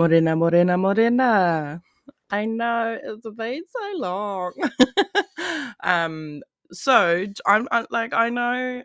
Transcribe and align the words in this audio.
Morena, 0.00 0.34
morena, 0.34 0.78
morena. 0.78 1.82
I 2.30 2.46
know 2.46 2.98
it's 3.04 3.26
been 3.36 3.62
so 3.66 3.98
long. 3.98 4.54
um, 5.84 6.40
so 6.72 7.26
I'm 7.46 7.68
I, 7.70 7.84
like, 7.90 8.14
I 8.14 8.30
know, 8.30 8.82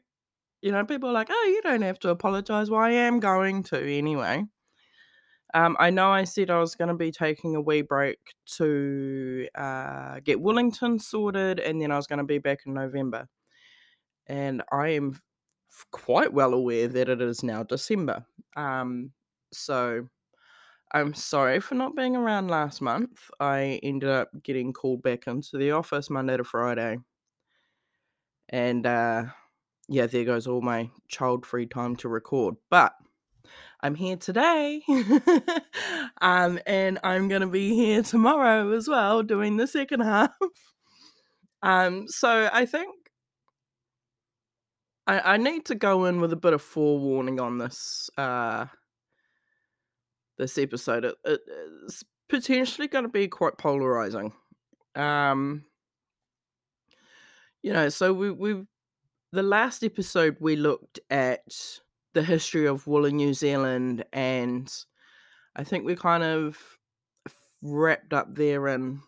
you 0.62 0.74
know, 0.74 0.84
people 0.84 1.12
are 1.12 1.14
like, 1.14 1.30
oh, 1.32 1.52
you 1.56 1.62
don't 1.62 1.84
have 1.84 2.00
to 2.00 2.10
apologize. 2.10 2.70
Well, 2.70 2.82
I 2.82 2.90
am 2.92 3.22
going 3.22 3.64
to 3.64 3.80
anyway. 3.82 4.44
Um, 5.54 5.78
I 5.80 5.90
know 5.90 6.12
I 6.12 6.26
said 6.26 6.50
I 6.50 6.60
was 6.60 6.76
going 6.76 6.90
to 6.90 6.96
be 6.96 7.14
taking 7.14 7.56
a 7.56 7.62
wee 7.62 7.82
break 7.82 8.20
to 8.58 9.48
uh, 9.56 10.20
get 10.22 10.42
Wellington 10.42 11.00
sorted, 11.00 11.62
and 11.62 11.82
then 11.82 11.92
I 11.94 11.96
was 11.96 12.08
going 12.08 12.20
to 12.20 12.26
be 12.26 12.40
back 12.40 12.60
in 12.66 12.74
November. 12.74 13.30
And 14.28 14.64
I 14.70 14.90
am 14.90 15.18
quite 15.92 16.34
well 16.34 16.54
aware 16.54 16.90
that 16.90 17.08
it 17.08 17.22
is 17.22 17.42
now 17.42 17.64
December. 17.64 18.26
Um, 18.58 19.12
so 19.54 20.10
I'm 20.96 21.14
sorry 21.14 21.60
for 21.60 21.76
not 21.76 21.94
being 21.94 22.16
around 22.16 22.50
last 22.50 22.82
month. 22.82 23.30
I 23.42 23.82
ended 23.84 24.08
up 24.08 24.30
getting 24.44 24.72
called 24.72 25.04
back 25.04 25.28
into 25.28 25.58
the 25.58 25.72
office 25.72 26.10
Monday 26.10 26.38
to 26.38 26.46
Friday. 26.46 27.00
And 28.48 28.86
uh, 28.86 29.26
yeah, 29.90 30.08
there 30.08 30.24
goes 30.24 30.48
all 30.48 30.62
my 30.62 30.90
child 31.10 31.46
free 31.46 31.66
time 31.66 31.98
to 31.98 32.08
record. 32.08 32.56
But 32.70 32.94
I'm 33.82 33.96
here 33.96 34.16
today. 34.16 34.84
um, 36.22 36.60
and 36.66 36.98
I'm 37.04 37.28
going 37.28 37.42
to 37.42 37.48
be 37.48 37.76
here 37.76 38.02
tomorrow 38.02 38.72
as 38.72 38.88
well, 38.88 39.22
doing 39.22 39.58
the 39.58 39.68
second 39.68 40.00
half. 40.04 40.32
um, 41.62 42.08
so 42.08 42.50
I 42.54 42.66
think 42.66 42.96
I, 45.08 45.34
I 45.34 45.36
need 45.36 45.66
to 45.66 45.76
go 45.76 46.06
in 46.06 46.22
with 46.22 46.32
a 46.32 46.38
bit 46.38 46.54
of 46.54 46.62
forewarning 46.62 47.42
on 47.42 47.58
this 47.58 48.10
uh, 48.18 48.68
this 50.38 50.58
episode. 50.58 51.06
It, 51.06 51.16
it, 51.24 51.42
it's 51.84 52.04
potentially 52.30 52.88
going 52.88 53.06
to 53.06 53.10
be 53.10 53.28
quite 53.28 53.58
polarizing. 53.58 54.34
Um, 54.96 55.66
you 57.62 57.74
know, 57.74 57.90
so 57.90 58.14
we 58.14 58.32
we 58.32 58.64
the 59.32 59.44
last 59.44 59.84
episode 59.84 60.38
we 60.40 60.56
looked 60.56 61.00
at 61.10 61.80
the 62.14 62.24
history 62.24 62.66
of 62.66 62.88
wool 62.88 63.06
in 63.06 63.18
New 63.18 63.34
Zealand, 63.34 64.06
and 64.14 64.72
I 65.56 65.64
think 65.64 65.86
we 65.86 65.96
kind 65.96 66.24
of 66.24 66.58
wrapped 67.62 68.14
up 68.14 68.36
there 68.36 68.68
in 68.68 69.02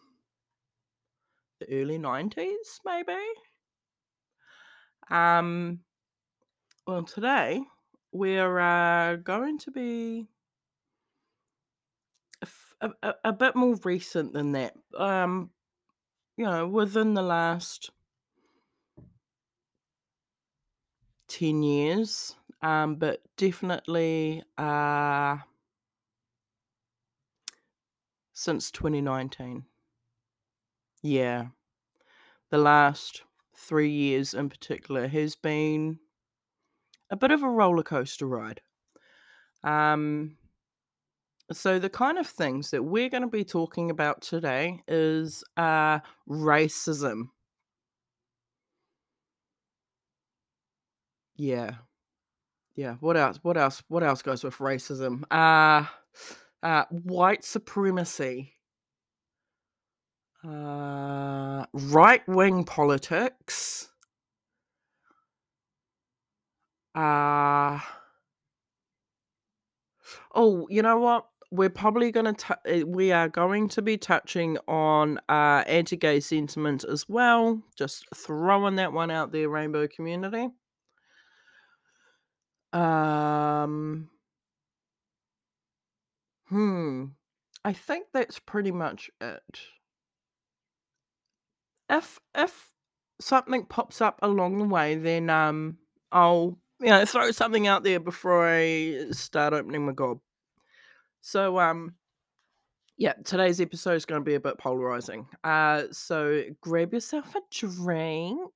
the 1.59 1.81
early 1.81 1.97
nineties, 1.97 2.79
maybe. 2.85 3.17
Um, 5.09 5.79
well, 6.85 7.03
today 7.03 7.61
we're 8.11 8.59
uh, 8.59 9.15
going 9.17 9.57
to 9.59 9.71
be 9.71 10.27
a, 12.81 12.91
a, 13.03 13.13
a 13.25 13.33
bit 13.33 13.55
more 13.55 13.75
recent 13.83 14.33
than 14.33 14.51
that. 14.53 14.75
Um, 14.95 15.51
you 16.37 16.45
know, 16.45 16.67
within 16.67 17.13
the 17.13 17.21
last 17.23 17.91
10 21.27 21.63
years, 21.63 22.35
um, 22.61 22.95
but 22.95 23.21
definitely 23.37 24.43
uh, 24.57 25.37
since 28.33 28.71
2019. 28.71 29.65
Yeah. 31.01 31.49
The 32.49 32.57
last 32.57 33.23
three 33.55 33.89
years 33.89 34.33
in 34.33 34.49
particular 34.49 35.07
has 35.07 35.35
been 35.35 35.99
a 37.09 37.15
bit 37.15 37.31
of 37.31 37.43
a 37.43 37.49
roller 37.49 37.83
coaster 37.83 38.25
ride. 38.25 38.61
Um, 39.63 40.37
so, 41.51 41.79
the 41.79 41.89
kind 41.89 42.17
of 42.17 42.27
things 42.27 42.71
that 42.71 42.83
we're 42.83 43.09
going 43.09 43.23
to 43.23 43.29
be 43.29 43.45
talking 43.45 43.89
about 43.89 44.21
today 44.21 44.83
is 44.87 45.43
uh, 45.55 45.99
racism. 46.29 47.29
Yeah. 51.37 51.75
Yeah. 52.75 52.95
What 52.99 53.17
else? 53.17 53.39
What 53.41 53.57
else? 53.57 53.83
What 53.87 54.03
else 54.03 54.21
goes 54.21 54.43
with 54.43 54.57
racism? 54.57 55.23
Uh, 55.31 55.85
uh, 56.63 56.85
white 56.89 57.43
supremacy. 57.43 58.53
Uh, 60.43 61.65
right 61.73 62.27
wing 62.27 62.63
politics. 62.63 63.89
Uh, 66.95 67.79
oh, 70.33 70.67
you 70.69 70.81
know 70.81 70.99
what? 70.99 71.27
We're 71.51 71.69
probably 71.69 72.11
going 72.11 72.35
to 72.35 72.83
we 72.85 73.11
are 73.11 73.29
going 73.29 73.69
to 73.69 73.81
be 73.81 73.97
touching 73.97 74.57
on 74.67 75.17
uh 75.29 75.63
anti-gay 75.67 76.19
sentiment 76.19 76.83
as 76.83 77.07
well 77.07 77.61
just 77.77 78.05
throwing 78.15 78.75
that 78.75 78.91
one 78.93 79.09
out 79.11 79.31
there 79.31 79.49
rainbow 79.49 79.87
community. 79.87 80.49
Um 82.73 84.09
hmm 86.49 87.05
i 87.65 87.73
think 87.73 88.07
that's 88.13 88.39
pretty 88.39 88.71
much 88.71 89.09
it. 89.21 89.59
If 91.89 92.19
if 92.35 92.71
something 93.19 93.65
pops 93.65 94.01
up 94.01 94.19
along 94.21 94.57
the 94.59 94.65
way 94.65 94.95
then 94.95 95.29
um 95.29 95.77
i'll 96.11 96.57
you 96.79 96.87
know 96.87 97.03
throw 97.05 97.31
something 97.31 97.65
out 97.67 97.83
there 97.83 97.99
before 97.99 98.47
i 98.47 99.05
start 99.11 99.53
opening 99.53 99.85
my 99.85 99.93
gob 99.93 100.19
so 101.27 101.59
um 101.59 101.93
yeah, 102.95 103.13
today's 103.25 103.59
episode 103.59 103.95
is 103.95 104.05
going 104.05 104.21
to 104.21 104.25
be 104.25 104.35
a 104.35 104.39
bit 104.39 104.57
polarizing. 104.57 105.27
Uh 105.43 105.83
so 105.91 106.43
grab 106.61 106.93
yourself 106.93 107.35
a 107.35 107.41
drink. 107.51 108.53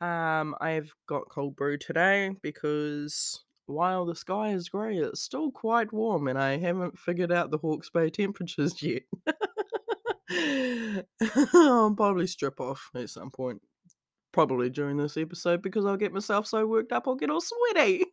Um 0.00 0.56
I've 0.60 0.92
got 1.08 1.28
cold 1.28 1.54
brew 1.54 1.78
today 1.78 2.32
because 2.42 3.44
while 3.66 4.04
the 4.04 4.16
sky 4.16 4.50
is 4.50 4.68
grey, 4.68 4.98
it's 4.98 5.22
still 5.22 5.52
quite 5.52 5.92
warm 5.92 6.26
and 6.26 6.36
I 6.36 6.58
haven't 6.58 6.98
figured 6.98 7.30
out 7.30 7.52
the 7.52 7.58
Hawke's 7.58 7.88
Bay 7.88 8.10
temperatures 8.10 8.82
yet. 8.82 9.02
I'll 11.54 11.94
probably 11.94 12.26
strip 12.26 12.60
off 12.60 12.90
at 12.96 13.10
some 13.10 13.30
point. 13.30 13.62
Probably 14.32 14.70
during 14.70 14.96
this 14.96 15.16
episode 15.16 15.62
because 15.62 15.86
I'll 15.86 15.96
get 15.96 16.12
myself 16.12 16.48
so 16.48 16.66
worked 16.66 16.90
up 16.90 17.06
I'll 17.06 17.14
get 17.14 17.30
all 17.30 17.40
sweaty. 17.40 18.06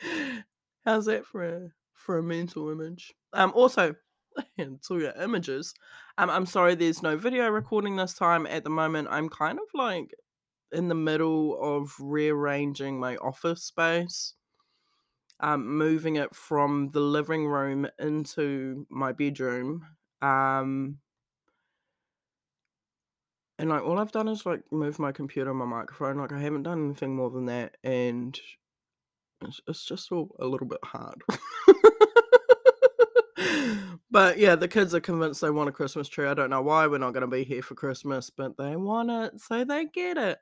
How's 0.86 1.06
that 1.06 1.26
for 1.26 1.42
a 1.42 1.68
for 1.94 2.18
a 2.18 2.22
mental 2.22 2.70
image? 2.70 3.12
Um, 3.32 3.52
also, 3.56 3.96
to 4.58 4.98
your 4.98 5.12
images. 5.20 5.74
Um, 6.16 6.30
I'm 6.30 6.46
sorry, 6.46 6.76
there's 6.76 7.02
no 7.02 7.16
video 7.16 7.48
recording 7.48 7.96
this 7.96 8.14
time. 8.14 8.46
At 8.46 8.62
the 8.62 8.70
moment, 8.70 9.08
I'm 9.10 9.28
kind 9.28 9.58
of 9.58 9.64
like 9.74 10.14
in 10.70 10.86
the 10.86 10.94
middle 10.94 11.60
of 11.60 11.92
rearranging 11.98 13.00
my 13.00 13.16
office 13.16 13.64
space. 13.64 14.34
Um, 15.40 15.76
moving 15.76 16.16
it 16.16 16.34
from 16.36 16.90
the 16.92 17.00
living 17.00 17.48
room 17.48 17.88
into 17.98 18.86
my 18.88 19.10
bedroom. 19.10 19.84
Um, 20.22 20.98
and 23.58 23.70
like 23.70 23.82
all 23.82 23.98
I've 23.98 24.12
done 24.12 24.28
is 24.28 24.46
like 24.46 24.60
move 24.70 25.00
my 25.00 25.10
computer 25.10 25.50
and 25.50 25.58
my 25.58 25.66
microphone. 25.66 26.18
Like 26.18 26.32
I 26.32 26.38
haven't 26.38 26.62
done 26.62 26.84
anything 26.84 27.16
more 27.16 27.30
than 27.30 27.46
that, 27.46 27.76
and 27.82 28.38
it's, 29.42 29.60
it's 29.66 29.84
just 29.84 30.10
all 30.12 30.34
a 30.40 30.46
little 30.46 30.66
bit 30.66 30.80
hard. 30.84 31.22
but 34.10 34.38
yeah, 34.38 34.56
the 34.56 34.68
kids 34.68 34.94
are 34.94 35.00
convinced 35.00 35.40
they 35.40 35.50
want 35.50 35.68
a 35.68 35.72
Christmas 35.72 36.08
tree. 36.08 36.26
I 36.26 36.34
don't 36.34 36.50
know 36.50 36.62
why 36.62 36.86
we're 36.86 36.98
not 36.98 37.12
going 37.12 37.22
to 37.22 37.26
be 37.26 37.44
here 37.44 37.62
for 37.62 37.74
Christmas, 37.74 38.30
but 38.30 38.56
they 38.56 38.76
want 38.76 39.10
it, 39.10 39.40
so 39.40 39.64
they 39.64 39.86
get 39.86 40.16
it. 40.16 40.38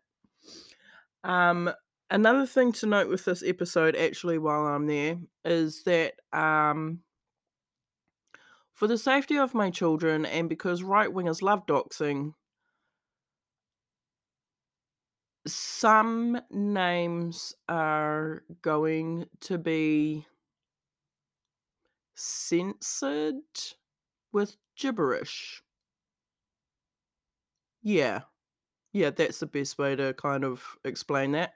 Um, 1.25 1.71
another 2.11 2.47
thing 2.47 2.73
to 2.73 2.87
note 2.87 3.09
with 3.09 3.25
this 3.25 3.43
episode, 3.45 3.97
actually, 3.97 4.39
while 4.39 4.67
I'm 4.67 4.87
there, 4.87 5.19
is 5.45 5.83
that 5.85 6.15
um, 6.33 7.01
for 8.75 8.87
the 8.87 8.99
safety 8.99 9.39
of 9.39 9.55
my 9.55 9.71
children 9.71 10.27
and 10.27 10.49
because 10.49 10.83
right 10.83 11.09
wingers 11.09 11.43
love 11.43 11.67
doxing, 11.67 12.35
some 15.47 16.41
names 16.51 17.55
are 17.69 18.45
going 18.63 19.27
to 19.41 19.59
be 19.59 20.27
censored 22.17 23.45
with 24.33 24.57
gibberish. 24.77 25.63
Yeah. 27.83 28.23
Yeah, 28.93 29.11
that's 29.11 29.41
the 29.41 29.47
best 29.47 29.79
way 29.79 29.97
to 29.97 30.15
kind 30.15 30.45
of 30.45 30.65
explain 30.85 31.33
that. 31.33 31.55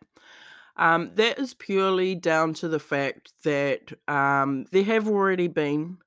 Um, 0.77 1.13
that 1.15 1.39
is 1.39 1.55
purely 1.55 2.15
down 2.15 2.55
to 2.55 2.69
the 2.69 2.81
fact 2.81 3.33
that 3.45 3.93
um, 4.09 4.67
there 4.73 4.85
have 4.85 5.09
already 5.09 5.49
been 5.49 5.99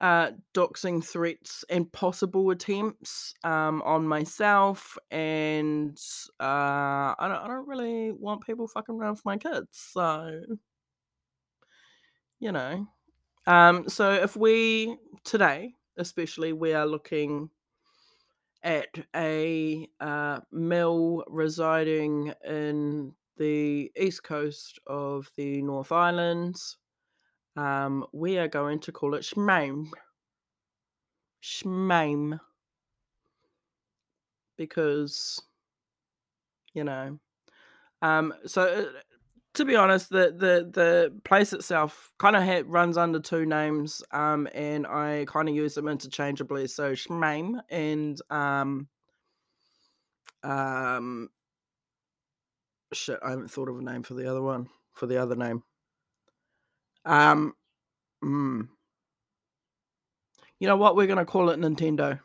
uh, 0.00 0.30
doxing 0.54 1.04
threats 1.04 1.64
and 1.68 1.90
possible 1.92 2.50
attempts 2.50 3.34
um, 3.44 3.82
on 3.82 4.06
myself, 4.06 4.96
and 5.10 5.98
uh, 6.40 7.14
I 7.18 7.26
don't, 7.28 7.44
I 7.44 7.46
don't 7.48 7.68
really 7.68 8.12
want 8.12 8.46
people 8.46 8.68
fucking 8.68 8.94
around 8.94 9.12
with 9.12 9.24
my 9.24 9.36
kids. 9.36 9.68
So, 9.92 10.40
you 12.38 12.52
know, 12.52 12.86
Um, 13.48 13.88
so 13.88 14.12
if 14.12 14.36
we 14.36 14.98
today, 15.24 15.72
especially, 15.96 16.52
we 16.52 16.74
are 16.74 16.84
looking 16.86 17.48
at 18.62 18.88
a 19.16 19.88
uh, 20.00 20.40
mill 20.52 21.24
residing 21.26 22.34
in 22.46 23.14
the 23.38 23.90
east 23.96 24.22
coast 24.22 24.78
of 24.86 25.30
the 25.36 25.62
North 25.62 25.92
Islands. 25.92 26.76
Um, 27.58 28.06
we 28.12 28.38
are 28.38 28.46
going 28.46 28.78
to 28.80 28.92
call 28.92 29.14
it 29.14 29.22
Shmame. 29.22 29.90
Shmame. 31.42 32.38
Because, 34.56 35.42
you 36.72 36.84
know. 36.84 37.18
Um, 38.00 38.32
so 38.46 38.62
uh, 38.62 38.84
to 39.54 39.64
be 39.64 39.74
honest, 39.74 40.08
the 40.08 40.32
the 40.36 40.70
the 40.72 41.20
place 41.24 41.52
itself 41.52 42.12
kind 42.18 42.36
of 42.36 42.44
ha- 42.44 42.62
runs 42.64 42.96
under 42.96 43.18
two 43.18 43.44
names, 43.44 44.04
um, 44.12 44.46
and 44.54 44.86
I 44.86 45.24
kind 45.26 45.48
of 45.48 45.54
use 45.56 45.74
them 45.74 45.88
interchangeably. 45.88 46.68
So 46.68 46.92
Shmame 46.92 47.58
and 47.70 48.20
um, 48.30 48.86
um, 50.44 51.30
shit, 52.92 53.18
I 53.20 53.30
haven't 53.30 53.50
thought 53.50 53.68
of 53.68 53.78
a 53.78 53.82
name 53.82 54.04
for 54.04 54.14
the 54.14 54.30
other 54.30 54.42
one 54.42 54.68
for 54.92 55.06
the 55.06 55.20
other 55.20 55.34
name. 55.34 55.64
Um, 57.04 57.54
mm. 58.22 58.68
you 60.60 60.68
know 60.68 60.76
what? 60.76 60.96
We're 60.96 61.06
gonna 61.06 61.24
call 61.24 61.50
it 61.50 61.60
Nintendo 61.60 62.20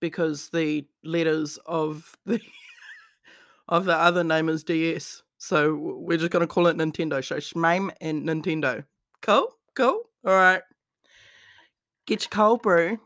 because 0.00 0.50
the 0.50 0.86
letters 1.02 1.58
of 1.66 2.14
the 2.26 2.40
of 3.68 3.84
the 3.84 3.96
other 3.96 4.24
name 4.24 4.48
is 4.48 4.64
DS. 4.64 5.22
So 5.38 5.74
we're 5.74 6.18
just 6.18 6.30
gonna 6.30 6.46
call 6.46 6.66
it 6.66 6.76
Nintendo. 6.76 7.24
So 7.24 7.36
Shmame 7.36 7.90
and 8.00 8.26
Nintendo. 8.26 8.84
Cool, 9.22 9.48
cool. 9.74 10.02
All 10.26 10.32
right. 10.32 10.62
Get 12.06 12.22
your 12.22 12.30
cold 12.30 12.62
brew. 12.62 12.98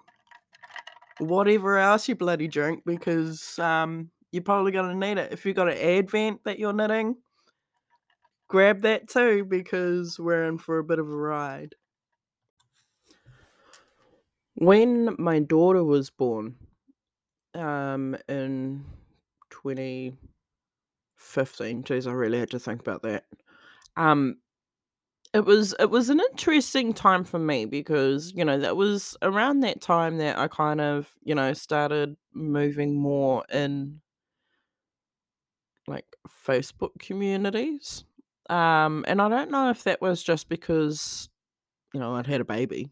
Whatever 1.21 1.79
else 1.79 2.09
you 2.09 2.15
bloody 2.15 2.47
drink, 2.47 2.83
because 2.87 3.59
um, 3.59 4.11
you're 4.31 4.43
probably 4.43 4.73
gonna 4.73 4.95
need 4.95 5.19
it. 5.19 5.33
If 5.33 5.45
you've 5.45 5.57
got 5.57 5.69
an 5.69 5.79
advent 5.79 6.45
that 6.45 6.59
you're 6.59 6.73
knitting, 6.73 7.17
grab 8.49 8.83
that 8.83 9.09
too, 9.09 9.45
because 9.45 10.19
we're 10.19 10.45
in 10.45 10.59
for 10.59 10.79
a 10.79 10.85
bit 10.85 10.99
of 10.99 11.09
a 11.09 11.17
ride. 11.17 11.75
When 14.55 15.15
my 15.19 15.39
daughter 15.39 15.85
was 15.85 16.11
born, 16.11 16.57
um, 17.55 18.17
in 18.29 18.85
2015, 19.51 20.19
geez, 21.85 22.07
I 22.07 22.13
really 22.13 22.39
had 22.39 22.51
to 22.51 22.59
think 22.59 22.81
about 22.81 23.03
that. 23.03 23.25
Um, 23.97 24.39
it 25.35 25.45
was 25.45 25.75
it 25.79 25.91
was 25.91 26.09
an 26.11 26.21
interesting 26.21 26.95
time 26.95 27.25
for 27.25 27.39
me 27.39 27.67
because 27.67 28.33
you 28.35 28.45
know 28.45 28.59
that 28.59 28.77
was 28.77 29.17
around 29.23 29.61
that 29.61 29.81
time 29.81 30.19
that 30.19 30.39
I 30.39 30.49
kind 30.49 30.81
of 30.81 31.13
you 31.23 31.35
know 31.35 31.53
started 31.53 32.17
moving 32.33 32.95
more 32.95 33.45
in 33.53 34.01
like 35.87 36.07
Facebook 36.47 36.99
communities. 36.99 38.05
Um, 38.49 39.05
and 39.09 39.21
I 39.21 39.29
don't 39.29 39.51
know 39.51 39.71
if 39.71 39.85
that 39.85 40.01
was 40.01 40.23
just 40.23 40.49
because 40.49 41.29
you 41.93 42.01
know 42.01 42.15
I'd 42.15 42.27
had 42.27 42.41
a 42.41 42.47
baby, 42.47 42.91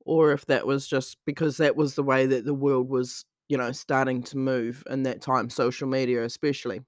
or 0.00 0.32
if 0.32 0.46
that 0.46 0.66
was 0.66 0.86
just 0.86 1.18
because 1.24 1.56
that 1.58 1.76
was 1.76 1.94
the 1.94 2.02
way 2.02 2.26
that 2.26 2.44
the 2.44 2.54
world 2.54 2.88
was 2.88 3.24
you 3.48 3.56
know 3.56 3.72
starting 3.72 4.22
to 4.24 4.36
move 4.36 4.84
in 4.90 5.04
that 5.04 5.22
time, 5.22 5.50
social 5.50 5.88
media 5.88 6.24
especially. 6.24 6.82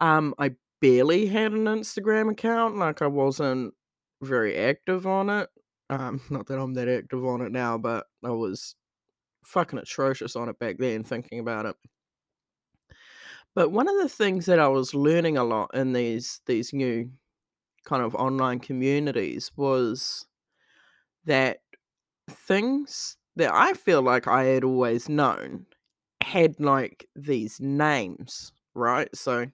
Um, 0.00 0.34
I 0.38 0.52
barely 0.80 1.26
had 1.26 1.52
an 1.52 1.64
Instagram 1.64 2.30
account, 2.30 2.76
like 2.76 3.00
I 3.02 3.06
wasn't 3.06 3.74
very 4.22 4.56
active 4.56 5.06
on 5.06 5.30
it. 5.30 5.48
Um, 5.90 6.20
not 6.30 6.46
that 6.46 6.58
I'm 6.58 6.74
that 6.74 6.88
active 6.88 7.24
on 7.24 7.40
it 7.40 7.52
now, 7.52 7.78
but 7.78 8.06
I 8.24 8.30
was 8.30 8.74
fucking 9.44 9.78
atrocious 9.78 10.36
on 10.36 10.48
it 10.48 10.58
back 10.58 10.76
then, 10.78 11.04
thinking 11.04 11.38
about 11.38 11.66
it. 11.66 11.76
But 13.54 13.70
one 13.70 13.88
of 13.88 13.96
the 13.96 14.08
things 14.08 14.46
that 14.46 14.58
I 14.58 14.68
was 14.68 14.94
learning 14.94 15.36
a 15.36 15.44
lot 15.44 15.70
in 15.74 15.92
these 15.92 16.40
these 16.46 16.72
new 16.72 17.10
kind 17.84 18.02
of 18.02 18.14
online 18.16 18.60
communities 18.60 19.52
was 19.56 20.26
that 21.24 21.60
things 22.30 23.16
that 23.36 23.52
I 23.52 23.74
feel 23.74 24.02
like 24.02 24.28
I 24.28 24.44
had 24.44 24.64
always 24.64 25.08
known 25.08 25.66
had 26.22 26.60
like 26.60 27.08
these 27.16 27.60
names, 27.60 28.52
right? 28.74 29.14
So, 29.16 29.46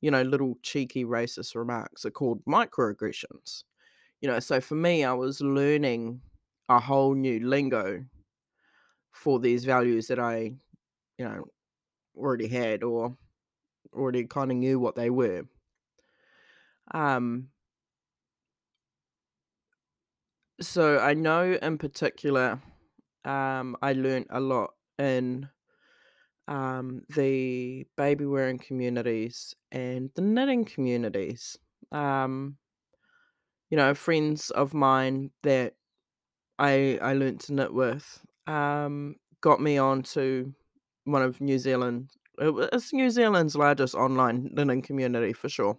you 0.00 0.10
know, 0.10 0.22
little 0.22 0.56
cheeky 0.62 1.04
racist 1.04 1.54
remarks 1.56 2.04
are 2.06 2.10
called 2.12 2.44
microaggressions. 2.46 3.64
You 4.20 4.28
know, 4.28 4.40
so 4.40 4.60
for 4.60 4.76
me, 4.76 5.04
I 5.04 5.14
was 5.14 5.40
learning 5.40 6.22
a 6.68 6.80
whole 6.80 7.14
new 7.14 7.40
lingo 7.40 8.04
for 9.12 9.38
these 9.40 9.64
values 9.64 10.08
that 10.08 10.18
I, 10.18 10.56
you 11.18 11.24
know, 11.24 11.44
already 12.16 12.48
had 12.48 12.82
or 12.84 13.16
already 13.92 14.24
kind 14.24 14.50
of 14.50 14.56
knew 14.56 14.78
what 14.78 14.94
they 14.94 15.10
were. 15.10 15.44
Um, 16.92 17.48
so 20.60 20.98
I 20.98 21.14
know 21.14 21.52
in 21.60 21.78
particular, 21.78 22.60
um, 23.24 23.76
I 23.82 23.92
learned 23.92 24.26
a 24.30 24.40
lot 24.40 24.74
in 24.98 25.48
um, 26.46 27.02
the 27.14 27.86
baby 27.96 28.26
wearing 28.26 28.58
communities 28.58 29.54
and 29.72 30.10
the 30.14 30.22
knitting 30.22 30.64
communities. 30.64 31.58
Um, 31.90 32.58
you 33.70 33.76
know, 33.76 33.94
friends 33.94 34.50
of 34.50 34.74
mine 34.74 35.30
that 35.42 35.74
I 36.58 36.98
I 37.02 37.14
learned 37.14 37.40
to 37.40 37.54
knit 37.54 37.72
with 37.72 38.20
um, 38.46 39.16
got 39.40 39.60
me 39.60 39.78
onto 39.78 40.52
one 41.04 41.22
of 41.22 41.40
New 41.40 41.58
Zealand. 41.58 42.10
It's 42.38 42.92
New 42.92 43.10
Zealand's 43.10 43.56
largest 43.56 43.94
online 43.94 44.50
knitting 44.52 44.82
community 44.82 45.32
for 45.32 45.48
sure. 45.48 45.78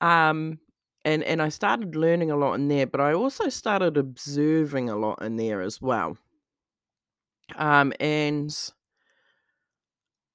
Um, 0.00 0.60
and 1.04 1.22
and 1.22 1.40
I 1.40 1.48
started 1.48 1.94
learning 1.96 2.30
a 2.30 2.36
lot 2.36 2.54
in 2.54 2.68
there, 2.68 2.86
but 2.86 3.00
I 3.00 3.12
also 3.12 3.48
started 3.48 3.96
observing 3.96 4.90
a 4.90 4.96
lot 4.96 5.22
in 5.22 5.36
there 5.36 5.62
as 5.62 5.80
well. 5.80 6.18
Um, 7.56 7.92
and 8.00 8.54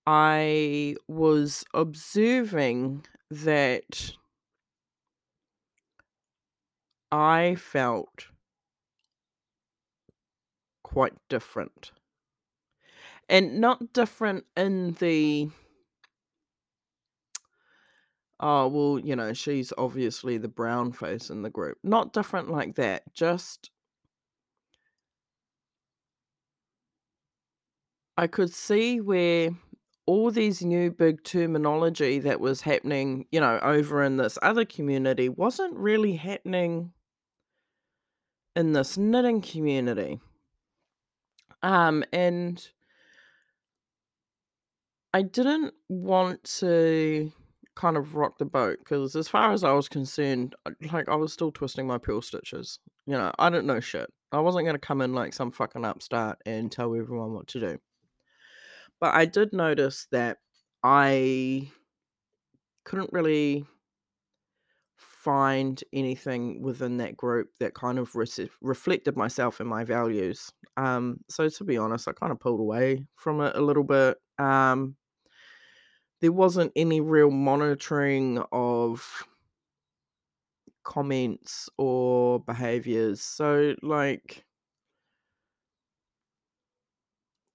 I 0.06 0.96
was 1.08 1.64
observing 1.74 3.06
that 3.30 4.14
I 7.14 7.56
felt 7.56 8.28
quite 10.84 11.14
different. 11.28 11.92
And 13.32 13.62
not 13.62 13.94
different 13.94 14.44
in 14.58 14.92
the, 15.00 15.50
oh, 18.42 18.68
well, 18.68 19.00
you 19.00 19.16
know, 19.16 19.32
she's 19.32 19.72
obviously 19.78 20.38
the 20.38 20.50
brown 20.50 20.92
face 20.92 21.30
in 21.30 21.42
the 21.42 21.50
group. 21.50 21.78
Not 21.82 22.12
different 22.12 22.52
like 22.52 22.76
that. 22.76 23.04
Just, 23.14 23.72
I 28.18 28.28
could 28.28 28.54
see 28.54 29.00
where 29.00 29.52
all 30.06 30.30
these 30.30 30.62
new 30.62 30.92
big 30.92 31.24
terminology 31.24 32.20
that 32.20 32.42
was 32.42 32.60
happening, 32.60 33.28
you 33.32 33.40
know, 33.40 33.60
over 33.64 34.04
in 34.04 34.18
this 34.18 34.38
other 34.42 34.66
community 34.66 35.30
wasn't 35.30 35.74
really 35.78 36.18
happening 36.18 36.92
in 38.58 38.74
this 38.74 38.98
knitting 38.98 39.42
community. 39.42 40.20
Um, 41.64 42.04
and 42.12 42.68
I 45.14 45.24
didn't 45.24 45.74
want 45.90 46.44
to 46.60 47.32
kind 47.76 47.98
of 47.98 48.16
rock 48.16 48.38
the 48.38 48.46
boat 48.46 48.80
because, 48.80 49.16
as 49.16 49.28
far 49.28 49.52
as 49.52 49.64
I 49.64 49.72
was 49.72 49.90
concerned, 49.90 50.56
uh, 50.66 50.72
like 50.92 51.10
I 51.10 51.16
was 51.16 51.34
still 51.34 51.52
twisting 51.52 51.88
my 51.88 51.98
purl 51.98 52.22
stitches. 52.22 52.80
You 53.06 53.18
know, 53.18 53.32
I 53.38 53.50
didn't 53.50 53.66
know 53.68 53.80
shit. 53.80 54.10
I 54.32 54.40
wasn't 54.40 54.66
going 54.66 54.76
to 54.76 54.80
come 54.80 55.02
in 55.02 55.14
like 55.14 55.34
some 55.34 55.52
fucking 55.52 55.84
upstart 55.84 56.40
and 56.46 56.72
tell 56.72 56.96
everyone 56.96 57.34
what 57.34 57.48
to 57.48 57.60
do. 57.60 57.78
But 59.00 59.14
I 59.14 59.26
did 59.26 59.52
notice 59.52 60.08
that 60.12 60.38
I 60.84 61.70
couldn't 62.86 63.12
really 63.12 63.66
find 64.98 65.84
anything 65.94 66.62
within 66.62 66.98
that 66.98 67.18
group 67.18 67.50
that 67.60 67.76
kind 67.76 68.00
of 68.00 68.12
rece- 68.14 68.50
reflected 68.62 69.16
myself 69.18 69.60
and 69.60 69.70
my 69.70 69.84
values. 69.84 70.52
Um, 70.78 71.18
so 71.30 71.50
to 71.50 71.64
be 71.64 71.78
honest, 71.78 72.08
I 72.08 72.14
kind 72.14 72.32
of 72.32 72.40
pulled 72.40 72.60
away 72.60 73.06
from 73.16 73.42
it 73.42 73.56
a 73.56 73.62
little 73.62 73.84
bit. 73.84 74.18
Um, 74.40 74.96
there 76.22 76.32
wasn't 76.32 76.72
any 76.76 77.02
real 77.02 77.32
monitoring 77.32 78.42
of 78.52 79.28
comments 80.84 81.70
or 81.78 82.40
behaviors. 82.40 83.22
So 83.22 83.76
like 83.82 84.46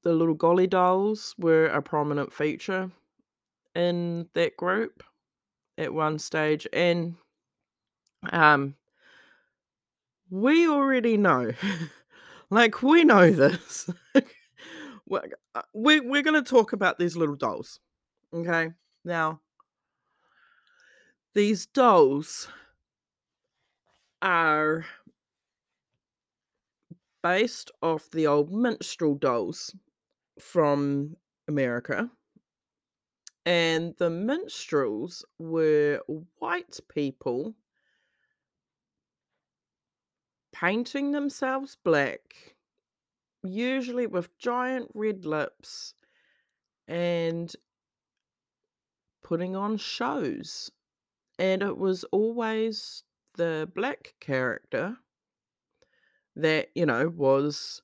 the 0.03 0.13
little 0.13 0.35
golly 0.35 0.67
dolls 0.67 1.35
were 1.39 1.67
a 1.67 1.83
prominent 1.83 2.33
feature 2.33 2.91
in 3.75 4.29
that 4.35 4.57
group 4.57 5.03
at 5.79 5.95
one 5.95 6.19
stage 6.19 6.67
and 6.73 7.17
um 8.33 8.75
we 10.31 10.69
already 10.69 11.17
know. 11.17 11.53
like, 12.51 12.83
we 12.83 13.05
know 13.05 13.31
this. 13.31 13.89
uh, 14.23 15.63
we're, 15.73 16.03
we're 16.03 16.23
going 16.23 16.43
to 16.43 16.49
talk 16.49 16.73
about 16.73 16.99
these 16.99 17.17
little 17.17 17.37
dolls. 17.37 17.81
Okay. 18.37 18.71
Now, 19.03 19.41
these 21.33 21.65
dolls 21.65 22.49
are 24.21 24.85
based 27.23 27.71
off 27.83 28.11
the 28.11 28.27
old 28.27 28.53
minstrel 28.53 29.15
dolls 29.15 29.75
from 30.39 31.17
America. 31.49 32.11
And 33.47 33.95
the 33.97 34.11
minstrels 34.11 35.25
were 35.39 36.03
white 36.39 36.79
people 36.89 37.55
painting 40.53 41.13
themselves 41.13 41.77
black, 41.85 42.57
usually 43.43 44.07
with 44.07 44.37
giant 44.39 44.91
red 44.95 45.25
lips, 45.25 45.95
and 46.89 47.55
putting 49.27 49.57
on 49.57 49.77
shows. 49.77 50.71
And 51.37 51.61
it 51.61 51.77
was 51.77 52.05
always 52.13 53.03
the 53.35 53.69
black 53.75 54.15
character 54.21 54.97
that, 56.37 56.69
you 56.77 56.87
know, 56.87 57.09
was, 57.09 57.83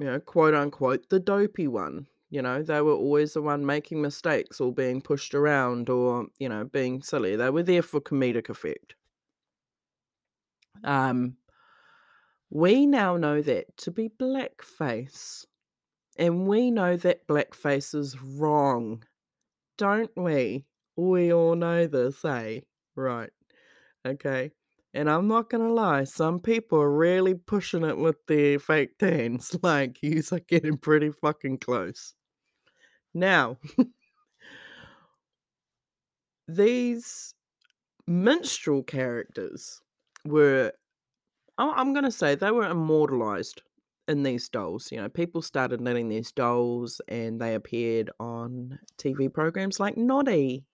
you 0.00 0.06
know, 0.06 0.18
quote 0.18 0.54
unquote, 0.54 1.08
the 1.10 1.20
dopey 1.20 1.68
one. 1.68 2.08
You 2.28 2.42
know, 2.42 2.60
they 2.60 2.82
were 2.82 2.92
always 2.92 3.34
the 3.34 3.40
one 3.40 3.64
making 3.64 4.02
mistakes 4.02 4.60
or 4.60 4.72
being 4.72 5.00
pushed 5.00 5.32
around 5.32 5.88
or, 5.88 6.26
you 6.40 6.48
know, 6.48 6.64
being 6.64 7.00
silly. 7.00 7.36
They 7.36 7.48
were 7.48 7.62
there 7.62 7.82
for 7.82 8.00
comedic 8.00 8.48
effect. 8.48 8.96
Um, 10.82 11.36
we 12.50 12.84
now 12.84 13.16
know 13.16 13.42
that 13.42 13.76
to 13.76 13.92
be 13.92 14.08
blackface. 14.08 15.46
And 16.18 16.48
we 16.48 16.72
know 16.72 16.96
that 16.96 17.28
blackface 17.28 17.94
is 17.94 18.20
wrong, 18.20 19.04
don't 19.78 20.10
we? 20.16 20.64
We 20.96 21.32
all 21.32 21.54
know 21.56 21.86
this, 21.86 22.24
eh? 22.24 22.60
Right. 22.96 23.30
Okay. 24.06 24.52
And 24.94 25.10
I'm 25.10 25.28
not 25.28 25.50
gonna 25.50 25.72
lie, 25.72 26.04
some 26.04 26.40
people 26.40 26.80
are 26.80 26.90
really 26.92 27.34
pushing 27.34 27.84
it 27.84 27.98
with 27.98 28.16
their 28.28 28.58
fake 28.58 28.98
tans. 28.98 29.56
Like, 29.62 29.98
yous 30.02 30.32
are 30.32 30.40
getting 30.40 30.78
pretty 30.78 31.10
fucking 31.12 31.58
close. 31.58 32.14
Now, 33.14 33.58
these 36.48 37.34
minstrel 38.06 38.82
characters 38.82 39.80
were, 40.26 40.72
I'm 41.58 41.94
gonna 41.94 42.12
say, 42.12 42.36
they 42.36 42.52
were 42.52 42.70
immortalized 42.70 43.62
in 44.08 44.22
these 44.22 44.48
dolls. 44.48 44.90
You 44.90 44.98
know, 44.98 45.08
people 45.08 45.42
started 45.42 45.80
knitting 45.80 46.08
these 46.08 46.32
dolls 46.32 47.00
and 47.08 47.40
they 47.40 47.54
appeared 47.54 48.10
on 48.18 48.78
TV 48.96 49.28
programs 49.28 49.78
like 49.78 49.96
Noddy. 49.96 50.64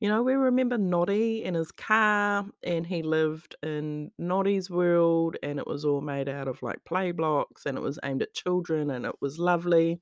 You 0.00 0.08
know, 0.08 0.22
we 0.22 0.34
remember 0.34 0.78
Noddy 0.78 1.42
in 1.42 1.54
his 1.54 1.72
car, 1.72 2.46
and 2.62 2.86
he 2.86 3.02
lived 3.02 3.56
in 3.64 4.12
Noddy's 4.16 4.70
world, 4.70 5.36
and 5.42 5.58
it 5.58 5.66
was 5.66 5.84
all 5.84 6.00
made 6.00 6.28
out 6.28 6.46
of 6.46 6.62
like 6.62 6.84
play 6.84 7.10
blocks, 7.10 7.66
and 7.66 7.76
it 7.76 7.80
was 7.80 7.98
aimed 8.04 8.22
at 8.22 8.32
children, 8.32 8.90
and 8.92 9.04
it 9.04 9.16
was 9.20 9.40
lovely. 9.40 10.00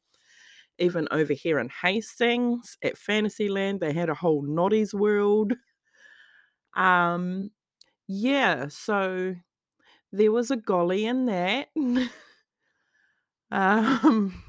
Even 0.79 1.09
over 1.11 1.33
here 1.33 1.59
in 1.59 1.71
Hastings 1.83 2.77
at 2.83 2.99
Fantasyland, 2.99 3.81
they 3.81 3.95
had 3.95 4.11
a 4.11 4.15
whole 4.15 4.43
Noddy's 4.43 4.93
world. 4.93 5.55
Um, 6.75 7.51
yeah, 8.09 8.69
so 8.69 9.35
there 10.13 10.33
was 10.33 10.51
a 10.51 10.57
golly 10.57 11.07
in 11.07 11.27
that. 11.27 11.69
um, 13.51 14.43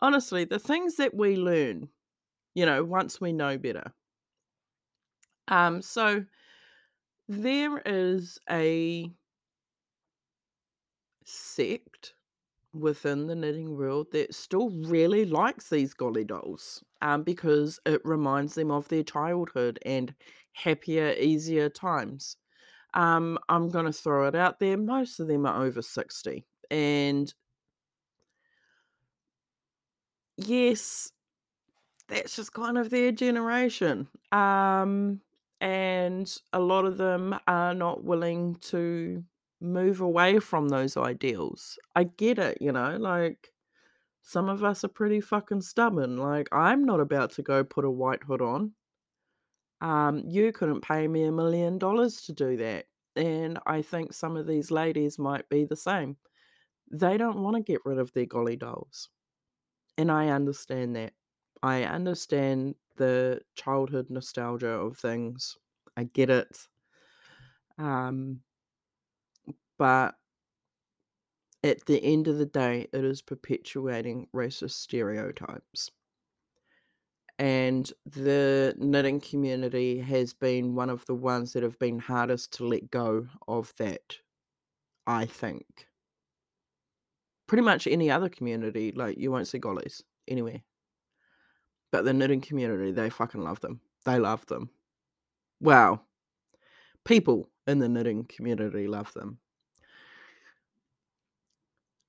honestly, 0.00 0.44
the 0.44 0.58
things 0.58 0.96
that 0.96 1.14
we 1.14 1.36
learn, 1.36 1.88
you 2.54 2.66
know, 2.66 2.84
once 2.84 3.20
we 3.20 3.32
know 3.32 3.58
better. 3.58 3.92
Um, 5.48 5.80
so 5.82 6.24
there 7.28 7.78
is 7.84 8.38
a 8.50 9.10
sect 11.24 12.14
within 12.72 13.26
the 13.26 13.34
knitting 13.34 13.76
world 13.76 14.06
that 14.12 14.34
still 14.34 14.70
really 14.70 15.24
likes 15.24 15.70
these 15.70 15.94
golly 15.94 16.24
dolls 16.24 16.84
um, 17.02 17.22
because 17.22 17.80
it 17.86 18.00
reminds 18.04 18.54
them 18.54 18.70
of 18.70 18.86
their 18.88 19.02
childhood 19.02 19.78
and 19.84 20.14
happier, 20.52 21.14
easier 21.18 21.68
times. 21.68 22.36
Um, 22.94 23.38
I'm 23.48 23.68
going 23.68 23.86
to 23.86 23.92
throw 23.92 24.26
it 24.26 24.34
out 24.34 24.58
there. 24.58 24.76
Most 24.76 25.20
of 25.20 25.28
them 25.28 25.46
are 25.46 25.64
over 25.64 25.82
60. 25.82 26.46
And 26.70 27.32
yes, 30.36 31.12
that's 32.08 32.36
just 32.36 32.52
kind 32.52 32.78
of 32.78 32.90
their 32.90 33.12
generation. 33.12 34.08
Um, 34.32 35.22
and 35.60 36.34
a 36.52 36.60
lot 36.60 36.84
of 36.84 36.98
them 36.98 37.38
are 37.48 37.74
not 37.74 38.04
willing 38.04 38.56
to 38.56 39.24
move 39.60 40.00
away 40.00 40.38
from 40.40 40.68
those 40.68 40.96
ideals. 40.96 41.78
I 41.96 42.04
get 42.04 42.38
it, 42.38 42.58
you 42.60 42.72
know, 42.72 42.96
like 42.98 43.52
some 44.22 44.48
of 44.48 44.64
us 44.64 44.84
are 44.84 44.88
pretty 44.88 45.20
fucking 45.20 45.62
stubborn. 45.62 46.18
Like 46.18 46.48
I'm 46.52 46.84
not 46.84 47.00
about 47.00 47.32
to 47.32 47.42
go 47.42 47.64
put 47.64 47.84
a 47.84 47.90
white 47.90 48.24
hood 48.24 48.42
on. 48.42 48.74
Um, 49.80 50.22
you 50.26 50.52
couldn't 50.52 50.80
pay 50.82 51.06
me 51.08 51.24
a 51.24 51.32
million 51.32 51.78
dollars 51.78 52.22
to 52.22 52.32
do 52.32 52.56
that. 52.58 52.86
And 53.14 53.58
I 53.66 53.82
think 53.82 54.12
some 54.12 54.36
of 54.36 54.46
these 54.46 54.70
ladies 54.70 55.18
might 55.18 55.48
be 55.48 55.64
the 55.64 55.76
same. 55.76 56.16
They 56.90 57.16
don't 57.18 57.42
want 57.42 57.56
to 57.56 57.62
get 57.62 57.84
rid 57.86 57.98
of 57.98 58.12
their 58.12 58.26
golly 58.26 58.56
dolls. 58.56 59.10
And 59.98 60.10
I 60.10 60.28
understand 60.28 60.96
that. 60.96 61.12
I 61.62 61.84
understand 61.84 62.74
the 62.96 63.40
childhood 63.54 64.10
nostalgia 64.10 64.68
of 64.68 64.98
things. 64.98 65.56
I 65.96 66.04
get 66.04 66.30
it. 66.30 66.68
Um, 67.78 68.40
but 69.78 70.14
at 71.64 71.84
the 71.86 72.02
end 72.02 72.28
of 72.28 72.38
the 72.38 72.46
day, 72.46 72.86
it 72.92 73.04
is 73.04 73.22
perpetuating 73.22 74.28
racist 74.34 74.72
stereotypes. 74.72 75.90
And 77.38 77.92
the 78.06 78.74
knitting 78.78 79.20
community 79.20 79.98
has 80.00 80.32
been 80.32 80.74
one 80.74 80.88
of 80.88 81.04
the 81.06 81.14
ones 81.14 81.52
that 81.52 81.62
have 81.62 81.78
been 81.78 81.98
hardest 81.98 82.52
to 82.54 82.66
let 82.66 82.90
go 82.90 83.26
of 83.46 83.74
that, 83.76 84.16
I 85.06 85.26
think. 85.26 85.86
Pretty 87.46 87.62
much 87.62 87.86
any 87.86 88.10
other 88.10 88.28
community, 88.28 88.92
like 88.92 89.18
you 89.18 89.30
won't 89.30 89.48
see 89.48 89.58
gollies 89.58 90.02
anywhere. 90.28 90.62
But 91.92 92.04
the 92.04 92.12
knitting 92.12 92.40
community, 92.40 92.92
they 92.92 93.10
fucking 93.10 93.42
love 93.42 93.60
them. 93.60 93.80
They 94.04 94.18
love 94.18 94.44
them. 94.46 94.70
Wow. 95.60 96.00
People 97.04 97.48
in 97.66 97.78
the 97.78 97.88
knitting 97.88 98.24
community 98.24 98.86
love 98.86 99.12
them. 99.14 99.38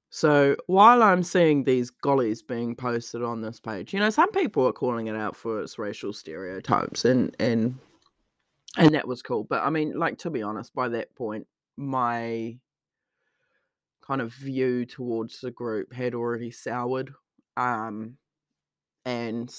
So 0.10 0.56
while 0.66 1.04
I'm 1.04 1.22
seeing 1.22 1.64
these 1.64 1.92
gollies 1.92 2.46
being 2.46 2.76
posted 2.76 3.22
on 3.22 3.42
this 3.42 3.60
page, 3.60 3.94
you 3.94 4.00
know, 4.00 4.10
some 4.10 4.32
people 4.32 4.66
are 4.66 4.74
calling 4.74 5.08
it 5.08 5.16
out 5.16 5.36
for 5.36 5.62
its 5.62 5.78
racial 5.78 6.12
stereotypes 6.12 7.06
and 7.06 7.36
and 7.40 7.78
and 8.78 8.96
that 8.96 9.08
was 9.08 9.22
cool. 9.22 9.44
But 9.44 9.64
I 9.64 9.70
mean, 9.70 9.98
like 9.98 10.18
to 10.20 10.30
be 10.30 10.42
honest, 10.42 10.74
by 10.74 10.90
that 10.90 11.14
point, 11.16 11.46
my 11.76 12.58
kind 14.08 14.22
of 14.22 14.34
view 14.34 14.86
towards 14.86 15.42
the 15.42 15.52
group 15.52 15.94
had 15.94 16.16
already 16.16 16.52
soured. 16.52 17.14
Um 17.58 18.18
and 19.06 19.54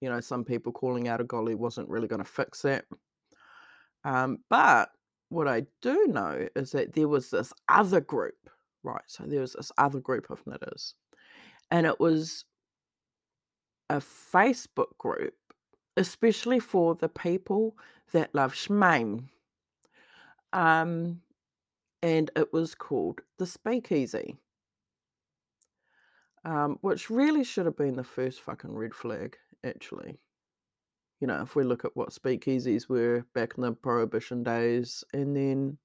you 0.00 0.08
know, 0.08 0.20
some 0.20 0.44
people 0.44 0.72
calling 0.72 1.08
out 1.08 1.20
a 1.20 1.24
golly 1.24 1.54
wasn't 1.54 1.88
really 1.88 2.08
going 2.08 2.22
to 2.22 2.30
fix 2.30 2.62
that. 2.62 2.84
Um, 4.04 4.38
but 4.48 4.90
what 5.28 5.46
I 5.46 5.66
do 5.82 6.06
know 6.08 6.48
is 6.56 6.72
that 6.72 6.94
there 6.94 7.08
was 7.08 7.30
this 7.30 7.52
other 7.68 8.00
group, 8.00 8.50
right? 8.82 9.02
So 9.06 9.24
there 9.24 9.42
was 9.42 9.52
this 9.52 9.70
other 9.78 10.00
group 10.00 10.30
of 10.30 10.44
knitters, 10.46 10.94
and 11.70 11.86
it 11.86 12.00
was 12.00 12.46
a 13.90 13.96
Facebook 13.96 14.96
group, 14.98 15.34
especially 15.96 16.60
for 16.60 16.94
the 16.94 17.08
people 17.08 17.76
that 18.12 18.34
love 18.34 18.54
Shmame. 18.54 19.24
Um, 20.52 21.20
and 22.02 22.30
it 22.36 22.52
was 22.52 22.74
called 22.74 23.20
the 23.38 23.46
Speakeasy, 23.46 24.36
um, 26.44 26.78
which 26.80 27.10
really 27.10 27.44
should 27.44 27.66
have 27.66 27.76
been 27.76 27.96
the 27.96 28.04
first 28.04 28.40
fucking 28.40 28.72
red 28.72 28.94
flag, 28.94 29.36
actually. 29.64 30.18
You 31.20 31.26
know, 31.26 31.42
if 31.42 31.54
we 31.54 31.64
look 31.64 31.84
at 31.84 31.94
what 31.94 32.10
speakeasies 32.10 32.88
were 32.88 33.26
back 33.34 33.52
in 33.56 33.62
the 33.62 33.72
prohibition 33.72 34.42
days, 34.42 35.04
and 35.12 35.36
then 35.36 35.76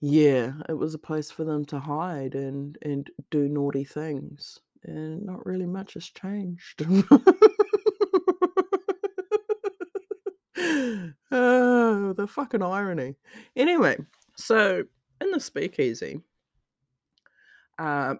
yeah, 0.00 0.52
it 0.68 0.74
was 0.74 0.94
a 0.94 0.98
place 0.98 1.30
for 1.30 1.44
them 1.44 1.64
to 1.66 1.80
hide 1.80 2.34
and 2.34 2.78
and 2.82 3.10
do 3.30 3.48
naughty 3.48 3.84
things, 3.84 4.60
and 4.84 5.24
not 5.24 5.44
really 5.44 5.66
much 5.66 5.94
has 5.94 6.04
changed. 6.04 6.86
Uh, 11.30 11.73
the 12.12 12.26
fucking 12.26 12.62
irony. 12.62 13.14
Anyway, 13.56 13.96
so 14.36 14.82
in 15.20 15.30
the 15.30 15.40
speakeasy, 15.40 16.20
uh, 17.78 18.14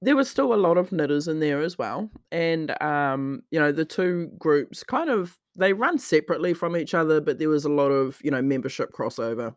there 0.00 0.16
was 0.16 0.28
still 0.28 0.52
a 0.52 0.56
lot 0.56 0.76
of 0.76 0.92
knitters 0.92 1.28
in 1.28 1.40
there 1.40 1.60
as 1.60 1.78
well, 1.78 2.10
and 2.30 2.80
um, 2.82 3.42
you 3.50 3.58
know 3.58 3.72
the 3.72 3.84
two 3.84 4.30
groups 4.38 4.84
kind 4.84 5.10
of 5.10 5.38
they 5.56 5.72
run 5.72 5.98
separately 5.98 6.52
from 6.52 6.76
each 6.76 6.94
other, 6.94 7.20
but 7.20 7.38
there 7.38 7.48
was 7.48 7.64
a 7.64 7.70
lot 7.70 7.90
of 7.90 8.18
you 8.22 8.30
know 8.30 8.42
membership 8.42 8.92
crossover, 8.92 9.54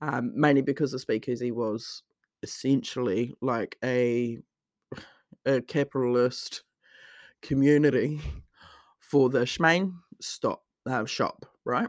um, 0.00 0.32
mainly 0.34 0.62
because 0.62 0.92
the 0.92 0.98
speakeasy 0.98 1.50
was 1.50 2.02
essentially 2.42 3.34
like 3.40 3.76
a 3.84 4.38
a 5.46 5.60
capitalist 5.62 6.62
community 7.42 8.20
for 9.00 9.30
the 9.30 9.40
Shmame 9.40 9.94
stop 10.20 10.62
uh, 10.86 11.04
shop, 11.04 11.46
right? 11.64 11.88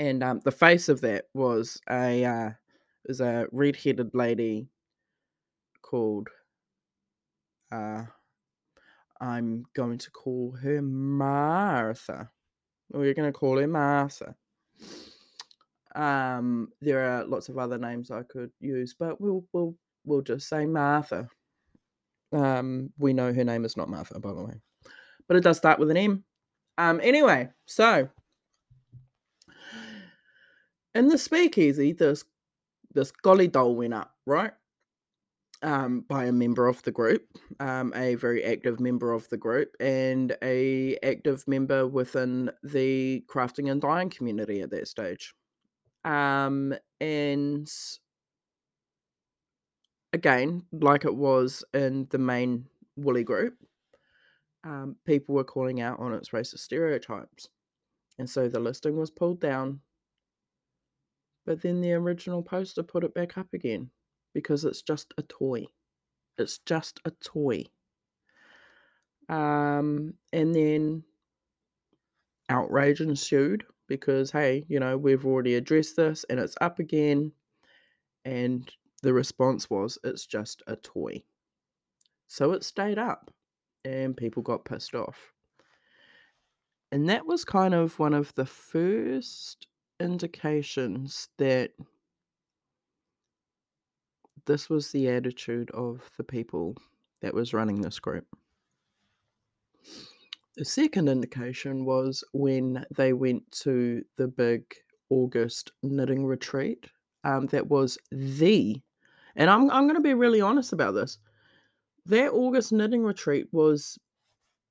And 0.00 0.22
um, 0.22 0.40
the 0.44 0.52
face 0.52 0.88
of 0.88 1.00
that 1.00 1.26
was 1.34 1.80
a 1.90 2.24
uh, 2.24 2.50
was 3.06 3.20
a 3.20 3.46
red-headed 3.50 4.14
lady 4.14 4.68
called 5.82 6.28
uh, 7.72 8.02
I'm 9.20 9.64
going 9.74 9.98
to 9.98 10.10
call 10.10 10.52
her 10.62 10.80
Martha. 10.80 12.30
We're 12.90 13.14
going 13.14 13.30
to 13.30 13.38
call 13.38 13.58
her 13.58 13.66
Martha. 13.66 14.34
Um, 15.94 16.68
there 16.80 17.04
are 17.04 17.24
lots 17.24 17.48
of 17.48 17.58
other 17.58 17.78
names 17.78 18.10
I 18.10 18.22
could 18.22 18.50
use, 18.60 18.94
but 18.98 19.20
we'll 19.20 19.44
we'll 19.52 19.74
we'll 20.04 20.22
just 20.22 20.48
say 20.48 20.64
Martha. 20.64 21.28
Um, 22.32 22.90
we 22.98 23.12
know 23.12 23.32
her 23.32 23.44
name 23.44 23.64
is 23.64 23.76
not 23.76 23.88
Martha, 23.88 24.20
by 24.20 24.32
the 24.32 24.44
way, 24.44 24.54
but 25.26 25.36
it 25.36 25.42
does 25.42 25.56
start 25.56 25.78
with 25.78 25.90
an 25.90 25.96
M. 25.96 26.24
Um, 26.76 27.00
anyway, 27.02 27.48
so 27.66 28.08
in 30.98 31.08
the 31.08 31.18
speakeasy, 31.18 31.92
this 31.92 32.24
this 32.92 33.12
golly 33.12 33.48
doll 33.48 33.76
went 33.76 33.94
up, 33.94 34.14
right? 34.26 34.52
Um, 35.62 36.04
by 36.08 36.26
a 36.26 36.32
member 36.32 36.66
of 36.66 36.82
the 36.82 36.92
group, 36.92 37.22
um, 37.60 37.92
a 37.94 38.14
very 38.16 38.44
active 38.44 38.80
member 38.80 39.12
of 39.12 39.28
the 39.28 39.36
group, 39.36 39.70
and 39.80 40.36
a 40.42 40.96
active 41.02 41.46
member 41.46 41.86
within 41.86 42.50
the 42.62 43.24
crafting 43.28 43.70
and 43.70 43.80
dyeing 43.80 44.10
community 44.10 44.60
at 44.60 44.70
that 44.70 44.88
stage. 44.88 45.34
Um, 46.04 46.74
and 47.00 47.68
again, 50.12 50.62
like 50.72 51.04
it 51.04 51.14
was 51.14 51.64
in 51.74 52.06
the 52.10 52.18
main 52.18 52.66
woolly 52.96 53.24
group, 53.24 53.54
um, 54.64 54.96
people 55.06 55.34
were 55.34 55.44
calling 55.44 55.80
out 55.80 56.00
on 56.00 56.12
its 56.14 56.30
racist 56.30 56.60
stereotypes. 56.60 57.48
And 58.18 58.28
so 58.28 58.48
the 58.48 58.60
listing 58.60 58.96
was 58.96 59.10
pulled 59.10 59.40
down. 59.40 59.80
But 61.48 61.62
then 61.62 61.80
the 61.80 61.94
original 61.94 62.42
poster 62.42 62.82
put 62.82 63.04
it 63.04 63.14
back 63.14 63.38
up 63.38 63.54
again 63.54 63.88
because 64.34 64.66
it's 64.66 64.82
just 64.82 65.14
a 65.16 65.22
toy. 65.22 65.64
It's 66.36 66.58
just 66.58 67.00
a 67.06 67.10
toy. 67.10 67.64
Um, 69.30 70.12
and 70.30 70.54
then 70.54 71.04
outrage 72.50 73.00
ensued 73.00 73.64
because, 73.86 74.30
hey, 74.30 74.66
you 74.68 74.78
know, 74.78 74.98
we've 74.98 75.24
already 75.24 75.54
addressed 75.54 75.96
this 75.96 76.22
and 76.28 76.38
it's 76.38 76.54
up 76.60 76.80
again. 76.80 77.32
And 78.26 78.70
the 79.02 79.14
response 79.14 79.70
was, 79.70 79.96
it's 80.04 80.26
just 80.26 80.62
a 80.66 80.76
toy. 80.76 81.22
So 82.26 82.52
it 82.52 82.62
stayed 82.62 82.98
up 82.98 83.30
and 83.86 84.14
people 84.14 84.42
got 84.42 84.66
pissed 84.66 84.94
off. 84.94 85.32
And 86.92 87.08
that 87.08 87.24
was 87.24 87.46
kind 87.46 87.72
of 87.72 87.98
one 87.98 88.12
of 88.12 88.34
the 88.34 88.44
first 88.44 89.66
indications 90.00 91.28
that 91.38 91.72
this 94.46 94.70
was 94.70 94.90
the 94.90 95.08
attitude 95.08 95.70
of 95.72 96.08
the 96.16 96.24
people 96.24 96.76
that 97.20 97.34
was 97.34 97.52
running 97.52 97.80
this 97.80 97.98
group. 97.98 98.26
The 100.56 100.64
second 100.64 101.08
indication 101.08 101.84
was 101.84 102.24
when 102.32 102.84
they 102.96 103.12
went 103.12 103.48
to 103.62 104.02
the 104.16 104.26
big 104.26 104.64
August 105.10 105.72
knitting 105.82 106.26
retreat. 106.26 106.86
Um, 107.24 107.46
that 107.46 107.66
was 107.66 107.98
the, 108.10 108.80
and 109.36 109.50
I'm, 109.50 109.70
I'm 109.70 109.84
going 109.84 109.96
to 109.96 110.00
be 110.00 110.14
really 110.14 110.40
honest 110.40 110.72
about 110.72 110.94
this. 110.94 111.18
That 112.06 112.32
August 112.32 112.72
knitting 112.72 113.04
retreat 113.04 113.46
was 113.52 113.98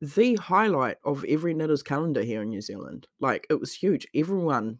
the 0.02 0.36
highlight 0.36 0.98
of 1.04 1.24
every 1.26 1.54
knitter's 1.54 1.84
calendar 1.84 2.22
here 2.24 2.42
in 2.42 2.50
New 2.50 2.62
Zealand. 2.62 3.08
Like 3.20 3.46
it 3.50 3.60
was 3.60 3.74
huge. 3.74 4.08
Everyone, 4.16 4.80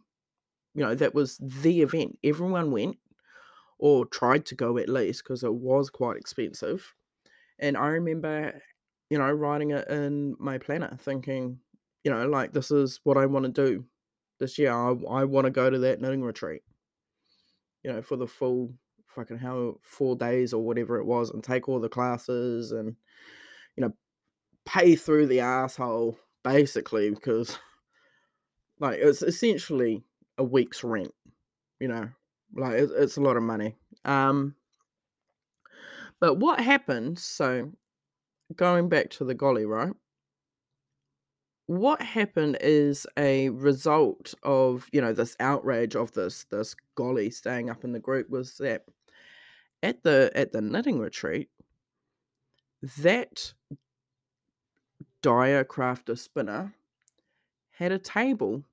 you 0.78 0.84
know, 0.84 0.94
that 0.94 1.12
was 1.12 1.38
the 1.38 1.82
event. 1.82 2.16
Everyone 2.22 2.70
went 2.70 2.98
or 3.80 4.06
tried 4.06 4.46
to 4.46 4.54
go 4.54 4.78
at 4.78 4.88
least 4.88 5.24
because 5.24 5.42
it 5.42 5.52
was 5.52 5.90
quite 5.90 6.16
expensive. 6.16 6.94
And 7.58 7.76
I 7.76 7.88
remember, 7.88 8.62
you 9.10 9.18
know, 9.18 9.28
writing 9.28 9.72
it 9.72 9.88
in 9.88 10.36
my 10.38 10.58
planner 10.58 10.96
thinking, 11.00 11.58
you 12.04 12.12
know, 12.12 12.28
like 12.28 12.52
this 12.52 12.70
is 12.70 13.00
what 13.02 13.16
I 13.16 13.26
want 13.26 13.44
to 13.46 13.50
do 13.50 13.86
this 14.38 14.56
year. 14.56 14.70
I, 14.70 14.90
I 15.10 15.24
want 15.24 15.46
to 15.46 15.50
go 15.50 15.68
to 15.68 15.80
that 15.80 16.00
knitting 16.00 16.22
retreat, 16.22 16.62
you 17.82 17.92
know, 17.92 18.00
for 18.00 18.14
the 18.14 18.28
full 18.28 18.72
fucking 19.08 19.38
how 19.38 19.80
four 19.82 20.14
days 20.14 20.52
or 20.52 20.64
whatever 20.64 20.98
it 20.98 21.06
was 21.06 21.30
and 21.30 21.42
take 21.42 21.68
all 21.68 21.80
the 21.80 21.88
classes 21.88 22.70
and, 22.70 22.94
you 23.74 23.80
know, 23.80 23.92
pay 24.64 24.94
through 24.94 25.26
the 25.26 25.40
asshole 25.40 26.16
basically 26.44 27.10
because 27.10 27.58
like 28.78 29.00
it's 29.00 29.22
essentially 29.22 30.04
a 30.38 30.44
week's 30.44 30.82
rent, 30.84 31.12
you 31.80 31.88
know, 31.88 32.08
like 32.54 32.74
it, 32.74 32.90
it's 32.96 33.16
a 33.16 33.20
lot 33.20 33.36
of 33.36 33.42
money. 33.42 33.74
Um, 34.04 34.54
but 36.20 36.34
what 36.34 36.60
happened? 36.60 37.18
So 37.18 37.72
going 38.56 38.88
back 38.88 39.10
to 39.10 39.24
the 39.24 39.34
golly, 39.34 39.66
right? 39.66 39.92
What 41.66 42.00
happened 42.00 42.56
is 42.62 43.06
a 43.18 43.50
result 43.50 44.34
of 44.42 44.88
you 44.90 45.02
know 45.02 45.12
this 45.12 45.36
outrage 45.38 45.96
of 45.96 46.12
this 46.12 46.44
this 46.44 46.74
golly 46.94 47.30
staying 47.30 47.68
up 47.68 47.84
in 47.84 47.92
the 47.92 47.98
group 47.98 48.30
was 48.30 48.56
that 48.56 48.84
at 49.82 50.02
the 50.02 50.30
at 50.34 50.52
the 50.52 50.62
knitting 50.62 50.98
retreat 50.98 51.50
that 52.98 53.52
dyer 55.20 55.64
crafter 55.64 56.16
spinner 56.16 56.72
had 57.72 57.92
a 57.92 57.98
table 57.98 58.64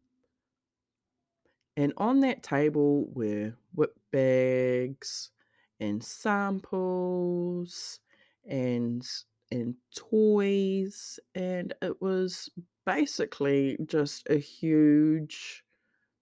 and 1.78 1.94
on 1.98 2.22
that 2.22 2.44
table 2.44 3.08
were 3.14 3.54
WIP 3.74 3.96
bags 4.12 5.32
and 5.80 6.04
samples 6.04 8.00
and 8.48 9.06
and 9.52 9.76
toys 9.96 11.20
and 11.36 11.74
it 11.82 12.02
was 12.02 12.50
basically 12.86 13.78
just 13.86 14.28
a 14.30 14.38
huge 14.38 15.64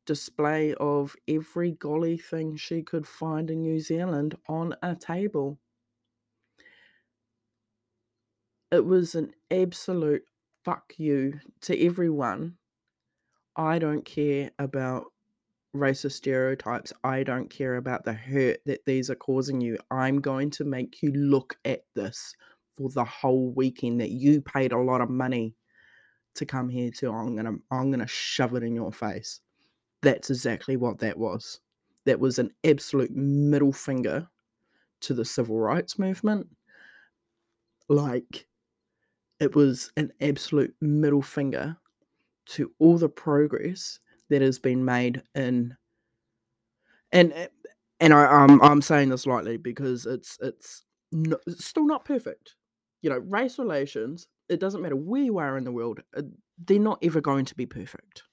display 0.06 0.74
of 0.76 1.16
every 1.28 1.72
golly 1.72 2.18
thing 2.18 2.56
she 2.58 2.82
could 2.84 3.08
find 3.08 3.50
in 3.52 3.62
New 3.62 3.80
Zealand 3.80 4.36
on 4.48 4.76
a 4.84 4.96
table. 4.96 5.60
It 8.72 8.86
was 8.86 9.16
an 9.16 9.34
absolute 9.52 10.26
fuck 10.66 10.96
you 10.98 11.40
to 11.62 11.80
everyone. 11.80 12.58
I 13.56 13.80
don't 13.80 14.04
care 14.04 14.52
about 14.60 15.13
racist 15.76 16.14
stereotypes. 16.14 16.94
I 17.04 17.24
don't 17.24 17.50
care 17.50 17.78
about 17.78 18.06
the 18.06 18.14
hurt 18.14 18.60
that 18.66 18.86
these 18.86 19.10
are 19.10 19.16
causing 19.16 19.60
you. 19.60 19.78
I'm 19.92 20.22
going 20.22 20.50
to 20.52 20.64
make 20.64 21.02
you 21.02 21.12
look 21.12 21.58
at 21.66 21.82
this 21.96 22.36
for 22.78 22.90
the 22.90 23.04
whole 23.04 23.52
weekend 23.52 24.00
that 24.02 24.12
you 24.12 24.42
paid 24.42 24.72
a 24.72 24.80
lot 24.80 25.02
of 25.02 25.10
money 25.10 25.56
to 26.36 26.46
come 26.46 26.70
here 26.70 26.92
to. 26.92 27.12
I'm 27.12 27.36
gonna 27.36 27.56
I'm 27.72 27.92
gonna 27.92 28.08
shove 28.08 28.56
it 28.56 28.64
in 28.64 28.76
your 28.76 28.92
face. 28.92 29.40
That's 30.02 30.30
exactly 30.30 30.78
what 30.78 31.00
that 31.00 31.18
was. 31.18 31.60
That 32.06 32.20
was 32.20 32.40
an 32.40 32.52
absolute 32.64 33.12
middle 33.12 33.72
finger 33.72 34.28
to 35.02 35.14
the 35.14 35.26
civil 35.26 35.60
rights 35.60 35.98
movement. 35.98 36.48
Like 37.90 38.48
it 39.40 39.56
was 39.56 39.92
an 39.98 40.12
absolute 40.22 40.74
middle 40.82 41.22
finger 41.22 41.78
to 42.46 42.72
all 42.80 42.98
the 42.98 43.10
progress 43.10 44.00
that 44.34 44.42
has 44.42 44.58
been 44.58 44.84
made 44.84 45.22
in 45.36 45.78
and 47.12 47.32
eh, 47.34 47.48
and 48.00 48.14
I, 48.14 48.26
I'm 48.26 48.60
I'm 48.64 48.82
saying 48.82 49.10
this 49.10 49.28
lightly 49.28 49.58
because 49.58 50.08
it's 50.08 50.40
it's, 50.42 50.84
no, 51.12 51.38
it's 51.46 51.66
still 51.66 51.86
not 51.86 52.04
perfect. 52.04 52.56
You 53.04 53.12
know, 53.12 53.20
race 53.20 53.60
relations. 53.60 54.28
It 54.50 54.60
doesn't 54.60 54.82
matter 54.82 54.96
where 54.96 55.22
you 55.22 55.38
are 55.38 55.56
in 55.56 55.64
the 55.64 55.72
world. 55.72 56.02
Uh, 56.18 56.24
they're 56.66 56.80
not 56.80 56.98
ever 57.04 57.22
going 57.22 57.46
to 57.46 57.56
be 57.56 57.68
perfect. 57.68 58.24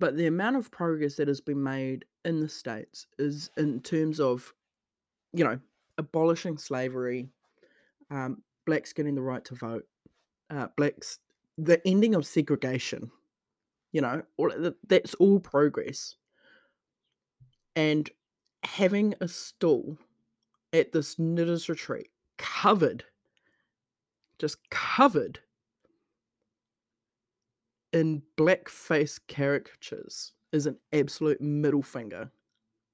But 0.00 0.16
the 0.16 0.26
amount 0.26 0.56
of 0.56 0.70
progress 0.72 1.14
that 1.14 1.28
has 1.28 1.40
been 1.40 1.62
made 1.62 2.04
in 2.24 2.40
the 2.40 2.48
states 2.48 3.06
is 3.20 3.50
in 3.56 3.80
terms 3.80 4.18
of, 4.18 4.52
you 5.32 5.44
know, 5.44 5.60
abolishing 5.96 6.58
slavery, 6.58 7.28
um, 8.10 8.42
blacks 8.66 8.92
getting 8.92 9.14
the 9.14 9.22
right 9.22 9.44
to 9.44 9.54
vote, 9.54 9.86
uh, 10.50 10.66
blacks 10.76 11.20
the 11.58 11.80
ending 11.86 12.14
of 12.14 12.26
segregation. 12.26 13.10
You 13.92 14.00
know, 14.00 14.22
that's 14.88 15.14
all 15.14 15.38
progress. 15.38 16.16
And 17.76 18.08
having 18.64 19.14
a 19.20 19.28
stall 19.28 19.98
at 20.72 20.92
this 20.92 21.18
knitters 21.18 21.68
retreat 21.68 22.08
covered, 22.38 23.04
just 24.38 24.58
covered 24.70 25.40
in 27.92 28.22
blackface 28.38 29.20
caricatures 29.28 30.32
is 30.52 30.66
an 30.66 30.78
absolute 30.92 31.40
middle 31.40 31.82
finger. 31.82 32.30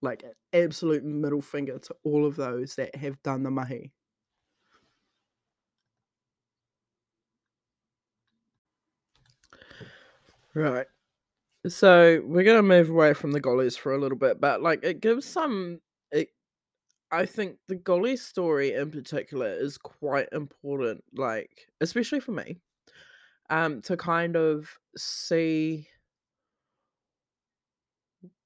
Like 0.00 0.22
an 0.22 0.32
absolute 0.52 1.04
middle 1.04 1.42
finger 1.42 1.78
to 1.78 1.96
all 2.04 2.24
of 2.24 2.36
those 2.36 2.76
that 2.76 2.94
have 2.94 3.20
done 3.22 3.42
the 3.42 3.50
mahi. 3.50 3.92
Right. 10.58 10.86
So 11.68 12.22
we're 12.26 12.44
gonna 12.44 12.62
move 12.62 12.90
away 12.90 13.14
from 13.14 13.32
the 13.32 13.40
gollies 13.40 13.78
for 13.78 13.94
a 13.94 13.98
little 13.98 14.18
bit, 14.18 14.40
but 14.40 14.62
like 14.62 14.80
it 14.84 15.00
gives 15.00 15.26
some 15.26 15.80
it 16.12 16.30
I 17.12 17.26
think 17.26 17.58
the 17.68 17.76
golly 17.76 18.16
story 18.16 18.74
in 18.74 18.90
particular 18.90 19.48
is 19.48 19.78
quite 19.78 20.28
important, 20.32 21.04
like 21.16 21.68
especially 21.80 22.20
for 22.20 22.32
me, 22.32 22.58
um, 23.50 23.82
to 23.82 23.96
kind 23.96 24.36
of 24.36 24.78
see 24.96 25.88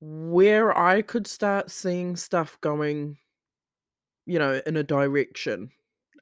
where 0.01 0.77
I 0.77 1.01
could 1.03 1.27
start 1.27 1.70
seeing 1.70 2.16
stuff 2.16 2.61
going, 2.61 3.16
you 4.27 4.38
know, 4.38 4.61
in 4.66 4.77
a 4.77 4.83
direction, 4.83 5.70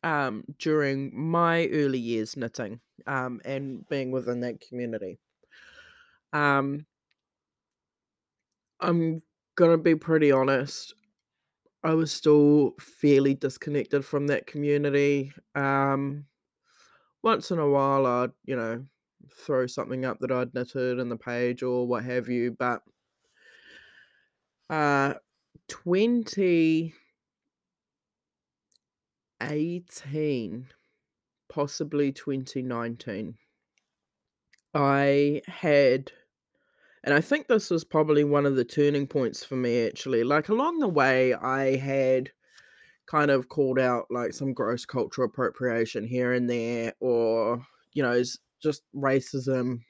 um, 0.03 0.45
during 0.59 1.11
my 1.19 1.67
early 1.69 1.99
years 1.99 2.37
knitting, 2.37 2.81
um, 3.07 3.41
and 3.45 3.87
being 3.89 4.11
within 4.11 4.41
that 4.41 4.61
community. 4.61 5.19
Um, 6.33 6.87
I'm 8.81 9.23
gonna 9.57 9.79
be 9.79 9.95
pretty 9.95 10.33
honest. 10.33 10.95
I 11.85 11.95
was 11.95 12.13
still 12.13 12.75
fairly 12.81 13.35
disconnected 13.35 14.05
from 14.05 14.29
that 14.29 14.47
community. 14.47 15.33
Um, 15.55 16.27
once 17.23 17.51
in 17.51 17.59
a 17.59 17.69
while, 17.69 18.07
I'd, 18.07 18.33
you 18.45 18.57
know, 18.57 18.87
throw 19.33 19.67
something 19.67 20.05
up 20.05 20.19
that 20.21 20.33
I'd 20.33 20.55
knitted 20.55 20.99
in 20.99 21.09
the 21.09 21.17
page 21.17 21.63
or 21.63 21.87
what 21.87 22.05
have 22.05 22.29
you, 22.29 22.53
but 22.53 22.83
uh, 24.71 25.15
2018, 25.69 26.95
possibly 31.49 32.13
2019, 32.13 33.39
I 34.75 35.43
had, 35.47 36.11
and 37.05 37.15
I 37.15 37.21
think 37.21 37.47
this 37.49 37.71
was 37.71 37.85
probably 37.85 38.25
one 38.25 38.47
of 38.47 38.57
the 38.57 38.65
turning 38.65 39.07
points 39.07 39.45
for 39.45 39.57
me 39.57 39.87
actually. 39.87 40.25
Like 40.25 40.49
along 40.49 40.79
the 40.81 40.89
way, 40.89 41.35
I 41.35 41.77
had 41.77 42.31
kind 43.07 43.31
of 43.31 43.49
called 43.49 43.79
out 43.79 44.07
like 44.11 44.35
some 44.35 44.55
gross 44.55 44.87
cultural 44.87 45.29
appropriation 45.29 46.07
here 46.07 46.33
and 46.33 46.49
there, 46.51 46.95
or, 47.01 47.67
you 47.95 48.03
know, 48.03 48.23
just 48.63 48.83
racism, 48.95 49.81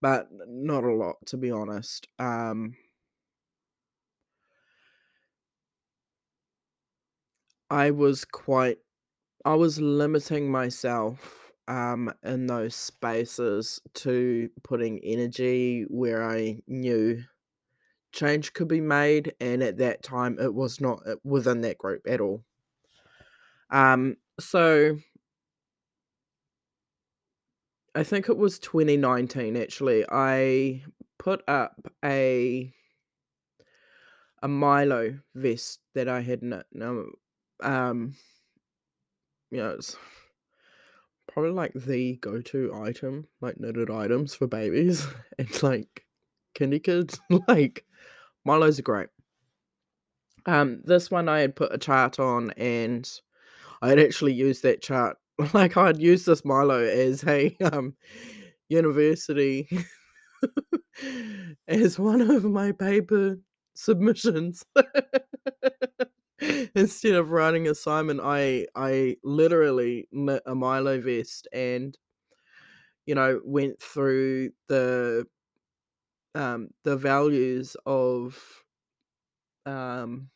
but 0.00 0.28
not 0.46 0.84
a 0.84 0.92
lot, 0.94 1.16
to 1.26 1.36
be 1.36 1.50
honest. 1.50 2.08
Um, 2.18 2.76
I 7.70 7.90
was 7.90 8.24
quite 8.24 8.78
I 9.44 9.54
was 9.54 9.80
limiting 9.80 10.50
myself 10.50 11.39
um 11.70 12.12
in 12.24 12.48
those 12.48 12.74
spaces 12.74 13.80
to 13.94 14.50
putting 14.64 14.98
energy 15.04 15.82
where 15.88 16.28
I 16.28 16.60
knew 16.66 17.22
change 18.12 18.52
could 18.54 18.68
be 18.68 18.80
made 18.80 19.34
and 19.40 19.62
at 19.62 19.78
that 19.78 20.02
time 20.02 20.38
it 20.40 20.54
was 20.54 20.80
not 20.80 21.06
uh, 21.06 21.16
within 21.24 21.60
that 21.62 21.78
group 21.78 22.02
at 22.08 22.20
all. 22.20 22.44
Um 23.70 24.16
so 24.40 24.98
I 27.94 28.02
think 28.04 28.28
it 28.28 28.36
was 28.36 28.58
2019 28.58 29.56
actually. 29.56 30.04
I 30.10 30.84
put 31.18 31.42
up 31.48 31.92
a 32.04 32.72
a 34.42 34.48
Milo 34.48 35.18
vest 35.34 35.80
that 35.94 36.08
I 36.08 36.20
had 36.20 36.42
knit. 36.42 36.66
Um 37.62 38.14
you 39.50 39.58
know, 39.58 39.70
it's 39.70 39.96
Probably 41.32 41.52
like 41.52 41.72
the 41.74 42.16
go-to 42.16 42.74
item, 42.74 43.26
like 43.40 43.58
knitted 43.60 43.88
items 43.88 44.34
for 44.34 44.46
babies 44.46 45.06
and 45.38 45.62
like 45.62 46.04
kindy 46.54 46.82
kids. 46.82 47.20
like 47.48 47.84
Milo's 48.44 48.78
are 48.78 48.82
great. 48.82 49.08
Um, 50.46 50.80
this 50.84 51.10
one 51.10 51.28
I 51.28 51.40
had 51.40 51.54
put 51.54 51.72
a 51.72 51.78
chart 51.78 52.18
on 52.18 52.50
and 52.52 53.08
I 53.82 53.90
had 53.90 53.98
actually 53.98 54.32
used 54.34 54.62
that 54.64 54.82
chart. 54.82 55.16
Like 55.54 55.78
I'd 55.78 55.98
used 55.98 56.26
this 56.26 56.44
Milo 56.44 56.80
as 56.80 57.24
a 57.24 57.56
um 57.72 57.94
university 58.68 59.66
as 61.68 61.98
one 61.98 62.20
of 62.20 62.44
my 62.44 62.72
paper 62.72 63.38
submissions. 63.74 64.64
Instead 66.74 67.14
of 67.14 67.30
writing 67.30 67.68
assignment, 67.68 68.20
I 68.22 68.66
I 68.74 69.16
literally 69.22 70.08
knit 70.12 70.42
a 70.46 70.54
Milo 70.54 71.00
vest 71.00 71.48
and 71.52 71.96
you 73.06 73.14
know 73.14 73.40
went 73.44 73.80
through 73.80 74.50
the 74.68 75.26
um 76.34 76.68
the 76.84 76.96
values 76.96 77.76
of 77.86 78.38
um 79.66 80.30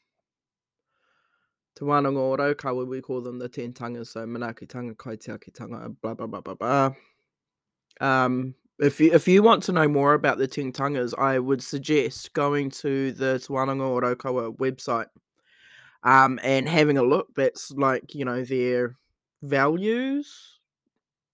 Te 1.77 1.85
Wānanga 1.85 2.19
o 2.19 2.37
Raukawa, 2.37 2.87
we 2.87 3.01
call 3.01 3.21
them 3.21 3.39
the 3.39 3.49
ten 3.49 3.75
so 3.75 4.27
Manaakitanga, 4.27 4.95
Kaitiakitanga, 4.95 5.97
blah 6.03 6.15
blah 6.15 6.27
blah 6.27 6.41
blah 6.41 6.55
blah. 6.55 6.91
Um 8.01 8.55
if 8.79 9.01
you 9.01 9.13
if 9.13 9.27
you 9.27 9.43
want 9.43 9.63
to 9.65 9.73
know 9.73 9.89
more 9.89 10.15
about 10.15 10.39
the 10.39 10.47
ten 10.47 10.71
tangas, 10.73 11.15
I 11.15 11.39
would 11.39 11.63
suggest 11.63 12.33
going 12.35 12.71
to 12.83 13.13
the 13.13 13.39
Te 13.39 13.47
Wānanga 13.47 13.83
o 13.83 14.01
Raukawa 14.01 14.57
website 14.59 15.07
um, 16.05 16.39
and 16.43 16.69
having 16.69 16.99
a 16.99 17.03
look. 17.03 17.35
That's 17.35 17.71
like 17.73 18.15
you 18.15 18.25
know 18.25 18.45
their 18.45 18.97
values. 19.43 20.61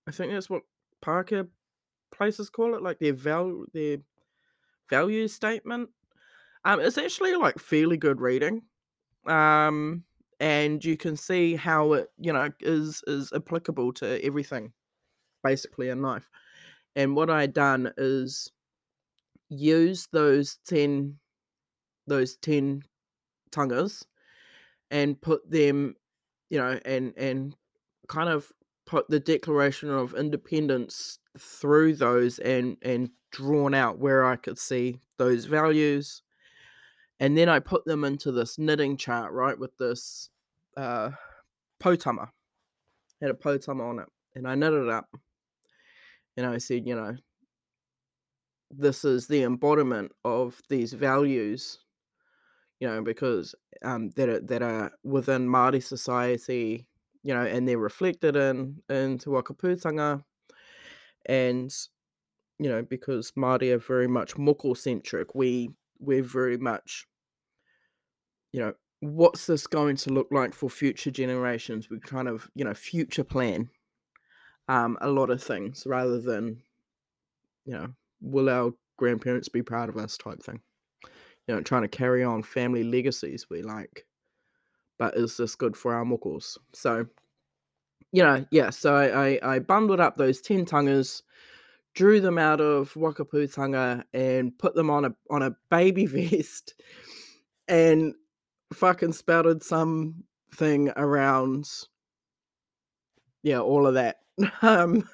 I 0.07 0.13
think 0.13 0.33
that's 0.33 0.51
what 0.51 0.63
Pākehā 1.03 1.49
places 2.13 2.51
call 2.51 2.75
it, 2.75 2.83
like 2.83 2.99
their 2.99 3.15
val 3.15 3.65
their 3.75 3.99
value 4.91 5.29
statement. 5.29 5.91
Um, 6.65 6.81
it's 6.81 6.99
actually 6.99 7.35
like 7.37 7.59
fairly 7.59 7.97
good 7.97 8.21
reading. 8.21 8.63
Um, 9.27 10.05
and 10.41 10.85
you 10.85 10.97
can 10.97 11.17
see 11.17 11.57
how 11.57 11.95
it 11.95 12.09
you 12.19 12.33
know 12.33 12.51
is 12.61 13.03
is 13.07 13.33
applicable 13.35 13.93
to 13.95 14.25
everything, 14.25 14.73
basically 15.45 15.91
in 15.91 16.03
life. 16.03 16.29
And 16.97 17.17
what 17.17 17.31
I 17.31 17.47
done 17.47 17.93
is 17.99 18.51
use 19.49 20.09
those 20.13 20.59
ten 20.67 21.19
those 22.07 22.37
ten 22.37 22.83
tangas 23.53 24.05
and 24.91 25.21
put 25.21 25.49
them, 25.51 25.95
you 26.49 26.59
know, 26.59 26.79
and 26.85 27.15
and 27.17 27.55
kind 28.09 28.29
of 28.29 28.51
put 28.87 29.09
the 29.09 29.21
Declaration 29.21 29.91
of 29.91 30.15
Independence 30.15 31.19
through 31.39 31.95
those 31.97 32.39
and 32.39 32.77
and 32.83 33.11
drawn 33.31 33.75
out 33.75 33.99
where 33.99 34.25
I 34.25 34.37
could 34.37 34.59
see 34.59 34.99
those 35.17 35.45
values. 35.45 36.23
And 37.21 37.37
then 37.37 37.49
I 37.49 37.59
put 37.59 37.85
them 37.85 38.05
into 38.05 38.33
this 38.33 38.59
knitting 38.59 38.97
chart, 38.97 39.33
right, 39.33 39.59
with 39.59 39.77
this 39.79 40.31
uh 40.77 41.11
poutama. 41.81 42.31
Had 43.21 43.31
a 43.31 43.35
poutama 43.35 43.85
on 43.85 43.99
it. 44.01 44.09
And 44.35 44.49
I 44.49 44.55
knitted 44.55 44.85
it 44.85 44.91
up. 44.91 45.09
And 46.37 46.47
I 46.47 46.59
said, 46.59 46.87
you 46.87 46.95
know, 46.95 47.17
this 48.71 49.05
is 49.05 49.27
the 49.27 49.43
embodiment 49.43 50.13
of 50.25 50.61
these 50.69 50.93
values 50.93 51.79
you 52.81 52.89
know, 52.89 53.03
because 53.03 53.55
um, 53.83 54.11
that 54.17 54.29
are 54.29 54.41
that 54.41 54.63
are 54.63 54.91
within 55.05 55.47
Māori 55.47 55.83
society, 55.83 56.87
you 57.23 57.35
know, 57.35 57.43
and 57.43 57.69
they're 57.69 57.79
reflected 57.79 58.37
in 58.37 58.83
in 58.89 59.19
Te 59.19 59.31
Whakaputanga, 59.31 60.25
and 61.27 61.73
you 62.59 62.69
know, 62.69 62.83
because 62.83 63.33
Māori 63.33 63.73
are 63.73 63.79
very 63.79 64.09
much 64.09 64.35
moko 64.35 64.77
centric, 64.77 65.35
we 65.35 65.71
we're 65.99 66.23
very 66.23 66.57
much, 66.57 67.07
you 68.53 68.61
know, 68.61 68.73
what's 69.01 69.47
this 69.47 69.67
going 69.67 69.97
to 69.97 70.11
look 70.11 70.29
like 70.31 70.55
for 70.55 70.71
future 70.71 71.11
generations? 71.11 71.91
We 71.91 72.01
kind 72.01 72.29
of, 72.29 72.51
you 72.55 72.65
know, 72.65 72.75
future 72.75 73.25
plan 73.25 73.69
um, 74.69 74.97
a 75.03 75.09
lot 75.09 75.29
of 75.29 75.43
things 75.43 75.85
rather 75.87 76.21
than, 76.21 76.63
you 77.67 77.75
know, 77.75 77.89
will 78.23 78.49
our 78.49 78.73
grandparents 78.97 79.49
be 79.49 79.63
proud 79.63 79.91
of 79.91 79.97
us 79.99 80.17
type 80.17 80.43
thing 80.43 80.61
you 81.51 81.57
know, 81.57 81.63
trying 81.63 81.83
to 81.83 81.89
carry 81.89 82.23
on 82.23 82.45
family 82.45 82.85
legacies. 82.85 83.51
We 83.51 83.63
like, 83.63 84.07
but 85.01 85.17
is 85.17 85.37
this 85.37 85.57
good 85.57 85.77
for 85.77 85.93
our 85.93 86.05
muckles? 86.05 86.57
So, 86.73 87.09
you 88.13 88.23
know, 88.23 88.47
yeah, 88.53 88.71
so 88.71 88.95
I 88.95 89.31
I 89.31 89.55
I 89.55 89.59
bundled 89.59 89.99
up 89.99 90.17
those 90.17 90.41
10 90.41 90.65
tongas, 90.65 91.25
drew 91.97 92.21
them 92.21 92.39
out 92.39 92.61
of 92.61 92.95
Whakaputanga, 92.95 94.05
and 94.15 94.57
put 94.61 94.77
them 94.77 94.91
on 94.91 95.07
a 95.07 95.15
on 95.29 95.43
a 95.43 95.57
baby 95.73 96.07
vest, 96.31 96.75
and 97.67 98.15
fucking 98.73 99.13
spouted 99.13 99.65
something 99.65 100.93
around 100.95 101.69
yeah, 103.43 103.59
all 103.59 103.89
of 103.89 103.95
that. 103.95 104.19
Um, 104.63 105.09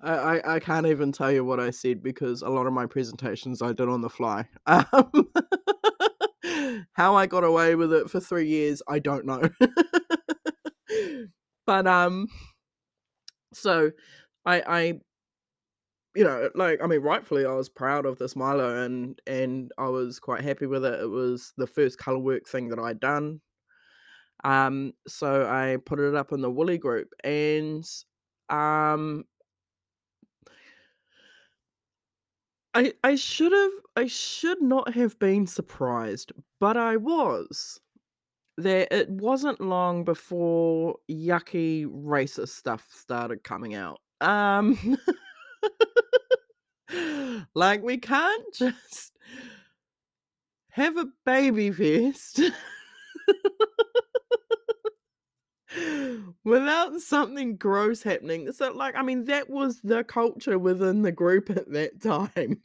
I 0.00 0.12
I 0.12 0.54
I 0.56 0.60
can't 0.60 0.86
even 0.86 1.12
tell 1.12 1.32
you 1.32 1.44
what 1.44 1.60
I 1.60 1.70
said 1.70 2.02
because 2.02 2.42
a 2.42 2.48
lot 2.48 2.66
of 2.66 2.72
my 2.72 2.86
presentations 2.86 3.62
I 3.62 3.72
did 3.72 3.88
on 3.88 4.00
the 4.00 4.10
fly. 4.10 4.48
Um, 4.66 5.28
how 6.92 7.16
I 7.16 7.26
got 7.26 7.42
away 7.44 7.74
with 7.74 7.92
it 7.92 8.08
for 8.08 8.20
3 8.20 8.46
years, 8.46 8.80
I 8.88 8.98
don't 8.98 9.26
know. 9.26 9.42
But, 11.66 11.86
um 11.86 12.28
so 13.52 13.90
I 14.44 14.62
I 14.66 15.00
you 16.14 16.24
know, 16.24 16.48
like, 16.54 16.82
I 16.82 16.86
mean, 16.86 17.00
rightfully, 17.02 17.44
I 17.44 17.52
was 17.52 17.68
proud 17.68 18.06
of 18.06 18.18
this 18.18 18.34
Milo 18.36 18.82
and 18.84 19.20
and 19.26 19.70
I 19.78 19.88
was 19.88 20.18
quite 20.18 20.42
happy 20.42 20.66
with 20.66 20.84
it. 20.84 21.00
It 21.00 21.10
was 21.10 21.52
the 21.56 21.66
first 21.66 21.98
color 21.98 22.18
work 22.18 22.46
thing 22.48 22.68
that 22.70 22.78
I'd 22.78 23.00
done. 23.00 23.40
Um, 24.44 24.92
so 25.08 25.46
I 25.46 25.78
put 25.84 25.98
it 25.98 26.14
up 26.14 26.32
in 26.32 26.40
the 26.40 26.50
Woolly 26.50 26.78
group 26.78 27.08
and 27.24 27.84
um 28.48 29.24
I 32.74 32.92
I 33.02 33.14
should've 33.16 33.72
I 33.96 34.06
should 34.06 34.60
not 34.60 34.94
have 34.94 35.18
been 35.18 35.46
surprised, 35.46 36.32
but 36.60 36.76
I 36.76 36.96
was. 36.96 37.80
There 38.58 38.86
it 38.90 39.10
wasn't 39.10 39.60
long 39.60 40.04
before 40.04 40.96
yucky 41.10 41.86
racist 41.86 42.50
stuff 42.50 42.86
started 42.92 43.44
coming 43.44 43.74
out. 43.74 44.00
Um 44.20 44.98
like 47.54 47.82
we 47.82 47.98
can't 47.98 48.54
just 48.54 49.12
have 50.70 50.96
a 50.96 51.06
baby 51.24 51.70
vest 51.70 52.40
without 56.44 57.00
something 57.00 57.56
gross 57.56 58.02
happening. 58.02 58.50
So, 58.52 58.72
like, 58.72 58.94
I 58.96 59.02
mean, 59.02 59.24
that 59.26 59.50
was 59.50 59.80
the 59.82 60.04
culture 60.04 60.58
within 60.58 61.02
the 61.02 61.12
group 61.12 61.50
at 61.50 61.70
that 61.72 62.00
time. 62.02 62.62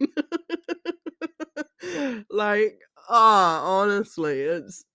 like, 2.29 2.81
ah, 3.09 3.63
honestly, 3.65 4.41
it's 4.41 4.85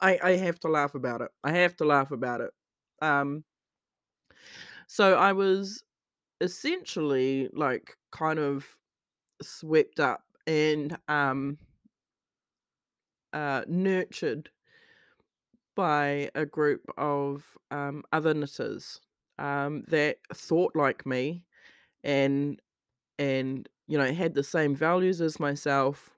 I 0.00 0.18
I 0.22 0.30
have 0.36 0.58
to 0.60 0.68
laugh 0.68 0.94
about 0.94 1.20
it. 1.22 1.30
I 1.44 1.52
have 1.52 1.76
to 1.76 1.84
laugh 1.84 2.10
about 2.10 2.40
it. 2.40 2.50
Um 3.02 3.44
so 4.86 5.14
I 5.14 5.32
was 5.32 5.82
essentially 6.40 7.50
like 7.54 7.96
kind 8.12 8.38
of 8.38 8.66
swept 9.42 10.00
up 10.00 10.24
and 10.46 10.98
um 11.08 11.58
uh 13.32 13.64
nurtured 13.68 14.50
by 15.76 16.30
a 16.36 16.46
group 16.46 16.82
of 16.98 17.58
um 17.72 18.04
other 18.12 18.34
knitters 18.34 19.00
um 19.38 19.84
that 19.88 20.18
thought 20.34 20.76
like 20.76 21.06
me 21.06 21.44
and 22.04 22.60
and 23.18 23.68
you 23.88 23.98
know 23.98 24.12
had 24.12 24.34
the 24.34 24.44
same 24.44 24.74
values 24.76 25.20
as 25.20 25.40
myself 25.40 26.10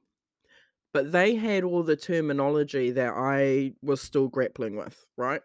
but 0.93 1.13
they 1.13 1.35
had 1.35 1.65
all 1.65 1.83
the 1.83 1.97
terminology 1.97 2.91
that 2.91 3.13
I 3.15 3.75
was 3.83 4.01
still 4.01 4.29
grappling 4.29 4.77
with, 4.77 5.05
right? 5.17 5.43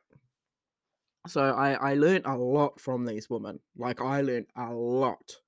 So 1.28 1.42
I 1.42 1.74
I 1.74 1.94
learned 1.96 2.26
a 2.26 2.36
lot 2.38 2.80
from 2.80 3.06
these 3.06 3.30
women. 3.30 3.60
Like 3.78 4.02
I 4.02 4.22
learned 4.22 4.48
a 4.56 4.74
lot. 4.74 5.42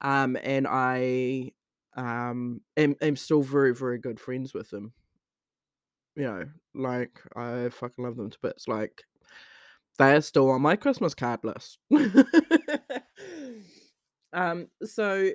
Um 0.00 0.36
and 0.42 0.66
I 0.68 1.52
um 1.96 2.60
am, 2.76 2.96
am 3.00 3.16
still 3.16 3.42
very 3.42 3.74
very 3.74 3.98
good 3.98 4.20
friends 4.20 4.52
with 4.54 4.70
them. 4.70 4.92
You 6.16 6.24
know, 6.24 6.44
like 6.74 7.20
I 7.36 7.68
fucking 7.70 8.04
love 8.04 8.16
them 8.16 8.30
to 8.30 8.38
bits. 8.40 8.68
Like 8.68 9.02
they 9.98 10.14
are 10.14 10.20
still 10.20 10.50
on 10.50 10.62
my 10.62 10.76
Christmas 10.76 11.14
card 11.14 11.40
list. 11.44 11.78
um 14.32 14.68
so 14.84 15.30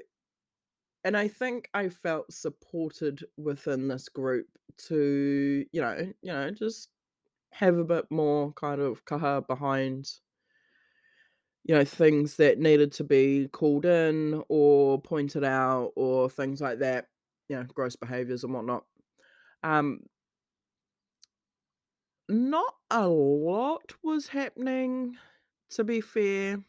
and 1.04 1.16
I 1.16 1.28
think 1.28 1.70
I 1.74 1.90
felt 1.90 2.32
supported 2.34 3.24
within 3.38 3.88
this 3.88 4.10
group 4.10 4.48
to, 4.88 5.66
you 5.72 5.82
know, 5.82 6.12
you 6.22 6.32
know, 6.32 6.52
just 6.52 6.90
have 7.54 7.78
a 7.78 7.84
bit 7.86 8.06
more 8.12 8.54
kind 8.54 8.82
of 8.82 9.06
kaha 9.06 9.46
behind, 9.48 10.10
you 11.64 11.76
know, 11.76 11.86
things 11.86 12.38
that 12.38 12.58
needed 12.58 12.92
to 12.94 13.04
be 13.04 13.48
called 13.52 13.86
in 13.86 14.42
or 14.50 15.02
pointed 15.02 15.44
out 15.44 15.92
or 15.96 16.30
things 16.30 16.62
like 16.62 16.80
that, 16.80 17.08
you 17.48 17.56
know, 17.56 17.64
gross 17.64 17.96
behaviors 17.96 18.44
and 18.44 18.54
whatnot. 18.54 18.86
Um, 19.64 20.02
not 22.30 22.76
a 22.90 23.08
lot 23.08 23.94
was 24.04 24.28
happening, 24.28 25.18
to 25.72 25.84
be 25.84 26.02
fair. 26.02 26.64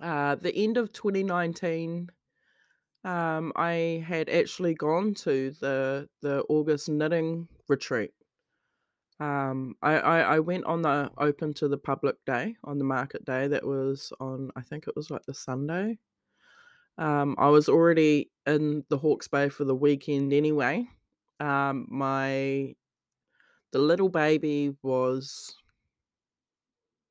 Uh, 0.00 0.34
the 0.34 0.54
end 0.54 0.76
of 0.76 0.92
2019 0.92 2.10
um, 3.06 3.52
I 3.54 4.04
had 4.06 4.28
actually 4.28 4.74
gone 4.74 5.14
to 5.14 5.52
the 5.52 6.08
the 6.22 6.42
August 6.48 6.88
knitting 6.88 7.46
retreat. 7.68 8.10
Um, 9.20 9.76
I, 9.80 9.98
I 9.98 10.18
I 10.20 10.38
went 10.40 10.64
on 10.64 10.82
the 10.82 11.12
open 11.16 11.54
to 11.54 11.68
the 11.68 11.78
public 11.78 12.16
day 12.26 12.56
on 12.64 12.78
the 12.78 12.84
market 12.84 13.24
day. 13.24 13.46
That 13.46 13.64
was 13.64 14.12
on 14.18 14.50
I 14.56 14.62
think 14.62 14.88
it 14.88 14.96
was 14.96 15.08
like 15.08 15.24
the 15.24 15.34
Sunday. 15.34 15.98
Um, 16.98 17.36
I 17.38 17.48
was 17.50 17.68
already 17.68 18.32
in 18.44 18.84
the 18.88 18.98
Hawke's 18.98 19.28
Bay 19.28 19.50
for 19.50 19.64
the 19.64 19.74
weekend 19.74 20.32
anyway. 20.32 20.88
Um, 21.38 21.86
my 21.88 22.74
the 23.72 23.78
little 23.78 24.08
baby 24.08 24.76
was 24.82 25.56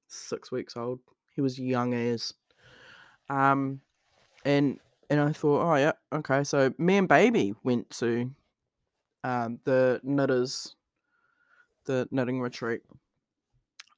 six 0.08 0.52
weeks 0.52 0.78
old. 0.78 1.00
He 1.36 1.42
was 1.42 1.60
young 1.60 1.94
as. 1.94 2.34
Um, 3.30 3.82
and 4.44 4.80
and 5.10 5.20
I 5.20 5.32
thought, 5.32 5.62
oh 5.62 5.76
yeah, 5.76 5.94
okay. 6.14 6.44
So 6.44 6.74
me 6.78 6.98
and 6.98 7.08
baby 7.08 7.54
went 7.64 7.90
to 7.92 8.32
um, 9.24 9.60
the 9.64 10.00
knitters, 10.04 10.76
the 11.86 12.08
knitting 12.12 12.42
retreat, 12.42 12.82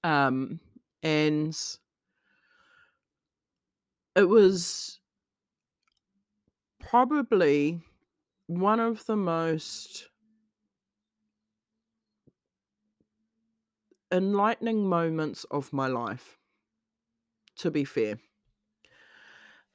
um, 0.04 0.60
and 1.04 1.58
it 4.16 4.24
was 4.24 5.00
probably 6.80 7.82
one 8.48 8.80
of 8.80 9.06
the 9.06 9.16
most 9.16 10.10
enlightening 14.12 14.88
moments 14.88 15.44
of 15.46 15.74
my 15.74 15.88
life. 15.88 16.38
To 17.58 17.72
be 17.72 17.84
fair. 17.86 18.20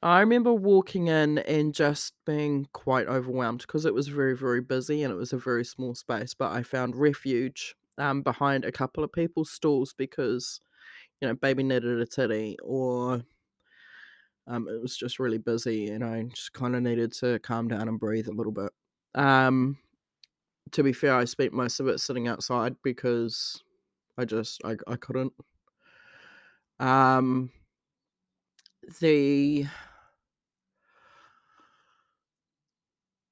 I 0.01 0.19
remember 0.19 0.53
walking 0.53 1.07
in 1.07 1.37
and 1.39 1.73
just 1.73 2.13
being 2.25 2.67
quite 2.73 3.07
overwhelmed 3.07 3.61
because 3.61 3.85
it 3.85 3.93
was 3.93 4.09
very, 4.09 4.35
very 4.35 4.59
busy 4.59 5.01
and 5.01 5.13
it 5.13 5.15
was 5.15 5.31
a 5.31 5.37
very 5.37 5.63
small 5.63 5.95
space. 5.95 6.33
But 6.33 6.51
I 6.51 6.61
found 6.61 6.97
refuge 6.97 7.73
um, 7.97 8.21
behind 8.21 8.65
a 8.65 8.71
couple 8.71 9.03
of 9.03 9.13
people's 9.13 9.49
stalls 9.49 9.93
because, 9.93 10.59
you 11.21 11.27
know, 11.27 11.35
baby 11.35 11.63
needed 11.63 12.01
a 12.01 12.05
titty 12.05 12.57
or 12.61 13.23
um, 14.45 14.67
it 14.67 14.81
was 14.81 14.97
just 14.97 15.19
really 15.19 15.37
busy 15.37 15.87
and 15.89 16.03
I 16.03 16.23
just 16.23 16.51
kind 16.51 16.75
of 16.75 16.83
needed 16.83 17.13
to 17.13 17.39
calm 17.39 17.69
down 17.69 17.87
and 17.87 17.99
breathe 17.99 18.27
a 18.27 18.33
little 18.33 18.51
bit. 18.51 18.71
Um, 19.15 19.77
to 20.71 20.83
be 20.83 20.91
fair, 20.91 21.15
I 21.15 21.25
spent 21.25 21.53
most 21.53 21.79
of 21.79 21.87
it 21.87 21.99
sitting 21.99 22.27
outside 22.27 22.75
because 22.83 23.63
I 24.17 24.25
just 24.25 24.61
I, 24.63 24.75
I 24.87 24.95
couldn't. 24.95 25.33
Um, 26.79 27.51
the 28.99 29.65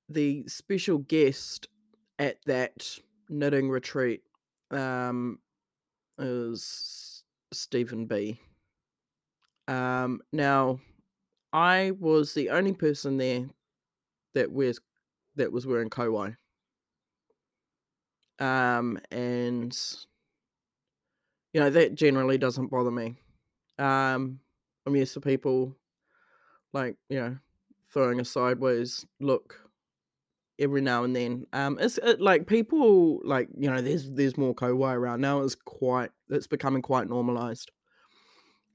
the 0.10 0.44
special 0.48 1.00
guest 1.00 1.68
at 2.20 2.38
that 2.46 2.98
knitting 3.30 3.70
retreat 3.70 4.22
um, 4.72 5.40
is 6.18 7.24
Stephen 7.52 8.06
B. 8.06 8.40
Um, 9.68 10.22
now, 10.34 10.80
I 11.54 11.92
was 12.00 12.34
the 12.34 12.50
only 12.50 12.74
person 12.74 13.18
there 13.18 13.50
that 14.34 14.52
wears 14.52 14.80
that 15.36 15.52
was 15.52 15.66
wearing 15.66 15.90
kauae. 15.90 16.36
Um, 18.40 19.00
and 19.12 19.78
you 21.54 21.62
know 21.62 21.70
that 21.70 21.96
generally 21.96 22.38
doesn't 22.38 22.72
bother 22.72 22.92
me. 22.92 23.18
Um, 23.80 24.40
I'm 24.86 24.96
used 24.96 25.14
to 25.14 25.22
people 25.22 25.76
like 26.74 26.96
you 27.10 27.20
know 27.20 27.38
throwing 27.92 28.20
a 28.20 28.26
sideways 28.26 29.06
look 29.20 29.60
every 30.60 30.82
now 30.82 31.04
and 31.04 31.16
then. 31.16 31.46
Um, 31.54 31.78
it's 31.82 31.98
it, 31.98 32.22
like 32.22 32.48
people 32.48 33.20
like 33.24 33.50
you 33.58 33.70
know, 33.70 33.82
there's 33.82 34.10
there's 34.12 34.38
more 34.38 34.56
Kauae 34.56 34.94
around 34.94 35.22
now. 35.22 35.42
It's 35.42 35.56
quite 35.56 36.12
it's 36.30 36.48
becoming 36.48 36.82
quite 36.82 37.10
normalized. 37.10 37.72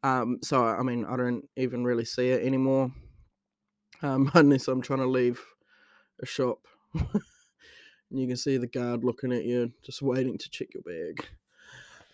Um, 0.02 0.38
so 0.42 0.64
I 0.64 0.82
mean, 0.82 1.04
I 1.06 1.16
don't 1.16 1.48
even 1.56 1.84
really 1.84 2.04
see 2.04 2.30
it 2.30 2.44
anymore, 2.44 2.90
um, 4.02 4.30
unless 4.34 4.68
I'm 4.68 4.82
trying 4.82 5.00
to 5.00 5.06
leave 5.06 5.42
a 6.20 6.26
shop. 6.26 6.58
and 6.94 7.22
you 8.10 8.26
can 8.26 8.36
see 8.36 8.56
the 8.56 8.66
guard 8.66 9.04
looking 9.04 9.32
at 9.32 9.44
you, 9.44 9.72
just 9.82 10.02
waiting 10.02 10.36
to 10.38 10.50
check 10.50 10.68
your 10.74 10.82
bag. 10.82 11.26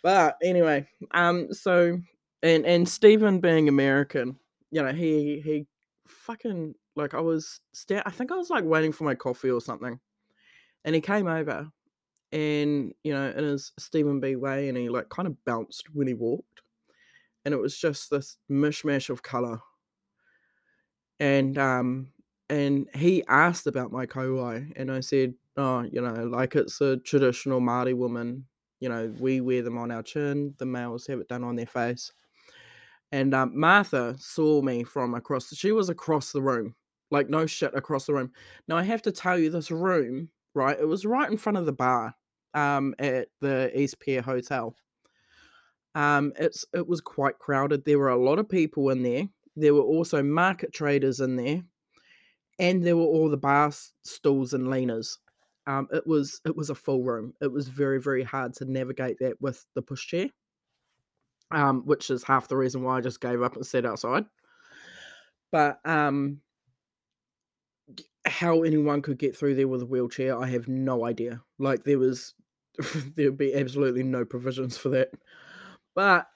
But 0.02 0.36
anyway, 0.42 0.88
um, 1.12 1.52
so 1.52 2.00
and 2.42 2.66
and 2.66 2.88
Stephen 2.88 3.40
being 3.40 3.68
American, 3.68 4.38
you 4.70 4.82
know, 4.82 4.92
he 4.92 5.40
he 5.40 5.66
fucking 6.08 6.74
like 6.96 7.14
I 7.14 7.20
was 7.20 7.60
sta- 7.72 8.02
I 8.04 8.10
think 8.10 8.32
I 8.32 8.36
was 8.36 8.50
like 8.50 8.64
waiting 8.64 8.92
for 8.92 9.04
my 9.04 9.14
coffee 9.14 9.50
or 9.50 9.60
something, 9.60 10.00
and 10.84 10.94
he 10.94 11.00
came 11.02 11.28
over, 11.28 11.70
and 12.32 12.94
you 13.04 13.14
know, 13.14 13.30
in 13.30 13.44
his 13.44 13.72
Stephen 13.78 14.20
B. 14.20 14.36
Way, 14.36 14.68
and 14.68 14.78
he 14.78 14.88
like 14.90 15.10
kind 15.10 15.28
of 15.28 15.44
bounced 15.44 15.94
when 15.94 16.08
he 16.08 16.14
walked, 16.14 16.62
and 17.44 17.54
it 17.54 17.58
was 17.60 17.78
just 17.78 18.10
this 18.10 18.38
mishmash 18.50 19.10
of 19.10 19.22
color, 19.22 19.60
and 21.20 21.58
um, 21.58 22.12
and 22.48 22.88
he 22.94 23.24
asked 23.28 23.66
about 23.66 23.92
my 23.92 24.06
kauae, 24.06 24.72
and 24.76 24.90
I 24.90 25.00
said, 25.00 25.34
oh, 25.56 25.82
you 25.82 26.00
know, 26.00 26.24
like 26.24 26.54
it's 26.56 26.80
a 26.80 26.96
traditional 26.98 27.60
Maori 27.60 27.94
woman. 27.94 28.46
You 28.82 28.88
know, 28.88 29.14
we 29.20 29.40
wear 29.40 29.62
them 29.62 29.78
on 29.78 29.92
our 29.92 30.02
chin. 30.02 30.54
The 30.58 30.66
males 30.66 31.06
have 31.06 31.20
it 31.20 31.28
done 31.28 31.44
on 31.44 31.54
their 31.54 31.66
face. 31.66 32.10
And 33.12 33.32
um, 33.32 33.52
Martha 33.54 34.16
saw 34.18 34.60
me 34.60 34.82
from 34.82 35.14
across. 35.14 35.54
She 35.54 35.70
was 35.70 35.88
across 35.88 36.32
the 36.32 36.42
room, 36.42 36.74
like 37.12 37.30
no 37.30 37.46
shit, 37.46 37.72
across 37.76 38.06
the 38.06 38.14
room. 38.14 38.32
Now 38.66 38.76
I 38.76 38.82
have 38.82 39.00
to 39.02 39.12
tell 39.12 39.38
you, 39.38 39.50
this 39.50 39.70
room, 39.70 40.30
right? 40.54 40.76
It 40.76 40.88
was 40.88 41.06
right 41.06 41.30
in 41.30 41.36
front 41.36 41.58
of 41.58 41.66
the 41.66 41.72
bar, 41.72 42.12
um, 42.54 42.92
at 42.98 43.28
the 43.40 43.70
East 43.78 44.00
Pier 44.00 44.20
Hotel. 44.20 44.74
Um, 45.94 46.32
it's 46.36 46.64
it 46.74 46.88
was 46.88 47.00
quite 47.00 47.38
crowded. 47.38 47.84
There 47.84 48.00
were 48.00 48.08
a 48.08 48.16
lot 48.16 48.40
of 48.40 48.48
people 48.48 48.90
in 48.90 49.04
there. 49.04 49.28
There 49.54 49.74
were 49.74 49.82
also 49.82 50.24
market 50.24 50.72
traders 50.72 51.20
in 51.20 51.36
there, 51.36 51.62
and 52.58 52.82
there 52.82 52.96
were 52.96 53.02
all 53.02 53.30
the 53.30 53.36
bar 53.36 53.70
stools 54.02 54.54
and 54.54 54.66
leaners. 54.66 55.18
Um, 55.66 55.88
it 55.92 56.06
was 56.06 56.40
it 56.44 56.56
was 56.56 56.70
a 56.70 56.74
full 56.74 57.02
room. 57.02 57.34
It 57.40 57.52
was 57.52 57.68
very 57.68 58.00
very 58.00 58.22
hard 58.24 58.54
to 58.54 58.64
navigate 58.64 59.18
that 59.20 59.40
with 59.40 59.64
the 59.74 59.82
pushchair. 59.82 60.30
Um, 61.50 61.82
which 61.84 62.08
is 62.08 62.24
half 62.24 62.48
the 62.48 62.56
reason 62.56 62.82
why 62.82 62.96
I 62.96 63.00
just 63.02 63.20
gave 63.20 63.42
up 63.42 63.56
and 63.56 63.66
sat 63.66 63.84
outside. 63.84 64.24
But 65.50 65.80
um, 65.84 66.40
how 68.26 68.62
anyone 68.62 69.02
could 69.02 69.18
get 69.18 69.36
through 69.36 69.54
there 69.54 69.68
with 69.68 69.82
a 69.82 69.86
wheelchair, 69.86 70.38
I 70.38 70.46
have 70.48 70.68
no 70.68 71.04
idea. 71.04 71.42
Like 71.58 71.84
there 71.84 71.98
was, 71.98 72.34
there'd 73.16 73.36
be 73.36 73.54
absolutely 73.54 74.02
no 74.02 74.24
provisions 74.24 74.78
for 74.78 74.88
that. 74.90 75.10
But 75.94 76.26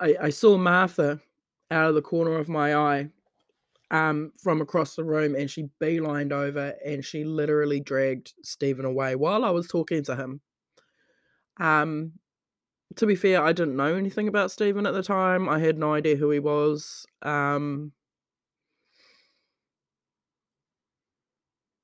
I, 0.00 0.16
I 0.22 0.30
saw 0.30 0.56
Martha 0.56 1.20
out 1.70 1.88
of 1.88 1.94
the 1.94 2.02
corner 2.02 2.36
of 2.38 2.48
my 2.48 2.74
eye, 2.74 3.10
um, 3.90 4.32
from 4.42 4.60
across 4.60 4.96
the 4.96 5.04
room, 5.04 5.34
and 5.34 5.50
she 5.50 5.68
beelined 5.80 6.32
over, 6.32 6.74
and 6.84 7.04
she 7.04 7.24
literally 7.24 7.80
dragged 7.80 8.34
Stephen 8.42 8.84
away 8.84 9.14
while 9.16 9.44
I 9.44 9.50
was 9.50 9.68
talking 9.68 10.02
to 10.04 10.16
him. 10.16 10.40
Um, 11.58 12.12
to 12.96 13.06
be 13.06 13.16
fair, 13.16 13.42
I 13.42 13.52
didn't 13.52 13.76
know 13.76 13.94
anything 13.96 14.28
about 14.28 14.50
Stephen 14.52 14.86
at 14.86 14.94
the 14.94 15.02
time. 15.02 15.48
I 15.48 15.58
had 15.60 15.78
no 15.78 15.94
idea 15.94 16.16
who 16.16 16.30
he 16.30 16.40
was. 16.40 17.06
Um, 17.22 17.92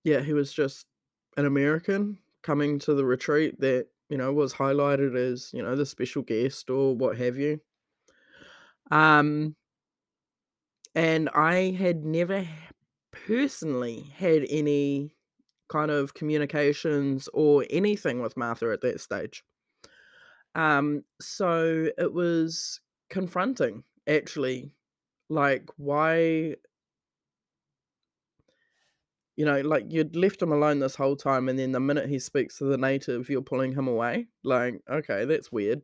yeah, 0.04 0.20
he 0.20 0.32
was 0.32 0.52
just 0.52 0.86
an 1.36 1.46
American 1.46 2.18
coming 2.42 2.78
to 2.80 2.94
the 2.94 3.04
retreat 3.04 3.60
that, 3.60 3.88
you 4.08 4.16
know, 4.16 4.32
was 4.32 4.54
highlighted 4.54 5.16
as, 5.16 5.50
you 5.52 5.62
know, 5.62 5.76
the 5.76 5.86
special 5.86 6.22
guest 6.22 6.70
or 6.70 6.96
what 6.96 7.16
have 7.18 7.36
you. 7.36 7.60
Um, 8.90 9.54
and 10.94 11.28
I 11.30 11.70
had 11.70 12.04
never 12.04 12.46
personally 13.12 14.12
had 14.16 14.44
any 14.48 15.14
kind 15.68 15.90
of 15.90 16.14
communications 16.14 17.28
or 17.32 17.64
anything 17.70 18.20
with 18.20 18.36
Martha 18.36 18.70
at 18.72 18.80
that 18.82 19.00
stage. 19.00 19.44
Um, 20.54 21.04
so 21.20 21.88
it 21.96 22.12
was 22.12 22.80
confronting, 23.08 23.84
actually. 24.08 24.72
Like, 25.28 25.68
why, 25.76 26.56
you 29.36 29.44
know, 29.44 29.60
like 29.60 29.84
you'd 29.88 30.16
left 30.16 30.42
him 30.42 30.50
alone 30.50 30.80
this 30.80 30.96
whole 30.96 31.14
time, 31.14 31.48
and 31.48 31.56
then 31.56 31.70
the 31.70 31.78
minute 31.78 32.08
he 32.08 32.18
speaks 32.18 32.58
to 32.58 32.64
the 32.64 32.76
native, 32.76 33.30
you're 33.30 33.42
pulling 33.42 33.74
him 33.74 33.86
away. 33.86 34.26
Like, 34.42 34.80
okay, 34.90 35.24
that's 35.24 35.52
weird. 35.52 35.82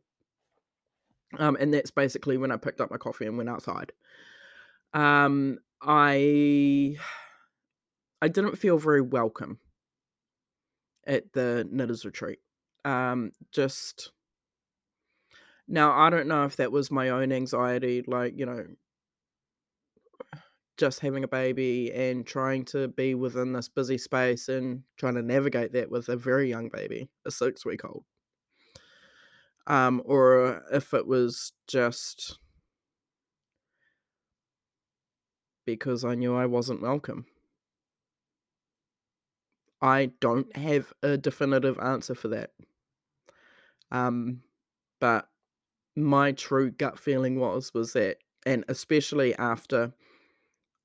Um, 1.39 1.57
and 1.59 1.73
that's 1.73 1.91
basically 1.91 2.37
when 2.37 2.51
I 2.51 2.57
picked 2.57 2.81
up 2.81 2.91
my 2.91 2.97
coffee 2.97 3.25
and 3.25 3.37
went 3.37 3.49
outside. 3.49 3.93
Um, 4.93 5.59
I 5.81 6.95
I 8.21 8.27
didn't 8.27 8.57
feel 8.57 8.77
very 8.77 9.01
welcome 9.01 9.59
at 11.05 11.31
the 11.33 11.67
knitters 11.71 12.05
retreat. 12.05 12.39
Um, 12.85 13.31
just 13.51 14.11
now 15.67 15.91
I 15.97 16.09
don't 16.09 16.27
know 16.27 16.45
if 16.45 16.55
that 16.57 16.71
was 16.71 16.91
my 16.91 17.09
own 17.09 17.31
anxiety, 17.31 18.03
like, 18.07 18.33
you 18.37 18.45
know, 18.45 18.65
just 20.77 20.99
having 20.99 21.23
a 21.23 21.27
baby 21.27 21.91
and 21.93 22.25
trying 22.25 22.63
to 22.63 22.87
be 22.89 23.15
within 23.15 23.51
this 23.51 23.67
busy 23.67 23.97
space 23.97 24.47
and 24.47 24.83
trying 24.97 25.15
to 25.15 25.23
navigate 25.23 25.73
that 25.73 25.89
with 25.89 26.07
a 26.09 26.15
very 26.15 26.49
young 26.49 26.69
baby, 26.69 27.09
a 27.25 27.31
six 27.31 27.65
week 27.65 27.83
old. 27.83 28.05
Um, 29.65 30.01
or 30.05 30.63
if 30.71 30.93
it 30.93 31.05
was 31.05 31.51
just 31.67 32.37
because 35.67 36.05
I 36.05 36.15
knew 36.15 36.33
I 36.35 36.47
wasn't 36.47 36.81
welcome. 36.81 37.25
I 39.81 40.11
don't 40.21 40.55
have 40.55 40.91
a 41.03 41.17
definitive 41.17 41.77
answer 41.77 42.15
for 42.15 42.29
that. 42.29 42.51
Um, 43.91 44.41
but 44.99 45.27
my 45.95 46.31
true 46.31 46.71
gut 46.71 46.97
feeling 46.97 47.37
was 47.39 47.73
was 47.73 47.93
that, 47.93 48.17
and 48.45 48.63
especially 48.69 49.35
after 49.35 49.93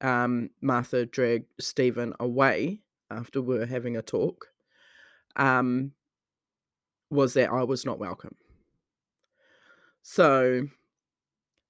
um, 0.00 0.50
Martha 0.60 1.06
dragged 1.06 1.46
Stephen 1.60 2.12
away 2.20 2.80
after 3.10 3.40
we 3.40 3.58
were 3.58 3.66
having 3.66 3.96
a 3.96 4.02
talk, 4.02 4.48
um, 5.36 5.92
was 7.08 7.34
that 7.34 7.50
I 7.50 7.62
was 7.62 7.86
not 7.86 8.00
welcome. 8.00 8.34
So 10.02 10.66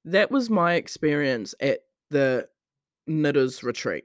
that 0.05 0.31
was 0.31 0.51
my 0.51 0.75
experience 0.75 1.55
at 1.61 1.81
the 2.11 2.49
knitters 3.07 3.63
retreat. 3.63 4.05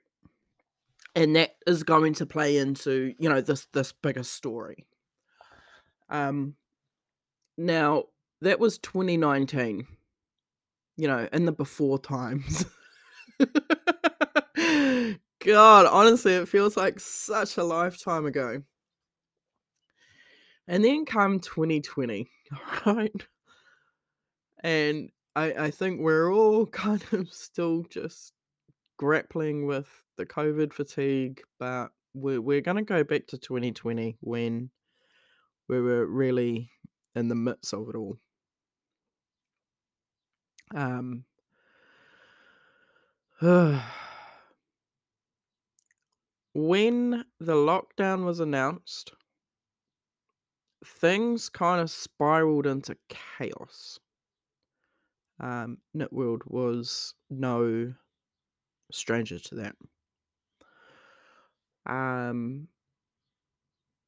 And 1.16 1.36
that 1.36 1.56
is 1.66 1.84
going 1.84 2.14
to 2.16 2.26
play 2.26 2.58
into, 2.58 3.14
you 3.18 3.30
know, 3.30 3.42
this 3.42 3.68
this 3.74 3.92
bigger 3.92 4.24
story. 4.24 4.86
Um 6.10 6.56
now 7.58 8.04
that 8.42 8.60
was 8.60 8.78
2019, 8.80 9.88
you 10.96 11.08
know, 11.08 11.28
in 11.34 11.46
the 11.46 11.52
before 11.52 12.00
times. 12.00 12.66
God, 15.46 15.86
honestly, 15.86 16.34
it 16.34 16.48
feels 16.48 16.76
like 16.76 17.00
such 17.00 17.58
a 17.58 17.64
lifetime 17.64 18.26
ago. 18.26 18.62
And 20.68 20.84
then 20.84 21.06
come 21.06 21.40
2020, 21.40 22.30
right? 22.86 23.28
And 24.64 25.10
I, 25.36 25.54
I 25.54 25.72
think 25.72 26.02
we're 26.02 26.34
all 26.34 26.66
kind 26.84 27.04
of 27.12 27.32
still 27.32 27.84
just 27.90 28.34
grappling 28.98 29.66
with 29.66 29.88
the 30.18 30.26
COVID 30.26 30.74
fatigue, 30.74 31.42
but 31.60 31.90
we're, 32.14 32.42
we're 32.42 32.62
going 32.62 32.78
to 32.78 32.84
go 32.84 33.04
back 33.04 33.28
to 33.28 33.38
2020 33.38 34.18
when 34.22 34.70
we 35.70 35.80
were 35.80 36.06
really 36.06 36.70
in 37.16 37.28
the 37.28 37.36
midst 37.36 37.74
of 37.74 37.90
it 37.90 37.96
all. 37.96 38.18
Um, 40.76 41.24
when 43.42 43.84
the 47.40 47.54
lockdown 47.54 48.26
was 48.26 48.40
announced, 48.40 49.12
things 50.86 51.50
kind 51.50 51.82
of 51.82 51.90
spiraled 51.90 52.66
into 52.66 52.98
chaos. 53.10 54.00
Um, 55.40 55.78
Knitworld 55.96 56.42
was 56.48 57.14
no 57.30 57.94
stranger 58.92 59.40
to 59.40 59.56
that. 59.56 59.76
Um, 61.86 62.68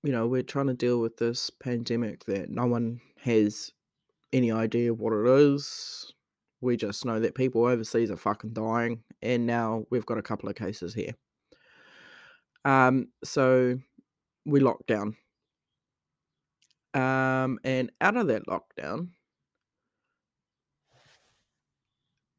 you 0.03 0.11
know, 0.11 0.27
we're 0.27 0.43
trying 0.43 0.67
to 0.67 0.73
deal 0.73 0.99
with 0.99 1.17
this 1.17 1.49
pandemic 1.49 2.25
that 2.25 2.49
no 2.49 2.65
one 2.65 3.01
has 3.21 3.71
any 4.34 4.51
idea 4.51 4.93
what 4.93 5.13
it 5.13 5.27
is. 5.27 6.13
We 6.61 6.77
just 6.77 7.05
know 7.05 7.19
that 7.19 7.36
people 7.36 7.65
overseas 7.65 8.11
are 8.11 8.17
fucking 8.17 8.53
dying, 8.53 9.03
and 9.21 9.45
now 9.45 9.86
we've 9.89 10.05
got 10.05 10.17
a 10.17 10.23
couple 10.23 10.49
of 10.49 10.55
cases 10.55 10.93
here. 10.93 11.13
Um, 12.65 13.07
so 13.23 13.80
we 14.45 14.59
locked 14.59 14.88
down. 14.88 15.15
Um, 16.93 17.59
and 17.63 17.91
out 18.01 18.17
of 18.17 18.27
that 18.27 18.47
lockdown, 18.47 19.09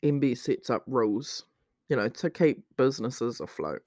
MB 0.04 0.36
sets 0.36 0.70
up 0.70 0.82
rules, 0.86 1.44
you 1.90 1.96
know, 1.96 2.08
to 2.08 2.30
keep 2.30 2.62
businesses 2.76 3.40
afloat. 3.40 3.82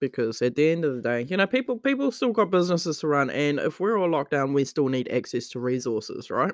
Because 0.00 0.42
at 0.42 0.56
the 0.56 0.68
end 0.68 0.84
of 0.84 0.96
the 0.96 1.00
day, 1.00 1.22
you 1.22 1.36
know, 1.36 1.46
people 1.46 1.78
people 1.78 2.10
still 2.10 2.32
got 2.32 2.50
businesses 2.50 2.98
to 2.98 3.06
run, 3.06 3.30
and 3.30 3.58
if 3.58 3.80
we're 3.80 3.96
all 3.96 4.10
locked 4.10 4.32
down, 4.32 4.52
we 4.52 4.64
still 4.64 4.88
need 4.88 5.08
access 5.10 5.48
to 5.50 5.60
resources, 5.60 6.30
right? 6.30 6.52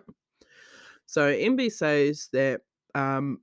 So 1.07 1.33
MB 1.33 1.73
says 1.73 2.29
that 2.33 2.61
um, 2.95 3.41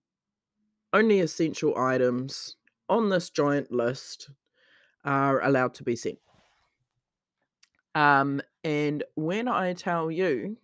only 0.93 1.19
essential 1.19 1.77
items 1.77 2.55
on 2.87 3.09
this 3.09 3.29
giant 3.29 3.71
list 3.71 4.29
are 5.03 5.43
allowed 5.43 5.73
to 5.73 5.83
be 5.83 5.97
sent. 5.97 6.19
Um, 7.95 8.41
and 8.63 9.03
when 9.15 9.47
I 9.47 9.73
tell 9.73 10.11
you 10.11 10.57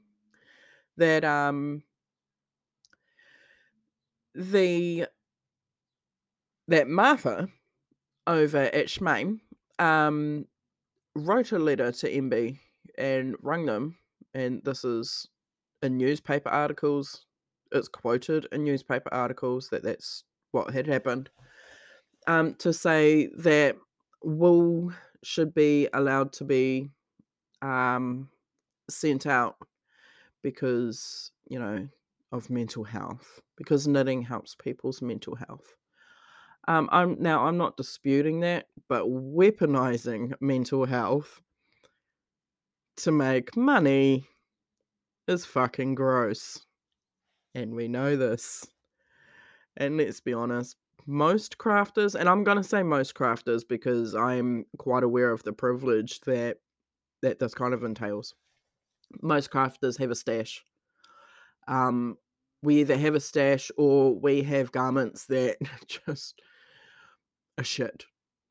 that 0.97 1.25
um, 1.25 1.83
the 4.35 5.07
that 6.67 6.87
Martha 6.87 7.47
over 8.27 8.57
at 8.57 8.87
Shmame 8.87 9.39
um, 9.79 10.45
wrote 11.15 11.51
a 11.51 11.59
letter 11.59 11.91
to 11.91 12.09
MB 12.09 12.57
and 12.97 13.35
rang 13.41 13.65
them, 13.65 13.97
and 14.33 14.61
this 14.63 14.83
is 14.83 15.27
in 15.81 15.97
newspaper 15.97 16.49
articles. 16.49 17.25
It's 17.71 17.87
quoted 17.87 18.47
in 18.51 18.63
newspaper 18.63 19.13
articles 19.13 19.69
that 19.69 19.83
that's 19.83 20.23
what 20.51 20.73
had 20.73 20.87
happened. 20.87 21.29
Um, 22.27 22.55
to 22.55 22.71
say 22.71 23.29
that 23.37 23.75
wool 24.23 24.93
should 25.23 25.53
be 25.53 25.89
allowed 25.93 26.31
to 26.33 26.45
be 26.45 26.89
um, 27.61 28.29
sent 28.89 29.25
out 29.25 29.57
because 30.41 31.31
you 31.49 31.59
know 31.59 31.87
of 32.31 32.49
mental 32.49 32.83
health 32.83 33.41
because 33.57 33.87
knitting 33.87 34.21
helps 34.21 34.55
people's 34.55 35.01
mental 35.01 35.35
health. 35.35 35.75
Um, 36.67 36.87
I'm 36.91 37.21
now 37.21 37.45
I'm 37.45 37.57
not 37.57 37.77
disputing 37.77 38.39
that, 38.41 38.67
but 38.87 39.05
weaponizing 39.05 40.33
mental 40.39 40.85
health 40.85 41.41
to 42.97 43.11
make 43.11 43.57
money 43.57 44.25
is 45.27 45.45
fucking 45.45 45.95
gross. 45.95 46.65
And 47.55 47.75
we 47.75 47.87
know 47.87 48.15
this. 48.15 48.65
And 49.77 49.97
let's 49.97 50.19
be 50.19 50.33
honest, 50.33 50.77
most 51.05 51.57
crafters, 51.57 52.15
and 52.15 52.29
I'm 52.29 52.43
gonna 52.43 52.63
say 52.63 52.83
most 52.83 53.15
crafters 53.15 53.67
because 53.67 54.15
I'm 54.15 54.65
quite 54.77 55.03
aware 55.03 55.31
of 55.31 55.43
the 55.43 55.53
privilege 55.53 56.21
that 56.21 56.57
that 57.21 57.39
this 57.39 57.53
kind 57.53 57.73
of 57.73 57.83
entails. 57.83 58.35
Most 59.21 59.51
crafters 59.51 59.97
have 59.99 60.11
a 60.11 60.15
stash. 60.15 60.63
Um, 61.67 62.17
we 62.61 62.79
either 62.81 62.97
have 62.97 63.15
a 63.15 63.19
stash 63.19 63.71
or 63.77 64.13
we 64.15 64.41
have 64.43 64.71
garments 64.71 65.25
that 65.27 65.57
just 65.87 66.41
a 67.57 67.63
shit, 67.63 68.05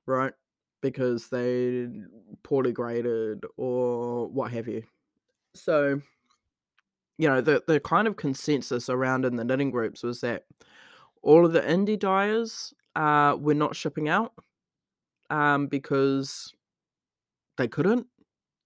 right? 0.07 0.33
Because 0.81 1.29
they 1.29 1.89
poorly 2.43 2.73
graded 2.73 3.45
or 3.57 4.29
what 4.29 4.53
have 4.53 4.69
you. 4.69 4.83
So, 5.55 6.01
you 7.19 7.29
know, 7.29 7.41
the 7.41 7.63
the 7.67 7.81
kind 7.81 8.09
of 8.09 8.17
consensus 8.17 8.89
around 8.89 9.25
in 9.25 9.37
the 9.37 9.45
knitting 9.45 9.71
groups 9.71 10.03
was 10.03 10.21
that 10.23 10.45
all 11.23 11.47
of 11.47 11.53
the 11.53 11.61
indie 11.61 11.99
dyers 11.99 12.75
uh, 12.97 13.37
were 13.39 13.55
not 13.55 13.77
shipping 13.77 14.09
out 14.09 14.33
um, 15.31 15.67
because 15.67 16.53
they 17.57 17.69
couldn't. 17.69 18.07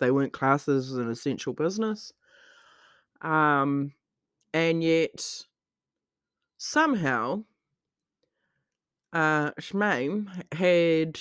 They 0.00 0.10
weren't 0.10 0.32
classed 0.32 0.68
as 0.68 0.92
an 0.92 1.10
essential 1.10 1.52
business. 1.52 2.12
Um, 3.22 3.92
and 4.52 4.82
yet, 4.82 5.44
somehow, 6.58 7.44
uh, 9.16 9.50
had 10.52 11.18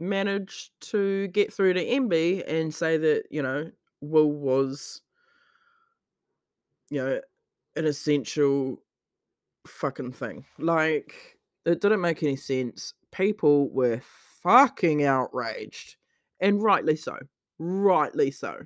managed 0.00 0.70
to 0.80 1.28
get 1.28 1.52
through 1.52 1.74
to 1.74 1.84
MB 1.84 2.42
and 2.48 2.74
say 2.74 2.96
that, 2.96 3.24
you 3.30 3.40
know, 3.40 3.70
Will 4.00 4.32
was, 4.32 5.00
you 6.90 6.98
know, 6.98 7.20
an 7.76 7.84
essential 7.84 8.82
fucking 9.68 10.10
thing. 10.10 10.44
Like, 10.58 11.38
it 11.64 11.80
didn't 11.80 12.00
make 12.00 12.24
any 12.24 12.34
sense. 12.34 12.94
People 13.12 13.70
were 13.70 14.00
fucking 14.42 15.04
outraged. 15.04 15.96
And 16.40 16.60
rightly 16.60 16.96
so. 16.96 17.16
Rightly 17.60 18.32
so. 18.32 18.58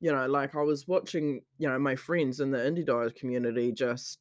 You 0.00 0.12
know, 0.12 0.26
like 0.26 0.54
I 0.54 0.62
was 0.62 0.88
watching, 0.88 1.42
you 1.58 1.68
know, 1.68 1.78
my 1.78 1.94
friends 1.94 2.40
in 2.40 2.52
the 2.52 2.58
indie 2.58 2.86
dyers 2.86 3.12
community 3.14 3.70
just 3.70 4.18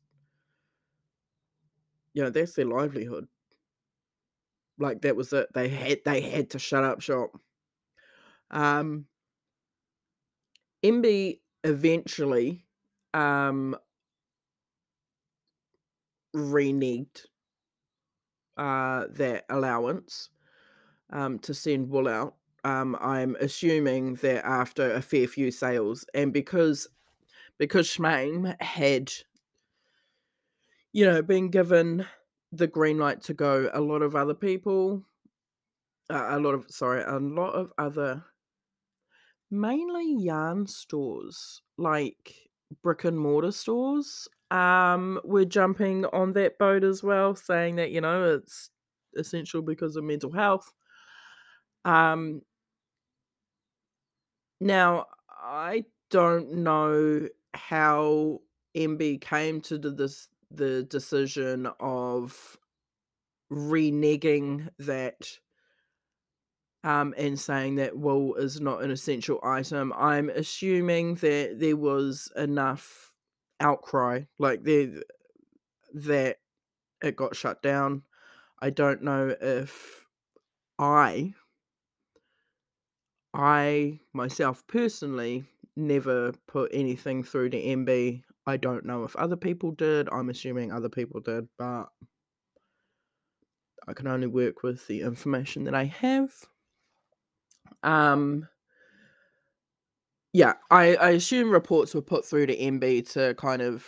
you 2.19 2.25
know, 2.25 2.29
that's 2.29 2.53
their 2.53 2.65
livelihood. 2.65 3.29
Like 4.79 5.01
that 5.01 5.15
was 5.15 5.31
it. 5.33 5.53
They 5.53 5.69
had 5.69 5.99
they 6.05 6.21
had 6.21 6.49
to 6.51 6.59
shut 6.59 6.83
up 6.83 7.01
shop. 7.01 7.39
Um 8.51 9.05
MB 10.83 11.41
eventually 11.63 12.65
um 13.15 13.75
reneged 16.33 17.27
uh 18.57 19.05
that 19.11 19.45
allowance 19.49 20.29
um 21.11 21.39
to 21.39 21.53
send 21.53 21.89
wool 21.89 22.07
out. 22.07 22.35
Um 22.63 22.97
I'm 23.01 23.37
assuming 23.39 24.15
that 24.15 24.45
after 24.45 24.93
a 24.93 25.01
fair 25.01 25.27
few 25.27 25.51
sales 25.51 26.05
and 26.13 26.33
because 26.33 26.87
because 27.59 27.87
Shmame 27.89 28.59
had 28.61 29.11
you 30.93 31.05
know, 31.05 31.21
being 31.21 31.49
given 31.49 32.05
the 32.51 32.67
green 32.67 32.97
light 32.97 33.21
to 33.23 33.33
go, 33.33 33.69
a 33.73 33.81
lot 33.81 34.01
of 34.01 34.15
other 34.15 34.33
people, 34.33 35.05
uh, 36.09 36.27
a 36.31 36.39
lot 36.39 36.53
of, 36.53 36.65
sorry, 36.69 37.03
a 37.03 37.19
lot 37.19 37.51
of 37.51 37.71
other, 37.77 38.23
mainly 39.51 40.13
yarn 40.15 40.67
stores, 40.67 41.61
like 41.77 42.49
brick 42.83 43.03
and 43.03 43.19
mortar 43.19 43.51
stores, 43.51 44.27
um, 44.51 45.19
were 45.23 45.45
jumping 45.45 46.05
on 46.07 46.33
that 46.33 46.57
boat 46.57 46.83
as 46.83 47.03
well, 47.03 47.35
saying 47.35 47.75
that, 47.75 47.91
you 47.91 48.01
know, 48.01 48.35
it's 48.35 48.69
essential 49.15 49.61
because 49.61 49.95
of 49.95 50.03
mental 50.03 50.31
health. 50.31 50.71
Um, 51.85 52.41
now, 54.59 55.05
I 55.29 55.85
don't 56.09 56.51
know 56.63 57.27
how 57.53 58.41
MB 58.75 59.17
came 59.21 59.61
to 59.61 59.77
do 59.77 59.91
this 59.91 60.27
the 60.51 60.83
decision 60.83 61.67
of 61.79 62.57
reneging 63.51 64.69
that 64.79 65.39
um, 66.83 67.13
and 67.17 67.39
saying 67.39 67.75
that 67.75 67.97
wool 67.97 68.35
is 68.35 68.61
not 68.61 68.81
an 68.81 68.91
essential 68.91 69.39
item. 69.43 69.93
I'm 69.95 70.29
assuming 70.29 71.15
that 71.15 71.59
there 71.59 71.75
was 71.75 72.31
enough 72.35 73.13
outcry, 73.59 74.21
like 74.37 74.63
there 74.63 75.03
that 75.93 76.37
it 77.03 77.15
got 77.15 77.35
shut 77.35 77.61
down. 77.61 78.03
I 78.61 78.69
don't 78.69 79.03
know 79.03 79.35
if 79.41 80.05
I 80.77 81.33
I 83.33 83.99
myself 84.13 84.65
personally 84.67 85.45
never 85.75 86.33
put 86.47 86.71
anything 86.73 87.23
through 87.23 87.49
to 87.49 87.57
MB 87.61 88.23
I 88.49 88.57
don't 88.57 88.85
know 88.85 89.03
if 89.03 89.15
other 89.15 89.35
people 89.35 89.71
did. 89.71 90.09
I'm 90.11 90.29
assuming 90.29 90.71
other 90.71 90.89
people 90.89 91.19
did, 91.19 91.47
but 91.57 91.85
I 93.87 93.93
can 93.93 94.07
only 94.07 94.27
work 94.27 94.63
with 94.63 94.85
the 94.87 95.01
information 95.01 95.63
that 95.65 95.75
I 95.75 95.85
have. 95.85 96.33
Um, 97.83 98.47
yeah, 100.33 100.53
I, 100.69 100.95
I 100.95 101.09
assume 101.11 101.51
reports 101.51 101.93
were 101.93 102.01
put 102.01 102.25
through 102.25 102.47
to 102.47 102.57
MB 102.57 103.11
to 103.13 103.35
kind 103.35 103.61
of 103.61 103.85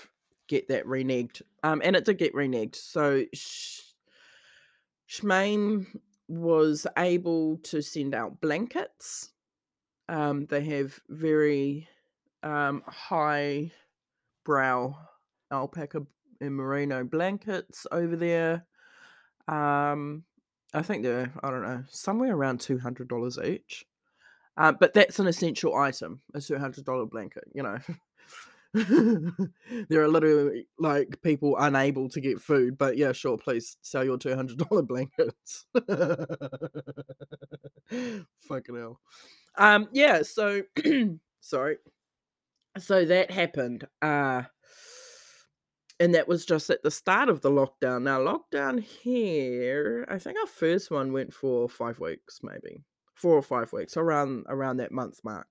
get 0.48 0.68
that 0.70 0.86
reneged. 0.86 1.42
Um, 1.64 1.82
and 1.84 1.96
it 1.96 2.06
did 2.06 2.18
get 2.18 2.34
reneged. 2.34 2.76
So 2.76 3.26
Sh- 3.34 3.82
was 6.28 6.88
able 6.98 7.58
to 7.58 7.82
send 7.82 8.16
out 8.16 8.40
blankets. 8.42 9.32
Um, 10.08 10.46
they 10.46 10.64
have 10.66 11.00
very 11.10 11.88
um, 12.44 12.84
high 12.88 13.72
brow 14.44 14.98
alpaca 15.52 16.02
and 16.40 16.56
merino 16.56 17.04
blankets 17.04 17.86
over 17.92 18.16
there. 18.16 18.66
Um, 19.48 20.24
I 20.74 20.82
think 20.82 21.04
they're 21.04 21.32
I 21.44 21.52
don't 21.52 21.64
know 21.64 21.84
somewhere 21.90 22.36
around 22.36 22.60
two 22.60 22.80
hundred 22.80 23.08
dollars 23.08 23.38
each. 23.44 23.86
Uh, 24.58 24.72
but 24.72 24.94
that's 24.94 25.20
an 25.20 25.28
essential 25.28 25.76
item, 25.76 26.22
a 26.34 26.42
two 26.42 26.58
hundred 26.58 26.86
dollar 26.86 27.06
blanket. 27.06 27.44
You 27.54 27.64
know, 27.64 27.78
there 29.90 30.02
are 30.02 30.08
literally 30.08 30.68
like 30.78 31.22
people 31.22 31.56
unable 31.58 32.10
to 32.10 32.22
get 32.22 32.42
food, 32.42 32.78
but 32.78 32.98
yeah, 32.98 33.12
sure, 33.12 33.38
please 33.38 33.78
sell 33.82 34.04
your 34.04 34.18
two 34.18 34.36
hundred 34.36 34.58
dollar 34.58 34.82
blankets. 34.82 35.66
Fucking 38.48 38.76
hell. 38.76 39.00
Um, 39.58 39.88
yeah, 39.92 40.22
so 40.24 40.62
sorry. 41.42 41.78
So 42.78 43.06
that 43.06 43.32
happened. 43.32 43.88
Uh 44.02 44.44
and 46.02 46.16
that 46.16 46.28
was 46.28 46.46
just 46.48 46.72
at 46.72 46.82
the 46.82 46.90
start 46.90 47.30
of 47.30 47.42
the 47.42 47.52
lockdown. 47.52 48.02
Now, 48.02 48.20
lockdown 48.20 48.82
here, 48.82 50.04
I 50.10 50.18
think 50.18 50.36
our 50.40 50.48
first 50.48 50.90
one 50.90 51.14
went 51.14 51.32
for 51.32 51.70
five 51.70 52.00
weeks, 52.00 52.40
maybe 52.42 52.84
four 53.14 53.36
or 53.36 53.44
five 53.44 53.72
weeks, 53.72 53.96
around 53.98 54.46
around 54.50 54.78
that 54.78 54.92
month 54.92 55.20
mark. 55.24 55.46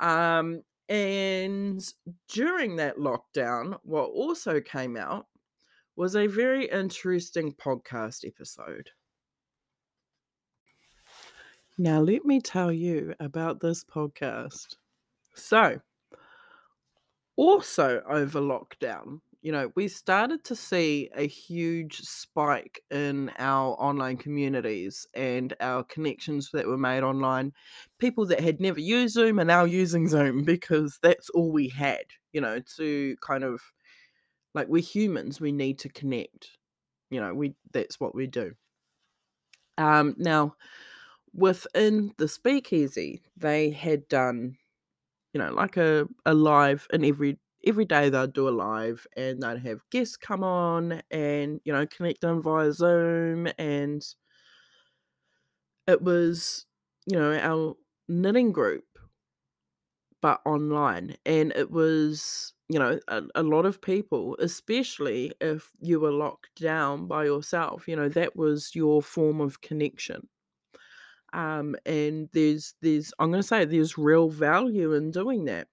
Um, 0.00 0.62
and 0.88 1.84
during 2.28 2.76
that 2.76 2.96
lockdown, 2.96 3.78
what 3.82 4.06
also 4.06 4.58
came 4.58 4.96
out 4.96 5.26
was 5.96 6.16
a 6.16 6.28
very 6.28 6.64
interesting 6.64 7.52
podcast 7.52 8.26
episode. 8.26 8.88
Now, 11.76 12.00
let 12.00 12.24
me 12.24 12.40
tell 12.40 12.72
you 12.72 13.14
about 13.20 13.60
this 13.60 13.84
podcast. 13.84 14.76
So, 15.34 15.80
also 17.38 18.02
over 18.08 18.40
lockdown, 18.40 19.20
you 19.42 19.52
know, 19.52 19.72
we 19.76 19.88
started 19.88 20.44
to 20.44 20.56
see 20.56 21.10
a 21.14 21.26
huge 21.28 22.00
spike 22.00 22.84
in 22.90 23.30
our 23.38 23.74
online 23.80 24.16
communities 24.18 25.06
and 25.14 25.54
our 25.60 25.84
connections 25.84 26.50
that 26.52 26.66
were 26.66 26.78
made 26.78 27.04
online. 27.04 27.54
People 27.98 28.26
that 28.26 28.40
had 28.40 28.60
never 28.60 28.80
used 28.80 29.14
Zoom 29.14 29.40
are 29.40 29.44
now 29.44 29.64
using 29.64 30.08
Zoom 30.08 30.44
because 30.44 30.98
that's 31.02 31.30
all 31.30 31.52
we 31.52 31.68
had, 31.68 32.04
you 32.32 32.40
know, 32.40 32.60
to 32.76 33.16
kind 33.22 33.44
of 33.44 33.62
like 34.54 34.68
we're 34.68 34.82
humans, 34.82 35.40
we 35.40 35.52
need 35.52 35.78
to 35.80 35.90
connect. 35.90 36.58
You 37.10 37.20
know, 37.20 37.34
we 37.34 37.56
that's 37.72 38.00
what 38.00 38.14
we 38.14 38.26
do. 38.28 38.54
Um 39.78 40.14
now 40.18 40.56
within 41.34 42.14
the 42.18 42.28
speakeasy, 42.28 43.22
they 43.36 43.70
had 43.70 44.08
done, 44.08 44.58
you 45.32 45.38
know, 45.40 45.52
like 45.52 45.76
a, 45.76 46.08
a 46.26 46.34
live 46.34 46.86
and 46.92 47.04
every 47.04 47.38
every 47.66 47.84
day 47.84 48.08
they'd 48.08 48.32
do 48.32 48.48
a 48.48 48.50
live 48.50 49.06
and 49.16 49.42
they'd 49.42 49.58
have 49.58 49.80
guests 49.90 50.16
come 50.16 50.44
on 50.44 51.02
and, 51.10 51.60
you 51.64 51.72
know, 51.72 51.86
connect 51.86 52.20
them 52.20 52.42
via 52.42 52.72
Zoom 52.72 53.48
and 53.58 54.04
it 55.86 56.02
was, 56.02 56.66
you 57.06 57.18
know, 57.18 57.32
our 57.34 57.74
knitting 58.08 58.52
group 58.52 58.84
but 60.20 60.40
online 60.44 61.16
and 61.24 61.52
it 61.54 61.70
was 61.70 62.52
you 62.68 62.78
know 62.78 62.98
a, 63.08 63.22
a 63.36 63.42
lot 63.42 63.64
of 63.64 63.80
people 63.80 64.36
especially 64.40 65.32
if 65.40 65.70
you 65.80 66.00
were 66.00 66.10
locked 66.10 66.60
down 66.60 67.06
by 67.06 67.24
yourself 67.24 67.86
you 67.88 67.94
know 67.96 68.08
that 68.08 68.34
was 68.36 68.74
your 68.74 69.00
form 69.02 69.40
of 69.40 69.60
connection 69.60 70.28
um 71.32 71.76
and 71.86 72.28
there's 72.32 72.74
there's 72.80 73.12
i'm 73.18 73.30
going 73.30 73.42
to 73.42 73.46
say 73.46 73.64
there's 73.64 73.98
real 73.98 74.28
value 74.28 74.94
in 74.94 75.10
doing 75.10 75.44
that. 75.46 75.68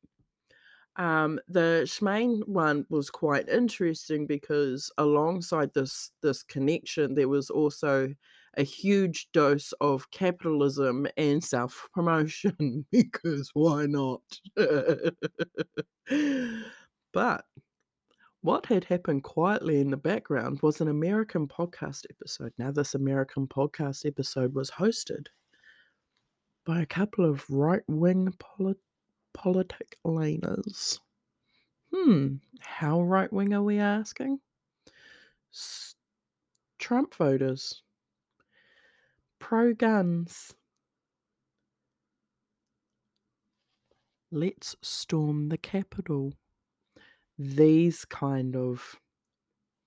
Um 0.97 1.39
the 1.47 1.84
Shmame 1.86 2.47
one 2.47 2.86
was 2.89 3.10
quite 3.10 3.49
interesting 3.49 4.28
because 4.28 4.91
alongside 4.97 5.74
this 5.74 6.12
this 6.22 6.43
connection 6.43 7.16
there 7.16 7.30
was 7.30 7.49
also 7.49 8.14
a 8.58 8.64
huge 8.64 9.28
dose 9.34 9.74
of 9.82 10.10
capitalism 10.12 11.08
and 11.18 11.43
self 11.43 11.89
promotion 11.93 12.86
because 12.91 13.49
why 13.53 13.86
not? 13.86 14.22
But 17.14 17.45
what 18.41 18.66
had 18.66 18.84
happened 18.84 19.24
quietly 19.24 19.80
in 19.80 19.89
the 19.89 19.97
background 19.97 20.60
was 20.62 20.82
an 20.82 20.89
American 20.89 21.47
podcast 21.47 22.06
episode. 22.10 22.51
Now, 22.58 22.72
this 22.72 22.93
American 22.93 23.47
podcast 23.47 24.06
episode 24.06 24.53
was 24.53 24.70
hosted 24.70 25.28
by 26.66 26.82
a 26.82 26.86
couple 26.86 27.24
of 27.26 27.49
right 27.49 27.84
wing 27.88 28.34
polit- 28.39 28.82
politic 29.34 29.97
laners. 30.05 30.99
Hmm, 31.93 32.38
how 32.59 33.01
right 33.03 33.32
wing 33.34 33.53
are 33.53 33.63
we 33.63 33.80
asking? 33.80 34.41
S- 35.51 35.95
Trump 36.80 37.16
voters, 37.16 37.84
pro 39.39 39.74
guns. 39.74 40.53
Let's 44.30 44.76
storm 44.84 45.49
the 45.49 45.57
Capitol. 45.57 46.34
These 47.38 48.03
kind 48.03 48.57
of 48.57 48.99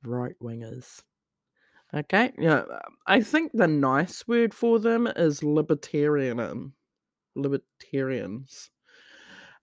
right 0.03 0.39
wingers. 0.41 1.03
Okay, 1.95 2.32
yeah, 2.39 2.64
I 3.07 3.22
think 3.22 3.53
the 3.55 3.66
nice 3.66 4.26
word 4.28 4.53
for 4.53 4.78
them 4.78 5.07
is 5.07 5.43
libertarian. 5.43 6.72
Libertarians. 7.34 8.70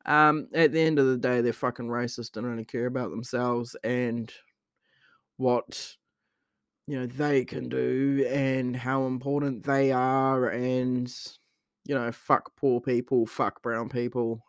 Um, 0.07 0.47
at 0.53 0.71
the 0.71 0.81
end 0.81 0.97
of 0.97 1.05
the 1.07 1.17
day, 1.17 1.41
they're 1.41 1.53
fucking 1.53 1.87
racist 1.87 2.37
and 2.37 2.47
only 2.47 2.65
care 2.65 2.87
about 2.87 3.11
themselves 3.11 3.75
and 3.83 4.31
what 5.37 5.95
you 6.87 6.99
know 6.99 7.05
they 7.05 7.43
can 7.43 7.67
do 7.67 8.25
and 8.29 8.75
how 8.75 9.05
important 9.05 9.63
they 9.63 9.91
are 9.91 10.49
and 10.49 11.13
you 11.83 11.95
know 11.95 12.11
fuck 12.11 12.55
poor 12.55 12.79
people 12.79 13.25
fuck 13.25 13.61
brown 13.61 13.89
people 13.89 14.39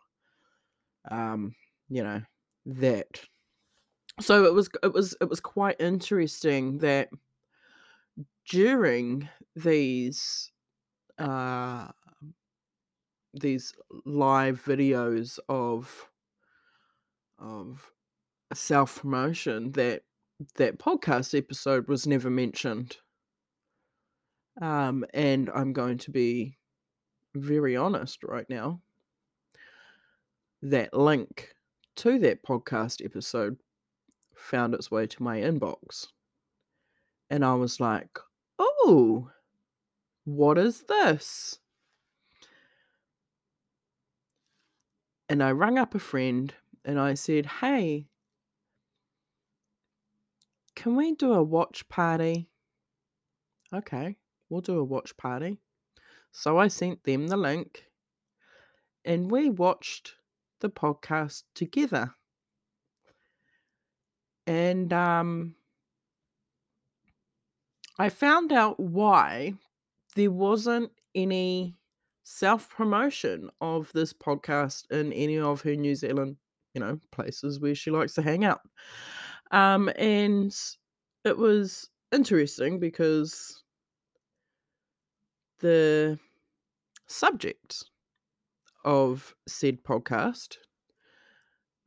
um 1.09 1.53
you 1.89 2.03
know 2.03 2.21
that 2.65 3.19
so 4.19 4.45
it 4.45 4.53
was 4.53 4.69
it 4.83 4.93
was 4.93 5.15
it 5.19 5.27
was 5.27 5.39
quite 5.39 5.75
interesting 5.79 6.77
that 6.77 7.09
during 8.49 9.27
these 9.55 10.51
uh 11.19 11.87
these 13.33 13.73
live 14.05 14.63
videos 14.63 15.39
of 15.49 16.09
of 17.39 17.91
self 18.53 19.01
promotion 19.01 19.71
that 19.71 20.03
that 20.55 20.77
podcast 20.79 21.37
episode 21.37 21.87
was 21.87 22.07
never 22.07 22.29
mentioned 22.29 22.97
um 24.61 25.03
and 25.13 25.49
i'm 25.53 25.73
going 25.73 25.97
to 25.97 26.11
be 26.11 26.57
very 27.35 27.75
honest 27.75 28.23
right 28.23 28.49
now 28.49 28.79
that 30.61 30.93
link 30.93 31.53
to 31.95 32.19
that 32.19 32.43
podcast 32.43 33.03
episode 33.03 33.57
found 34.35 34.73
its 34.73 34.89
way 34.91 35.07
to 35.07 35.23
my 35.23 35.39
inbox. 35.39 36.07
And 37.29 37.43
I 37.43 37.53
was 37.55 37.79
like, 37.79 38.17
oh, 38.87 39.29
what 40.23 40.57
is 40.57 40.83
this? 40.83 41.59
And 45.29 45.43
I 45.43 45.51
rang 45.51 45.77
up 45.77 45.93
a 45.93 45.99
friend 45.99 46.53
and 46.85 46.97
I 46.97 47.13
said, 47.13 47.45
hey, 47.45 48.07
can 50.75 50.95
we 50.95 51.13
do 51.15 51.33
a 51.33 51.43
watch 51.43 51.89
party? 51.89 52.47
Okay, 53.73 54.15
we'll 54.49 54.61
do 54.61 54.79
a 54.79 54.83
watch 54.83 55.17
party. 55.17 55.57
So 56.31 56.57
I 56.57 56.69
sent 56.69 57.03
them 57.03 57.27
the 57.27 57.35
link 57.35 57.83
and 59.03 59.29
we 59.29 59.49
watched 59.49 60.15
the 60.61 60.69
podcast 60.69 61.43
together. 61.53 62.13
And 64.45 64.93
um, 64.93 65.55
I 67.99 68.09
found 68.09 68.51
out 68.51 68.79
why 68.79 69.53
there 70.15 70.31
wasn't 70.31 70.91
any 71.15 71.75
self 72.23 72.69
promotion 72.69 73.49
of 73.61 73.91
this 73.93 74.13
podcast 74.13 74.89
in 74.91 75.13
any 75.13 75.39
of 75.39 75.61
her 75.61 75.75
New 75.75 75.95
Zealand, 75.95 76.37
you 76.73 76.81
know, 76.81 76.99
places 77.11 77.59
where 77.59 77.75
she 77.75 77.89
likes 77.89 78.13
to 78.15 78.21
hang 78.21 78.45
out. 78.45 78.61
Um, 79.51 79.89
and 79.97 80.55
it 81.23 81.37
was 81.37 81.89
interesting 82.11 82.79
because 82.79 83.63
the 85.59 86.19
subject 87.07 87.83
of 88.85 89.33
said 89.47 89.83
podcast, 89.83 90.57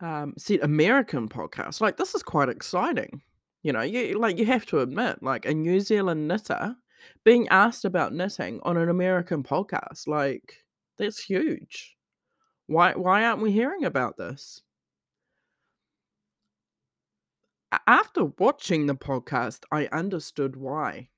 um, 0.01 0.35
said 0.39 0.61
American 0.63 1.29
podcast. 1.29 1.81
Like 1.81 1.97
this 1.97 2.15
is 2.15 2.23
quite 2.23 2.49
exciting. 2.49 3.23
You 3.63 3.73
know, 3.73 3.83
you 3.83 4.19
like 4.19 4.39
you 4.39 4.47
have 4.47 4.67
to 4.67 4.81
admit, 4.81 5.23
like 5.23 5.45
a 5.47 5.55
New 5.55 5.81
Zealand 5.81 6.27
knitter 6.29 6.77
being 7.25 7.49
asked 7.49 7.85
about 7.85 8.13
knitting 8.15 8.61
on 8.63 8.77
an 8.77 8.89
American 8.89 9.43
podcast, 9.43 10.07
like 10.07 10.65
that's 10.99 11.23
huge. 11.23 11.97
Why 12.67 12.95
why 12.95 13.25
aren't 13.25 13.43
we 13.43 13.53
hearing 13.53 13.85
about 13.85 14.17
this? 14.17 14.63
After 17.87 18.25
watching 18.39 18.87
the 18.87 18.95
podcast, 18.95 19.65
I 19.71 19.87
understood 19.89 20.57
why. 20.57 21.09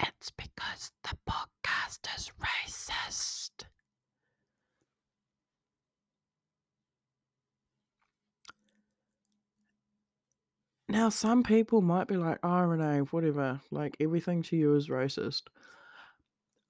It's 0.00 0.30
because 0.30 0.92
the 1.02 1.16
podcast 1.28 2.06
is 2.16 2.32
racist. 2.40 3.37
Now, 10.88 11.10
some 11.10 11.42
people 11.42 11.82
might 11.82 12.08
be 12.08 12.16
like, 12.16 12.38
oh, 12.42 12.62
Renee, 12.62 13.00
whatever, 13.10 13.60
like 13.70 13.96
everything 14.00 14.42
to 14.44 14.56
you 14.56 14.74
is 14.74 14.88
racist. 14.88 15.42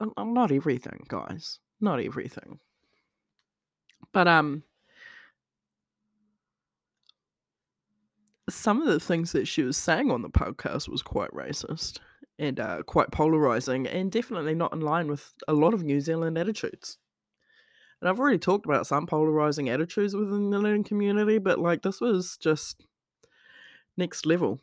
not 0.00 0.50
everything, 0.50 1.04
guys. 1.08 1.60
Not 1.80 2.00
everything. 2.00 2.58
But 4.12 4.26
um 4.26 4.64
some 8.48 8.80
of 8.80 8.88
the 8.88 9.00
things 9.00 9.32
that 9.32 9.46
she 9.46 9.62
was 9.62 9.76
saying 9.76 10.10
on 10.10 10.22
the 10.22 10.30
podcast 10.30 10.88
was 10.88 11.02
quite 11.02 11.30
racist 11.32 11.98
and 12.38 12.58
uh, 12.58 12.82
quite 12.84 13.10
polarizing 13.10 13.86
and 13.86 14.10
definitely 14.10 14.54
not 14.54 14.72
in 14.72 14.80
line 14.80 15.08
with 15.08 15.34
a 15.46 15.52
lot 15.52 15.74
of 15.74 15.84
New 15.84 16.00
Zealand 16.00 16.38
attitudes. 16.38 16.98
And 18.00 18.08
I've 18.08 18.18
already 18.18 18.38
talked 18.38 18.64
about 18.64 18.86
some 18.86 19.06
polarizing 19.06 19.68
attitudes 19.68 20.14
within 20.14 20.50
the 20.50 20.58
learning 20.58 20.84
community, 20.84 21.38
but 21.38 21.58
like 21.58 21.82
this 21.82 22.00
was 22.00 22.38
just 22.40 22.86
next 23.98 24.24
level. 24.24 24.60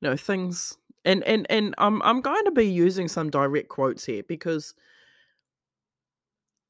You 0.00 0.10
know, 0.10 0.16
things 0.16 0.76
and 1.04 1.24
and 1.24 1.46
and 1.50 1.74
I'm 1.78 2.02
I'm 2.02 2.20
going 2.20 2.44
to 2.44 2.50
be 2.52 2.66
using 2.66 3.08
some 3.08 3.30
direct 3.30 3.68
quotes 3.68 4.04
here 4.04 4.22
because 4.26 4.74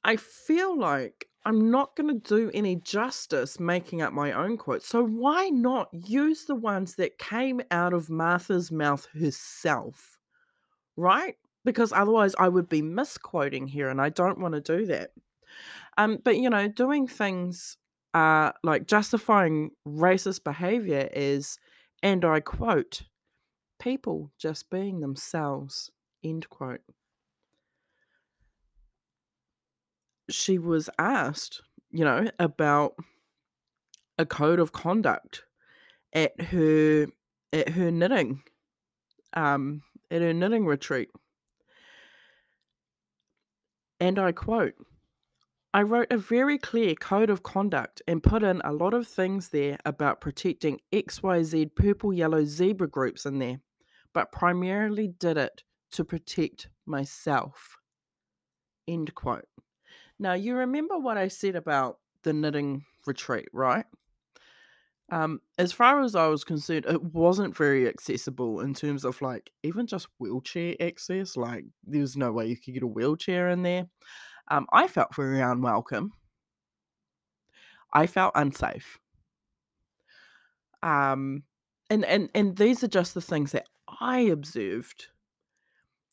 I 0.05 0.17
feel 0.17 0.77
like 0.77 1.29
I'm 1.45 1.71
not 1.71 1.97
going 1.97 2.09
to 2.09 2.37
do 2.37 2.51
any 2.55 2.77
justice 2.77 3.59
making 3.59 4.01
up 4.01 4.13
my 4.13 4.33
own 4.33 4.57
quotes. 4.57 4.87
So 4.87 5.05
why 5.05 5.49
not 5.49 5.89
use 5.93 6.45
the 6.45 6.55
ones 6.55 6.95
that 6.97 7.19
came 7.19 7.61
out 7.71 7.93
of 7.93 8.11
Martha's 8.11 8.71
mouth 8.71 9.07
herself? 9.19 10.19
Right? 10.97 11.37
Because 11.65 11.93
otherwise 11.93 12.35
I 12.39 12.49
would 12.49 12.69
be 12.69 12.83
misquoting 12.83 13.67
here 13.67 13.89
and 13.89 14.01
I 14.01 14.09
don't 14.09 14.39
want 14.39 14.55
to 14.55 14.61
do 14.61 14.87
that. 14.87 15.13
Um 15.99 16.19
but 16.23 16.37
you 16.37 16.49
know, 16.49 16.69
doing 16.69 17.07
things 17.07 17.77
uh 18.15 18.53
like 18.63 18.87
justifying 18.87 19.71
racist 19.87 20.45
behavior 20.45 21.09
is 21.13 21.59
and 22.03 22.25
I 22.25 22.41
quote 22.41 23.03
people 23.81 24.31
just 24.39 24.71
being 24.71 25.01
themselves 25.01 25.91
end 26.23 26.49
quote. 26.49 26.83
she 30.33 30.59
was 30.59 30.89
asked, 30.99 31.63
you 31.91 32.05
know, 32.05 32.29
about 32.39 32.95
a 34.19 34.27
code 34.27 34.59
of 34.59 34.73
conduct 34.73 35.45
at 36.13 36.39
her 36.41 37.07
at 37.53 37.69
her 37.71 37.91
knitting 37.91 38.43
um 39.35 39.83
at 40.11 40.23
her 40.23 40.33
knitting 40.33 40.67
retreat. 40.67 41.11
And 44.01 44.19
I 44.19 44.33
quote, 44.33 44.75
I 45.75 45.83
wrote 45.83 46.09
a 46.11 46.19
very 46.19 46.59
clear 46.59 46.95
code 46.95 47.31
of 47.31 47.43
conduct 47.43 48.03
and 48.07 48.23
put 48.23 48.43
in 48.43 48.61
a 48.63 48.73
lot 48.73 48.93
of 48.93 49.09
things 49.09 49.49
there 49.49 49.79
about 49.87 50.21
protecting 50.21 50.81
XYZ 50.93 51.75
purple 51.75 52.13
yellow 52.13 52.45
zebra 52.45 52.89
groups 52.89 53.25
in 53.25 53.39
there, 53.39 53.61
but 54.13 54.33
primarily 54.33 55.09
did 55.09 55.39
it 55.39 55.63
to 55.93 56.05
protect 56.05 56.69
myself. 56.85 57.79
End 58.87 59.15
quote. 59.15 59.49
Now, 60.19 60.35
you 60.35 60.57
remember 60.57 60.99
what 60.99 61.17
I 61.17 61.29
said 61.29 61.57
about 61.57 61.99
the 62.23 62.35
knitting 62.35 62.85
retreat, 63.07 63.49
right? 63.55 63.87
Um, 65.11 65.41
as 65.59 65.73
far 65.73 66.03
as 66.03 66.15
I 66.15 66.27
was 66.27 66.45
concerned, 66.45 66.85
it 66.87 67.03
wasn't 67.03 67.57
very 67.57 67.89
accessible 67.89 68.61
in 68.61 68.75
terms 68.75 69.05
of 69.05 69.21
like 69.23 69.51
even 69.63 69.87
just 69.87 70.09
wheelchair 70.19 70.75
access. 70.81 71.37
Like, 71.37 71.65
there 71.85 72.03
was 72.03 72.17
no 72.17 72.31
way 72.31 72.47
you 72.47 72.57
could 72.57 72.75
get 72.75 72.83
a 72.83 72.87
wheelchair 72.87 73.49
in 73.49 73.63
there. 73.63 73.87
Um, 74.49 74.67
I 74.73 74.87
felt 74.87 75.15
very 75.15 75.41
unwelcome. 75.41 76.13
I 77.93 78.07
felt 78.07 78.33
unsafe. 78.35 78.99
Um, 80.83 81.45
and 81.91 82.05
and 82.05 82.29
and 82.35 82.57
these 82.57 82.83
are 82.83 82.89
just 82.89 83.15
the 83.15 83.21
things 83.21 83.53
that 83.53 83.69
I 84.01 84.21
observed. 84.21 85.09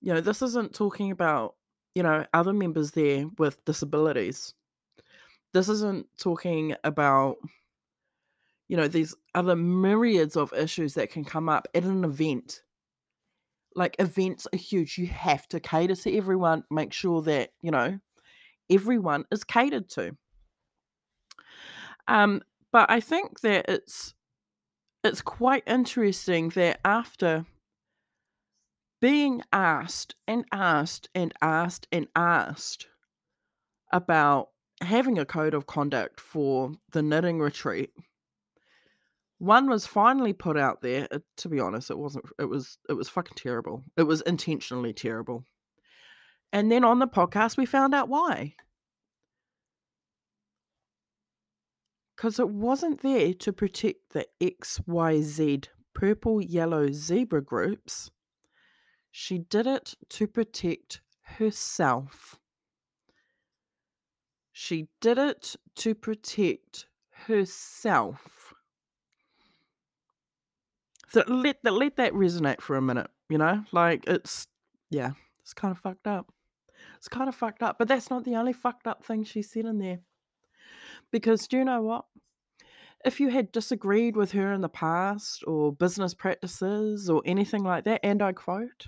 You 0.01 0.13
know, 0.13 0.21
this 0.21 0.41
isn't 0.41 0.73
talking 0.73 1.11
about 1.11 1.55
you 1.95 2.03
know, 2.03 2.25
other 2.33 2.53
members 2.53 2.91
there 2.91 3.25
with 3.37 3.63
disabilities. 3.65 4.53
This 5.53 5.69
isn't 5.69 6.05
talking 6.17 6.75
about, 6.83 7.37
you 8.67 8.77
know, 8.77 8.87
these 8.87 9.15
other 9.35 9.55
myriads 9.55 10.37
of 10.37 10.53
issues 10.53 10.93
that 10.93 11.09
can 11.11 11.25
come 11.25 11.49
up 11.49 11.67
at 11.73 11.83
an 11.83 12.03
event. 12.03 12.61
Like 13.75 13.95
events 13.99 14.47
are 14.53 14.57
huge. 14.57 14.97
You 14.97 15.07
have 15.07 15.47
to 15.49 15.59
cater 15.59 15.95
to 15.95 16.17
everyone, 16.17 16.63
make 16.69 16.93
sure 16.93 17.21
that, 17.23 17.49
you 17.61 17.71
know, 17.71 17.99
everyone 18.69 19.25
is 19.31 19.43
catered 19.43 19.89
to. 19.89 20.15
Um, 22.07 22.41
but 22.71 22.89
I 22.89 22.99
think 22.99 23.41
that 23.41 23.65
it's 23.69 24.13
it's 25.03 25.21
quite 25.21 25.63
interesting 25.65 26.49
that 26.49 26.79
after 26.83 27.45
being 29.01 29.41
asked 29.53 30.15
and 30.27 30.43
asked 30.51 31.09
and 31.15 31.33
asked 31.41 31.87
and 31.91 32.07
asked 32.15 32.87
about 33.93 34.49
having 34.81 35.17
a 35.17 35.25
code 35.25 35.53
of 35.53 35.67
conduct 35.67 36.19
for 36.19 36.71
the 36.91 37.01
knitting 37.01 37.39
retreat 37.39 37.91
one 39.39 39.69
was 39.69 39.87
finally 39.87 40.33
put 40.33 40.57
out 40.57 40.81
there. 40.81 41.07
Uh, 41.11 41.19
to 41.37 41.49
be 41.49 41.59
honest 41.59 41.89
it 41.89 41.97
wasn't 41.97 42.25
it 42.37 42.45
was 42.45 42.77
it 42.89 42.93
was 42.93 43.09
fucking 43.09 43.35
terrible. 43.35 43.83
It 43.97 44.03
was 44.03 44.21
intentionally 44.21 44.93
terrible 44.93 45.43
and 46.51 46.71
then 46.71 46.83
on 46.83 46.99
the 46.99 47.07
podcast 47.07 47.57
we 47.57 47.65
found 47.65 47.93
out 47.93 48.09
why 48.09 48.53
because 52.15 52.39
it 52.39 52.49
wasn't 52.49 53.01
there 53.01 53.33
to 53.33 53.53
protect 53.53 54.13
the 54.13 54.25
xyz 54.41 55.67
purple 55.93 56.41
yellow 56.41 56.91
zebra 56.91 57.41
groups 57.41 58.11
she 59.11 59.39
did 59.39 59.67
it 59.67 59.95
to 60.09 60.27
protect 60.27 61.01
herself. 61.23 62.39
She 64.51 64.87
did 65.01 65.17
it 65.17 65.55
to 65.77 65.95
protect 65.95 66.87
herself. 67.25 68.53
So 71.09 71.23
let 71.27 71.63
that 71.63 71.73
let 71.73 71.95
that 71.95 72.13
resonate 72.13 72.61
for 72.61 72.75
a 72.75 72.81
minute, 72.81 73.09
you 73.29 73.37
know? 73.37 73.63
Like 73.71 74.03
it's 74.07 74.47
yeah, 74.91 75.11
it's 75.41 75.53
kind 75.53 75.71
of 75.71 75.79
fucked 75.79 76.07
up. 76.07 76.31
It's 76.99 77.07
kind 77.07 77.29
of 77.29 77.35
fucked 77.35 77.63
up, 77.63 77.77
but 77.79 77.87
that's 77.87 78.09
not 78.09 78.25
the 78.25 78.35
only 78.35 78.51
fucked 78.51 78.85
up 78.85 79.05
thing 79.05 79.23
she 79.23 79.41
said 79.41 79.63
in 79.63 79.79
there. 79.79 79.99
Because 81.11 81.47
do 81.47 81.57
you 81.57 81.63
know 81.63 81.81
what? 81.81 82.03
If 83.05 83.21
you 83.21 83.29
had 83.29 83.53
disagreed 83.53 84.17
with 84.17 84.33
her 84.33 84.51
in 84.51 84.59
the 84.59 84.67
past 84.67 85.45
or 85.47 85.71
business 85.71 86.13
practices 86.13 87.09
or 87.09 87.21
anything 87.23 87.63
like 87.63 87.85
that, 87.85 88.01
and 88.03 88.21
I 88.21 88.33
quote, 88.33 88.87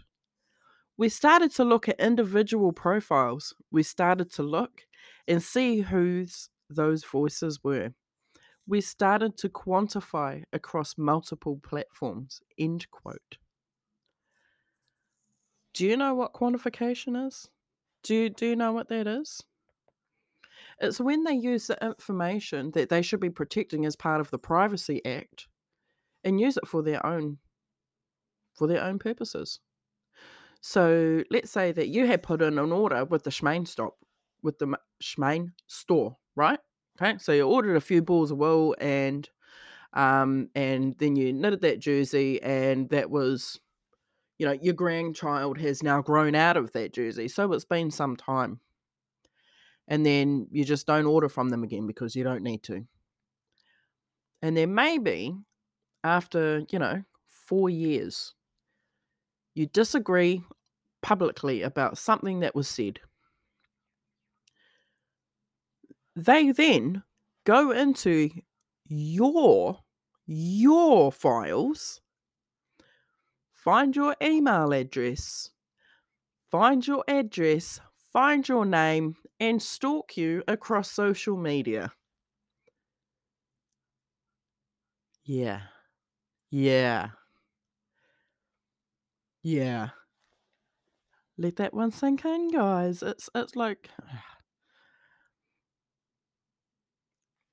we 0.97 1.07
started 1.07 1.51
to 1.55 1.63
look 1.63 1.87
at 1.87 2.01
individual 2.01 2.73
profiles. 2.73 3.55
We 3.71 3.81
started 3.81 4.29
to 4.33 4.43
look 4.43 4.81
and 5.25 5.41
see 5.41 5.79
whose 5.79 6.49
those 6.69 7.05
voices 7.05 7.63
were. 7.63 7.93
We 8.67 8.81
started 8.81 9.37
to 9.37 9.47
quantify 9.47 10.43
across 10.51 10.97
multiple 10.97 11.61
platforms. 11.63 12.41
End 12.59 12.91
quote. 12.91 13.37
Do 15.73 15.87
you 15.87 15.95
know 15.95 16.13
what 16.13 16.33
quantification 16.33 17.25
is? 17.25 17.47
Do 18.03 18.15
you, 18.15 18.29
do 18.29 18.47
you 18.47 18.55
know 18.55 18.71
what 18.71 18.89
that 18.89 19.07
is? 19.07 19.41
It's 20.79 20.99
when 20.99 21.23
they 21.23 21.33
use 21.33 21.67
the 21.67 21.77
information 21.85 22.71
that 22.71 22.89
they 22.89 23.01
should 23.01 23.19
be 23.19 23.29
protecting 23.29 23.85
as 23.85 23.95
part 23.95 24.19
of 24.19 24.31
the 24.31 24.39
Privacy 24.39 25.03
Act 25.05 25.47
and 26.23 26.39
use 26.39 26.57
it 26.57 26.67
for 26.67 26.81
their 26.81 27.05
own 27.05 27.37
for 28.55 28.67
their 28.67 28.83
own 28.83 28.99
purposes. 28.99 29.59
So 30.61 31.23
let's 31.31 31.51
say 31.51 31.71
that 31.71 31.87
you 31.87 32.05
had 32.05 32.21
put 32.21 32.41
in 32.41 32.59
an 32.59 32.71
order 32.71 33.05
with 33.05 33.23
the 33.23 33.31
Shmame 33.31 33.67
stop, 33.67 33.95
with 34.43 34.59
the 34.59 34.77
Shmame 35.01 35.53
store, 35.67 36.17
right? 36.35 36.59
Okay, 37.01 37.17
so 37.17 37.31
you 37.31 37.43
ordered 37.43 37.75
a 37.75 37.81
few 37.81 38.01
balls 38.01 38.31
of 38.31 38.37
wool 38.37 38.75
and 38.79 39.27
um 39.93 40.49
and 40.55 40.95
then 40.99 41.15
you 41.15 41.33
knitted 41.33 41.61
that 41.61 41.79
jersey 41.79 42.41
and 42.43 42.89
that 42.89 43.09
was 43.09 43.59
you 44.41 44.47
know 44.47 44.57
your 44.61 44.73
grandchild 44.73 45.57
has 45.57 45.83
now 45.83 46.01
grown 46.01 46.35
out 46.35 46.57
of 46.57 46.71
that 46.73 46.93
jersey 46.93 47.27
so 47.27 47.53
it's 47.53 47.63
been 47.63 47.91
some 47.91 48.15
time 48.17 48.59
and 49.87 50.05
then 50.05 50.47
you 50.51 50.65
just 50.65 50.87
don't 50.87 51.05
order 51.05 51.29
from 51.29 51.49
them 51.49 51.63
again 51.63 51.87
because 51.87 52.15
you 52.15 52.23
don't 52.23 52.43
need 52.43 52.63
to 52.63 52.83
and 54.41 54.57
then 54.57 54.73
maybe 54.73 55.33
after 56.03 56.63
you 56.71 56.79
know 56.79 57.03
four 57.27 57.69
years 57.69 58.33
you 59.53 59.67
disagree 59.67 60.43
publicly 61.01 61.61
about 61.61 61.97
something 61.97 62.39
that 62.41 62.55
was 62.55 62.67
said. 62.67 62.99
They 66.15 66.51
then 66.51 67.03
go 67.45 67.71
into 67.71 68.29
your 68.87 69.79
your 70.27 71.11
files, 71.11 72.00
find 73.63 73.95
your 73.95 74.15
email 74.21 74.73
address, 74.73 75.49
find 76.49 76.85
your 76.85 77.03
address, 77.07 77.79
find 78.11 78.47
your 78.47 78.65
name, 78.65 79.15
and 79.39 79.61
stalk 79.61 80.17
you 80.17 80.43
across 80.47 80.91
social 80.91 81.37
media. 81.37 81.91
Yeah. 85.23 85.61
Yeah. 86.51 87.11
Yeah. 89.43 89.89
let 91.37 91.55
that 91.57 91.73
one 91.73 91.91
sink 91.91 92.23
in, 92.25 92.49
guys. 92.49 93.03
It's 93.03 93.29
it's 93.35 93.55
like 93.55 93.89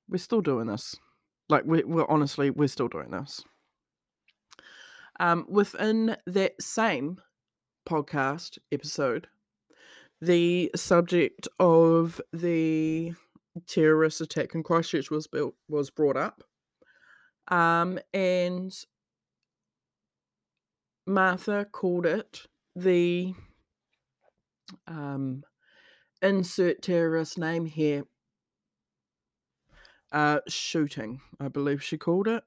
we're 0.09 0.17
still 0.17 0.41
doing 0.41 0.67
this. 0.67 0.95
Like 1.49 1.63
we, 1.65 1.83
we're 1.83 2.09
honestly, 2.09 2.51
we're 2.51 2.67
still 2.67 2.87
doing 2.87 3.11
this. 3.11 3.43
Um, 5.19 5.45
within 5.49 6.15
that 6.27 6.61
same 6.61 7.19
podcast 7.87 8.57
episode, 8.71 9.27
the 10.21 10.71
subject 10.75 11.47
of 11.59 12.21
the 12.31 13.13
terrorist 13.67 14.21
attack 14.21 14.55
in 14.55 14.63
Christchurch 14.63 15.09
was 15.09 15.27
built 15.27 15.55
was 15.67 15.89
brought 15.89 16.17
up. 16.17 16.43
Um, 17.49 17.99
and 18.13 18.73
Martha 21.05 21.65
called 21.71 22.05
it 22.05 22.43
the 22.75 23.33
um, 24.87 25.43
insert 26.21 26.81
terrorist 26.81 27.37
name 27.37 27.65
here 27.65 28.03
uh, 30.11 30.39
shooting, 30.47 31.21
I 31.39 31.47
believe 31.47 31.83
she 31.83 31.97
called 31.97 32.27
it. 32.27 32.43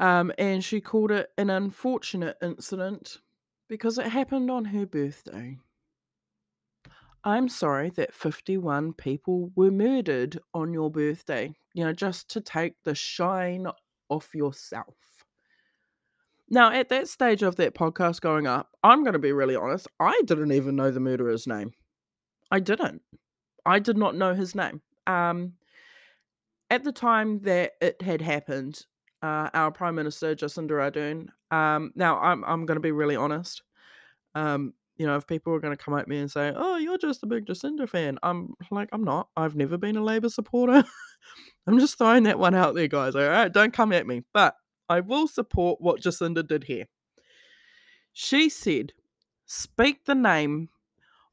Um, 0.00 0.32
and 0.38 0.64
she 0.64 0.80
called 0.80 1.10
it 1.10 1.30
an 1.38 1.50
unfortunate 1.50 2.36
incident 2.42 3.18
because 3.68 3.98
it 3.98 4.06
happened 4.06 4.50
on 4.50 4.64
her 4.66 4.86
birthday. 4.86 5.58
I'm 7.22 7.48
sorry 7.48 7.90
that 7.90 8.12
51 8.12 8.92
people 8.94 9.50
were 9.56 9.70
murdered 9.70 10.38
on 10.52 10.74
your 10.74 10.90
birthday, 10.90 11.54
you 11.72 11.84
know, 11.84 11.92
just 11.92 12.28
to 12.30 12.40
take 12.40 12.74
the 12.84 12.94
shine 12.94 13.66
off 14.10 14.34
yourself. 14.34 14.94
Now, 16.50 16.70
at 16.70 16.90
that 16.90 17.08
stage 17.08 17.42
of 17.42 17.56
that 17.56 17.74
podcast 17.74 18.20
going 18.20 18.46
up, 18.46 18.68
I'm 18.82 19.02
going 19.02 19.14
to 19.14 19.18
be 19.18 19.32
really 19.32 19.56
honest, 19.56 19.88
I 19.98 20.20
didn't 20.26 20.52
even 20.52 20.76
know 20.76 20.90
the 20.90 21.00
murderer's 21.00 21.46
name. 21.46 21.72
I 22.50 22.60
didn't. 22.60 23.00
I 23.64 23.78
did 23.78 23.96
not 23.96 24.14
know 24.14 24.34
his 24.34 24.54
name. 24.54 24.82
Um, 25.06 25.54
at 26.70 26.84
the 26.84 26.92
time 26.92 27.40
that 27.40 27.72
it 27.80 28.02
had 28.02 28.20
happened, 28.20 28.84
uh, 29.24 29.48
our 29.54 29.70
Prime 29.70 29.94
Minister 29.94 30.34
Jacinda 30.34 30.72
Ardern. 30.72 31.28
Um, 31.50 31.92
now, 31.94 32.18
I'm 32.18 32.44
I'm 32.44 32.66
going 32.66 32.76
to 32.76 32.80
be 32.80 32.92
really 32.92 33.16
honest. 33.16 33.62
Um, 34.34 34.74
you 34.96 35.06
know, 35.06 35.16
if 35.16 35.26
people 35.26 35.54
are 35.54 35.60
going 35.60 35.74
to 35.74 35.82
come 35.82 35.96
at 35.96 36.08
me 36.08 36.18
and 36.18 36.30
say, 36.30 36.52
"Oh, 36.54 36.76
you're 36.76 36.98
just 36.98 37.22
a 37.22 37.26
big 37.26 37.46
Jacinda 37.46 37.88
fan," 37.88 38.18
I'm 38.22 38.52
like, 38.70 38.90
I'm 38.92 39.02
not. 39.02 39.28
I've 39.34 39.56
never 39.56 39.78
been 39.78 39.96
a 39.96 40.04
Labour 40.04 40.28
supporter. 40.28 40.84
I'm 41.66 41.78
just 41.78 41.96
throwing 41.96 42.24
that 42.24 42.38
one 42.38 42.54
out 42.54 42.74
there, 42.74 42.86
guys. 42.86 43.16
All 43.16 43.26
right, 43.26 43.50
don't 43.50 43.72
come 43.72 43.92
at 43.92 44.06
me. 44.06 44.24
But 44.34 44.56
I 44.90 45.00
will 45.00 45.26
support 45.26 45.80
what 45.80 46.02
Jacinda 46.02 46.46
did 46.46 46.64
here. 46.64 46.84
She 48.12 48.50
said, 48.50 48.92
"Speak 49.46 50.04
the 50.04 50.14
name 50.14 50.68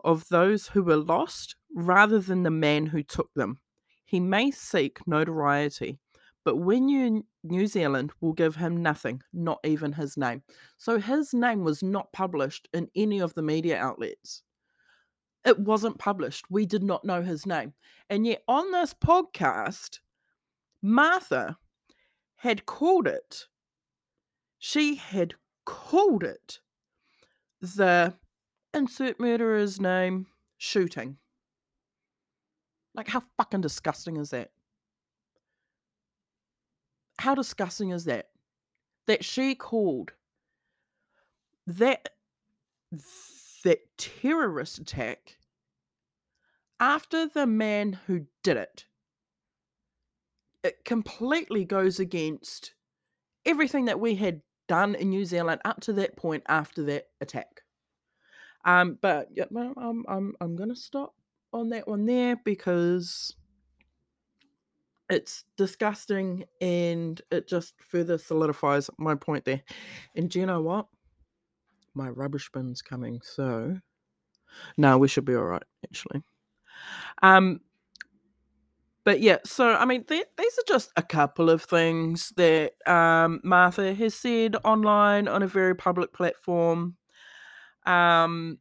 of 0.01 0.29
those 0.29 0.69
who 0.69 0.81
were 0.81 0.95
lost 0.95 1.57
rather 1.75 2.19
than 2.19 2.43
the 2.43 2.51
man 2.51 2.87
who 2.87 3.03
took 3.03 3.33
them. 3.35 3.59
He 4.05 4.19
may 4.21 4.49
seek 4.49 5.05
notoriety, 5.05 5.99
but 6.43 6.57
when 6.57 6.89
you 6.89 7.25
New 7.43 7.67
Zealand 7.67 8.11
will 8.21 8.33
give 8.33 8.55
him 8.55 8.81
nothing, 8.81 9.21
not 9.33 9.59
even 9.63 9.93
his 9.93 10.17
name. 10.17 10.43
So 10.77 10.99
his 10.99 11.33
name 11.33 11.63
was 11.63 11.81
not 11.81 12.13
published 12.13 12.67
in 12.73 12.89
any 12.95 13.19
of 13.19 13.33
the 13.33 13.41
media 13.41 13.77
outlets. 13.77 14.43
It 15.45 15.57
wasn't 15.57 15.97
published. 15.97 16.45
We 16.51 16.65
did 16.67 16.83
not 16.83 17.03
know 17.03 17.23
his 17.23 17.45
name. 17.47 17.73
And 18.09 18.27
yet 18.27 18.43
on 18.47 18.71
this 18.71 18.93
podcast, 18.93 19.99
Martha 20.83 21.57
had 22.35 22.65
called 22.65 23.07
it, 23.07 23.47
she 24.59 24.95
had 24.95 25.33
called 25.65 26.23
it 26.23 26.59
the 27.59 28.13
insert 28.73 29.19
murderer's 29.19 29.79
name 29.79 30.27
shooting. 30.57 31.17
Like, 32.93 33.07
how 33.07 33.23
fucking 33.37 33.61
disgusting 33.61 34.17
is 34.17 34.31
that? 34.31 34.51
How 37.21 37.35
disgusting 37.35 37.91
is 37.91 38.05
that? 38.05 38.29
That 39.05 39.23
she 39.23 39.53
called 39.53 40.11
that 41.67 42.09
that 43.63 43.79
terrorist 43.95 44.79
attack 44.79 45.37
after 46.79 47.27
the 47.27 47.45
man 47.45 47.99
who 48.07 48.25
did 48.41 48.57
it. 48.57 48.85
It 50.63 50.83
completely 50.83 51.63
goes 51.63 51.99
against 51.99 52.73
everything 53.45 53.85
that 53.85 53.99
we 53.99 54.15
had 54.15 54.41
done 54.67 54.95
in 54.95 55.11
New 55.11 55.25
Zealand 55.25 55.61
up 55.63 55.79
to 55.81 55.93
that 55.93 56.17
point 56.17 56.41
after 56.47 56.81
that 56.85 57.09
attack. 57.21 57.61
Um, 58.65 58.97
but 58.99 59.27
yeah, 59.31 59.45
I'm 59.55 60.03
I'm 60.07 60.33
I'm 60.41 60.55
gonna 60.55 60.75
stop 60.75 61.13
on 61.53 61.69
that 61.69 61.87
one 61.87 62.07
there 62.07 62.35
because 62.43 63.35
it's 65.11 65.43
disgusting 65.57 66.45
and 66.61 67.21
it 67.31 67.47
just 67.47 67.73
further 67.89 68.17
solidifies 68.17 68.89
my 68.97 69.13
point 69.13 69.45
there. 69.45 69.61
And 70.15 70.29
do 70.29 70.39
you 70.39 70.45
know 70.45 70.61
what? 70.61 70.87
My 71.93 72.07
rubbish 72.07 72.49
bin's 72.51 72.81
coming, 72.81 73.19
so 73.21 73.77
no, 74.77 74.97
we 74.97 75.09
should 75.09 75.25
be 75.25 75.35
all 75.35 75.43
right 75.43 75.63
actually. 75.83 76.23
Um, 77.21 77.59
but 79.03 79.19
yeah, 79.19 79.39
so 79.43 79.75
I 79.75 79.83
mean, 79.85 80.05
these 80.07 80.23
are 80.37 80.67
just 80.67 80.91
a 80.95 81.03
couple 81.03 81.49
of 81.49 81.63
things 81.63 82.31
that 82.37 82.73
um, 82.87 83.41
Martha 83.43 83.93
has 83.93 84.15
said 84.15 84.55
online 84.63 85.27
on 85.27 85.43
a 85.43 85.47
very 85.47 85.75
public 85.75 86.13
platform. 86.13 86.95
Um, 87.85 88.59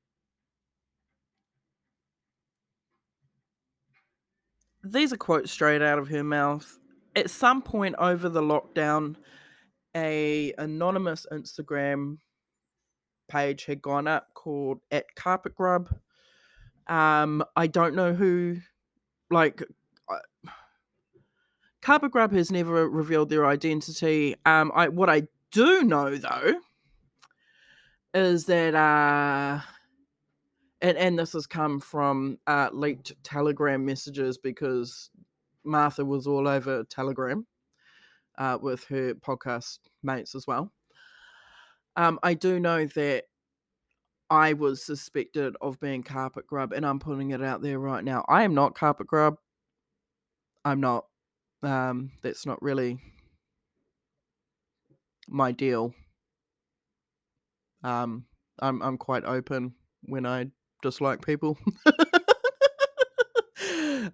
these 4.83 5.13
are 5.13 5.17
quotes 5.17 5.51
straight 5.51 5.83
out 5.83 5.99
of 5.99 6.09
her 6.09 6.25
mouth. 6.25 6.79
At 7.17 7.31
some 7.31 7.63
point 7.63 7.97
over 7.99 8.29
the 8.29 8.43
lockdown, 8.43 9.17
a 9.97 10.53
anonymous 10.59 11.27
Instagram 11.33 12.19
page 13.29 13.65
had 13.65 13.83
gone 13.83 14.07
up 14.07 14.29
called 14.35 14.81
at 14.91 15.15
Carpet 15.15 15.55
Grub. 15.55 15.89
Um, 16.87 17.45
I 17.57 17.67
don't 17.67 17.95
know 17.95 18.13
who, 18.13 18.59
like, 19.31 19.63
uh, 20.09 20.51
Carpet 21.83 22.11
Grub 22.11 22.33
has 22.33 22.51
never 22.51 22.89
revealed 22.89 23.31
their 23.31 23.47
identity. 23.47 24.37
Um, 24.45 24.71
I 24.75 24.89
what 24.89 25.09
I 25.09 25.23
do 25.53 25.83
know 25.83 26.17
though 26.17 26.61
is 28.13 28.47
that 28.47 28.75
uh 28.75 29.61
and 30.83 30.97
and 30.97 31.19
this 31.19 31.33
has 31.33 31.47
come 31.47 31.81
from 31.81 32.39
uh, 32.47 32.71
leaked 32.73 33.13
Telegram 33.23 33.85
messages 33.85 34.39
because 34.39 35.11
Martha 35.65 36.05
was 36.05 36.27
all 36.27 36.49
over 36.49 36.85
Telegram 36.85 37.47
uh, 38.39 38.59
with 38.61 38.85
her 38.85 39.15
podcast 39.15 39.79
mates 40.03 40.35
as 40.35 40.47
well. 40.47 40.73
Um, 41.97 42.19
I 42.23 42.35
do 42.35 42.59
know 42.61 42.87
that 42.87 43.25
I 44.31 44.53
was 44.53 44.85
suspected 44.85 45.57
of 45.61 45.81
being 45.81 46.03
carpet 46.03 46.47
grub, 46.47 46.73
and 46.73 46.87
I'm 46.87 46.99
putting 47.01 47.33
it 47.33 47.43
out 47.43 47.63
there 47.63 47.79
right 47.79 48.05
now. 48.05 48.25
I 48.29 48.45
am 48.45 48.55
not 48.55 48.75
carpet 48.75 49.07
grub. 49.07 49.37
I'm 50.65 50.81
not. 50.81 51.07
Um, 51.63 52.13
that's 52.23 52.47
not 52.47 52.63
really 52.63 52.99
my 55.29 55.53
deal. 55.53 55.93
Um, 57.83 58.25
I'm 58.59 58.81
I'm 58.83 58.99
quite 58.99 59.25
open 59.25 59.75
when 60.05 60.27
I 60.27 60.51
dislike 60.83 61.25
people. 61.25 61.59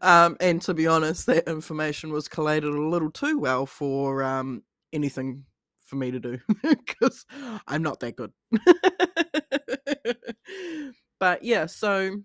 um, 0.00 0.36
and 0.40 0.60
to 0.62 0.74
be 0.74 0.86
honest, 0.86 1.26
that 1.26 1.48
information 1.48 2.12
was 2.12 2.28
collated 2.28 2.72
a 2.72 2.80
little 2.80 3.10
too 3.10 3.38
well 3.38 3.66
for 3.66 4.22
um, 4.22 4.62
anything 4.92 5.44
for 5.80 5.96
me 5.96 6.10
to 6.10 6.20
do 6.20 6.38
because 6.62 7.24
I'm 7.66 7.82
not 7.82 8.00
that 8.00 8.16
good. 8.16 8.32
but 11.20 11.44
yeah, 11.44 11.66
so 11.66 12.16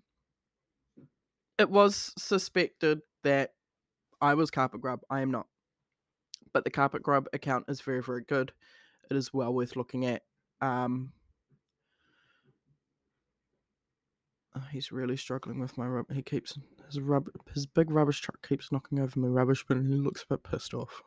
it 1.58 1.70
was 1.70 2.12
suspected 2.18 3.00
that 3.22 3.52
I 4.20 4.34
was 4.34 4.50
Carpet 4.50 4.80
Grub. 4.80 5.00
I 5.10 5.20
am 5.20 5.30
not. 5.30 5.46
But 6.52 6.64
the 6.64 6.70
Carpet 6.70 7.02
Grub 7.02 7.26
account 7.32 7.66
is 7.68 7.80
very, 7.80 8.02
very 8.02 8.22
good. 8.22 8.52
It 9.10 9.16
is 9.16 9.32
well 9.32 9.54
worth 9.54 9.76
looking 9.76 10.06
at. 10.06 10.22
Um, 10.60 11.12
Oh, 14.32 14.41
he's 14.70 14.92
really 14.92 15.16
struggling 15.16 15.60
with 15.60 15.76
my 15.78 15.86
rub. 15.86 16.12
He 16.12 16.22
keeps 16.22 16.58
his 16.86 17.00
rub 17.00 17.28
his 17.54 17.66
big 17.66 17.90
rubbish 17.90 18.20
truck 18.20 18.46
keeps 18.46 18.72
knocking 18.72 18.98
over 19.00 19.18
my 19.18 19.28
rubbish 19.28 19.64
bin, 19.66 19.78
and 19.78 19.88
he 19.92 19.96
looks 19.96 20.22
a 20.22 20.34
bit 20.34 20.42
pissed 20.42 20.74
off. 20.74 21.02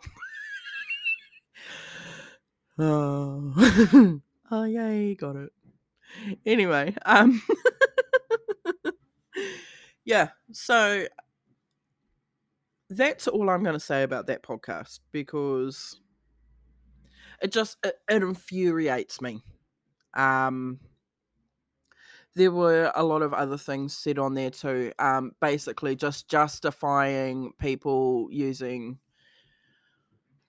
oh, 2.79 4.19
oh 4.51 4.63
yay, 4.63 5.15
got 5.15 5.35
it. 5.35 5.51
Anyway, 6.45 6.95
um, 7.05 7.41
yeah. 10.05 10.29
So 10.51 11.05
that's 12.89 13.27
all 13.27 13.49
I'm 13.49 13.63
going 13.63 13.73
to 13.73 13.79
say 13.79 14.03
about 14.03 14.27
that 14.27 14.43
podcast 14.43 14.99
because 15.11 15.99
it 17.41 17.51
just 17.51 17.77
it, 17.83 17.95
it 18.09 18.23
infuriates 18.23 19.21
me 19.21 19.41
Um, 20.13 20.79
there 22.35 22.51
were 22.51 22.91
a 22.95 23.03
lot 23.03 23.21
of 23.21 23.33
other 23.33 23.57
things 23.57 23.95
said 23.97 24.19
on 24.19 24.33
there 24.33 24.49
too. 24.49 24.91
Um, 24.99 25.31
basically, 25.41 25.95
just 25.95 26.29
justifying 26.29 27.53
people 27.59 28.27
using 28.29 28.99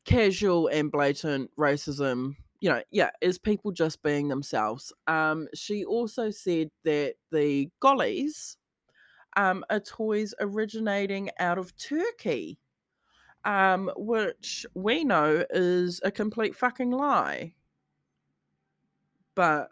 casual 0.04 0.68
and 0.68 0.90
blatant 0.90 1.50
racism. 1.56 2.34
You 2.60 2.70
know, 2.70 2.82
yeah, 2.90 3.10
is 3.20 3.38
people 3.38 3.70
just 3.70 4.02
being 4.02 4.28
themselves. 4.28 4.92
Um, 5.06 5.46
she 5.54 5.84
also 5.84 6.30
said 6.30 6.70
that 6.84 7.14
the 7.30 7.70
gollies 7.80 8.56
um, 9.36 9.64
are 9.70 9.80
toys 9.80 10.34
originating 10.40 11.30
out 11.38 11.58
of 11.58 11.76
Turkey, 11.76 12.58
um, 13.44 13.90
which 13.96 14.66
we 14.74 15.04
know 15.04 15.44
is 15.50 16.00
a 16.02 16.10
complete 16.10 16.56
fucking 16.56 16.90
lie. 16.90 17.54
But 19.34 19.68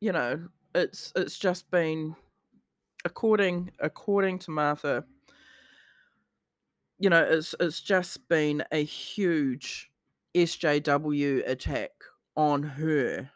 you 0.00 0.12
know, 0.12 0.48
it's 0.74 1.12
it's 1.16 1.38
just 1.38 1.70
been 1.70 2.14
according 3.04 3.70
according 3.80 4.38
to 4.40 4.50
Martha, 4.50 5.04
you 6.98 7.10
know, 7.10 7.22
it's 7.22 7.54
it's 7.60 7.80
just 7.80 8.28
been 8.28 8.64
a 8.72 8.82
huge 8.84 9.90
SJW 10.34 11.48
attack 11.48 11.92
on 12.36 12.62
her. 12.62 13.30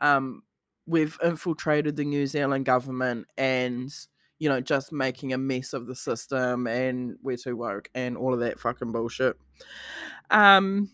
Um, 0.00 0.42
we've 0.86 1.18
infiltrated 1.24 1.96
the 1.96 2.04
New 2.04 2.26
Zealand 2.26 2.66
government 2.66 3.26
and 3.36 3.92
you 4.38 4.48
know 4.48 4.60
just 4.60 4.92
making 4.92 5.32
a 5.32 5.38
mess 5.38 5.72
of 5.72 5.86
the 5.86 5.94
system 5.94 6.66
and 6.66 7.16
we're 7.22 7.36
too 7.36 7.56
woke 7.56 7.88
and 7.94 8.16
all 8.16 8.34
of 8.34 8.40
that 8.40 8.60
fucking 8.60 8.92
bullshit. 8.92 9.36
Um, 10.30 10.90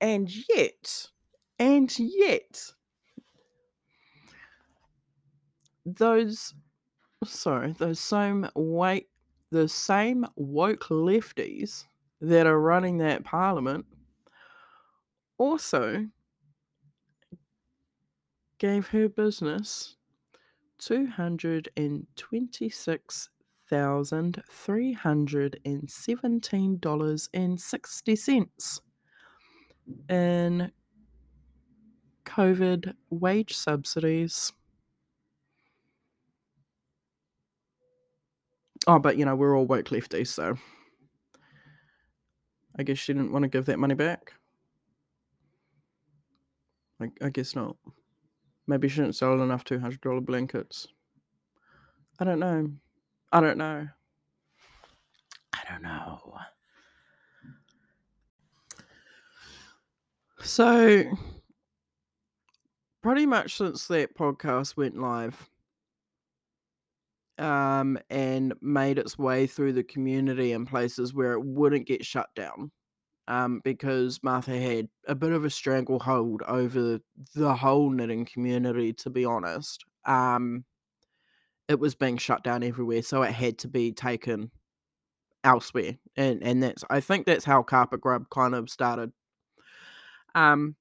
and 0.00 0.30
yet 0.48 1.08
and 1.58 1.98
yet, 1.98 2.72
those 5.84 6.54
sorry, 7.24 7.72
those 7.72 8.00
same 8.00 8.48
white 8.54 9.06
the 9.50 9.68
same 9.68 10.26
woke 10.36 10.84
lefties 10.84 11.84
that 12.20 12.46
are 12.46 12.60
running 12.60 12.98
that 12.98 13.24
parliament 13.24 13.86
also 15.38 16.06
gave 18.58 18.88
her 18.88 19.08
business 19.08 19.96
two 20.78 21.06
hundred 21.06 21.68
and 21.76 22.06
twenty 22.16 22.68
six 22.68 23.28
thousand 23.68 24.42
three 24.50 24.92
hundred 24.92 25.60
and 25.64 25.90
seventeen 25.90 26.78
dollars 26.78 27.28
and 27.34 27.60
sixty 27.60 28.16
cents 28.16 28.80
in 30.08 30.70
COVID 32.26 32.94
wage 33.10 33.54
subsidies. 33.56 34.52
Oh, 38.86 38.98
but 38.98 39.16
you 39.16 39.24
know, 39.24 39.34
we're 39.34 39.56
all 39.56 39.66
woke 39.66 39.86
lefties, 39.86 40.28
so 40.28 40.56
I 42.78 42.82
guess 42.82 42.98
she 42.98 43.12
didn't 43.14 43.32
want 43.32 43.44
to 43.44 43.48
give 43.48 43.66
that 43.66 43.78
money 43.78 43.94
back. 43.94 44.34
I, 47.00 47.10
I 47.22 47.30
guess 47.30 47.54
not. 47.54 47.76
Maybe 48.66 48.88
she 48.88 49.00
didn't 49.00 49.14
sell 49.14 49.40
enough 49.40 49.64
$200 49.64 50.24
blankets. 50.24 50.88
I 52.18 52.24
don't 52.24 52.40
know. 52.40 52.70
I 53.32 53.40
don't 53.40 53.58
know. 53.58 53.88
I 55.52 55.58
don't 55.68 55.82
know. 55.82 56.20
So, 60.42 61.02
pretty 63.06 63.24
much 63.24 63.56
since 63.56 63.86
that 63.86 64.18
podcast 64.18 64.76
went 64.76 64.98
live 64.98 65.48
um, 67.38 67.96
and 68.10 68.52
made 68.60 68.98
its 68.98 69.16
way 69.16 69.46
through 69.46 69.72
the 69.72 69.84
community 69.84 70.50
in 70.50 70.66
places 70.66 71.14
where 71.14 71.34
it 71.34 71.44
wouldn't 71.44 71.86
get 71.86 72.04
shut 72.04 72.28
down 72.34 72.68
um, 73.28 73.60
because 73.62 74.18
Martha 74.24 74.58
had 74.58 74.88
a 75.06 75.14
bit 75.14 75.30
of 75.30 75.44
a 75.44 75.50
stranglehold 75.50 76.42
over 76.48 76.98
the 77.36 77.54
whole 77.54 77.90
knitting 77.90 78.24
community, 78.24 78.92
to 78.94 79.08
be 79.08 79.24
honest. 79.24 79.84
Um, 80.04 80.64
it 81.68 81.78
was 81.78 81.94
being 81.94 82.16
shut 82.16 82.42
down 82.42 82.64
everywhere, 82.64 83.02
so 83.02 83.22
it 83.22 83.30
had 83.30 83.56
to 83.58 83.68
be 83.68 83.92
taken 83.92 84.50
elsewhere, 85.44 85.96
and 86.16 86.42
and 86.42 86.60
that's 86.60 86.82
I 86.90 86.98
think 86.98 87.24
that's 87.24 87.44
how 87.44 87.62
Carpet 87.62 88.00
Grub 88.00 88.28
kind 88.30 88.56
of 88.56 88.68
started. 88.68 89.12
Um, 90.34 90.74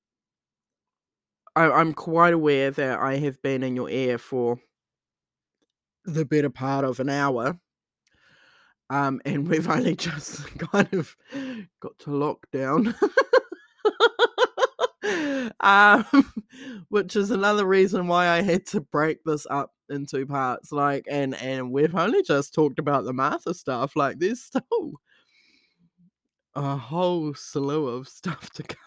I, 1.56 1.72
I'm 1.72 1.94
quite 1.94 2.34
aware 2.34 2.72
that 2.72 3.00
I 3.00 3.18
have 3.18 3.42
been 3.42 3.64
in 3.64 3.76
your 3.76 3.90
ear 3.90 4.18
for 4.18 4.60
the 6.04 6.26
better 6.26 6.50
part 6.50 6.86
of 6.86 7.00
an 7.00 7.10
hour. 7.10 7.58
Um, 8.90 9.22
and 9.26 9.48
we've 9.48 9.70
only 9.70 9.96
just 9.96 10.46
kind 10.58 10.94
of 10.94 11.16
got 11.80 11.98
to 12.00 12.10
lockdown. 12.10 12.96
um, 15.60 16.06
which 16.90 17.16
is 17.16 17.32
another 17.32 17.66
reason 17.66 18.08
why 18.08 18.28
I 18.30 18.42
had 18.42 18.66
to 18.68 18.82
break 18.82 19.24
this 19.24 19.48
up 19.50 19.72
in 19.90 20.06
two 20.06 20.26
parts. 20.26 20.72
Like, 20.72 21.06
and 21.10 21.36
and 21.36 21.72
we've 21.72 21.96
only 21.96 22.24
just 22.24 22.54
talked 22.54 22.80
about 22.80 23.06
the 23.06 23.14
Martha 23.14 23.54
stuff. 23.54 23.96
Like, 23.96 24.20
there's 24.20 24.42
still 24.42 24.94
a 26.56 26.78
whole 26.78 27.34
slew 27.34 27.88
of 27.88 28.08
stuff 28.08 28.50
to 28.52 28.64
come 28.68 28.78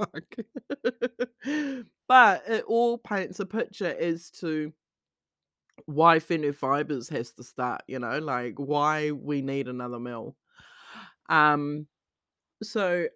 fuck. 0.00 0.84
but 2.08 2.42
it 2.48 2.64
all 2.66 2.98
paints 2.98 3.40
a 3.40 3.46
picture 3.46 3.94
as 3.98 4.30
to 4.30 4.72
why 5.86 6.18
Fibers 6.18 7.08
has 7.08 7.32
to 7.32 7.42
start, 7.42 7.82
you 7.86 7.98
know, 7.98 8.18
like 8.18 8.54
why 8.56 9.10
we 9.12 9.42
need 9.42 9.68
another 9.68 9.98
mill. 9.98 10.36
Um 11.28 11.86
so 12.62 13.06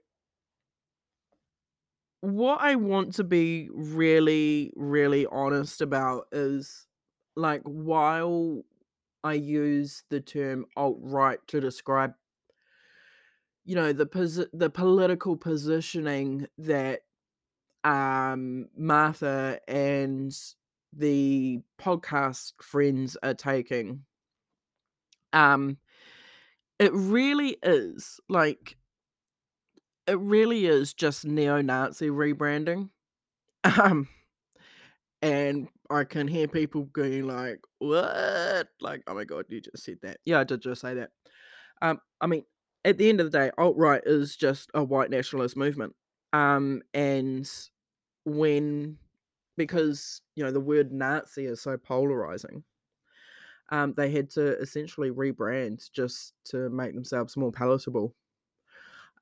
what 2.21 2.61
I 2.63 2.77
want 2.77 3.15
to 3.15 3.25
be 3.25 3.69
really, 3.73 4.73
really 4.77 5.27
honest 5.27 5.83
about 5.83 6.27
is 6.33 6.87
like 7.37 7.63
while 7.65 8.63
I 9.23 9.35
use 9.35 10.05
the 10.11 10.21
term 10.21 10.67
alt 10.77 10.99
right 11.01 11.39
to 11.49 11.61
describe 11.61 12.15
you 13.65 13.75
know 13.75 13.93
the 13.93 14.07
posi- 14.07 14.49
the 14.53 14.71
political 14.71 15.37
positioning 15.37 16.47
that 16.59 17.01
um 17.85 18.69
Martha 18.77 19.59
and 19.69 20.33
the 20.93 21.61
podcast 21.81 22.53
friends 22.63 23.17
are 23.23 23.35
taking 23.35 24.05
um 25.33 25.77
it 26.79 26.93
really 26.93 27.57
is 27.63 28.21
like 28.29 28.77
it 30.07 30.19
really 30.19 30.67
is 30.67 30.93
just 30.93 31.25
neo-nazi 31.25 32.09
rebranding 32.09 32.91
um 33.65 34.09
and 35.23 35.69
I 35.91 36.05
can 36.05 36.29
hear 36.29 36.47
people 36.49 36.85
going 36.85 37.27
like, 37.27 37.61
"What?" 37.79 38.69
Like, 38.81 39.03
"Oh 39.07 39.15
my 39.15 39.25
god, 39.25 39.47
you 39.49 39.61
just 39.61 39.83
said 39.85 39.99
that." 40.03 40.19
Yeah, 40.25 40.41
I 40.41 40.45
did 40.45 40.61
just 40.61 40.81
say 40.83 40.95
that. 40.95 41.11
Um, 41.81 42.01
I 42.21 42.27
mean, 42.27 42.45
at 42.85 42.99
the 42.99 43.09
end 43.09 43.21
of 43.21 43.31
the 43.31 43.39
day, 43.39 43.51
alt 43.59 43.77
right 43.77 44.03
is 44.05 44.37
just 44.37 44.71
a 44.75 44.85
white 44.85 45.11
nationalist 45.11 45.57
movement. 45.57 45.95
Um, 46.33 46.83
and 46.93 47.51
when 48.25 48.99
because 49.57 50.21
you 50.35 50.45
know 50.45 50.51
the 50.51 50.61
word 50.61 50.93
Nazi 50.93 51.47
is 51.47 51.61
so 51.61 51.77
polarizing, 51.77 52.65
um, 53.71 53.95
they 53.97 54.11
had 54.11 54.31
to 54.31 54.59
essentially 54.59 55.11
rebrand 55.11 55.91
just 55.93 56.35
to 56.47 56.69
make 56.71 56.95
themselves 56.95 57.37
more 57.37 57.53
palatable, 57.53 58.15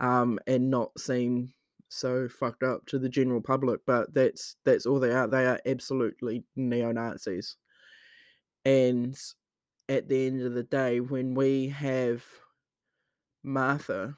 um, 0.01 0.39
and 0.47 0.71
not 0.71 0.99
seem 0.99 1.53
so 1.89 2.27
fucked 2.29 2.63
up 2.63 2.87
to 2.87 2.99
the 2.99 3.09
general 3.09 3.41
public. 3.41 3.81
But 3.87 4.13
that's 4.15 4.57
that's 4.65 4.87
all 4.87 4.99
they 4.99 5.13
are. 5.13 5.29
They 5.29 5.47
are 5.47 5.61
absolutely 5.67 6.45
neo 6.57 6.93
Nazis. 6.93 7.57
And 8.65 9.19
at 9.89 10.09
the 10.09 10.27
end 10.27 10.43
of 10.43 10.55
the 10.55 10.63
day, 10.63 11.01
when 11.01 11.35
we 11.35 11.69
have 11.69 12.25
Martha 13.43 14.17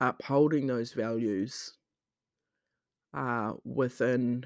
upholding 0.00 0.66
those 0.66 0.92
values 0.92 1.74
uh, 3.14 3.52
within 3.64 4.44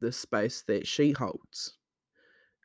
the 0.00 0.12
space 0.12 0.62
that 0.66 0.86
she 0.86 1.12
holds 1.12 1.74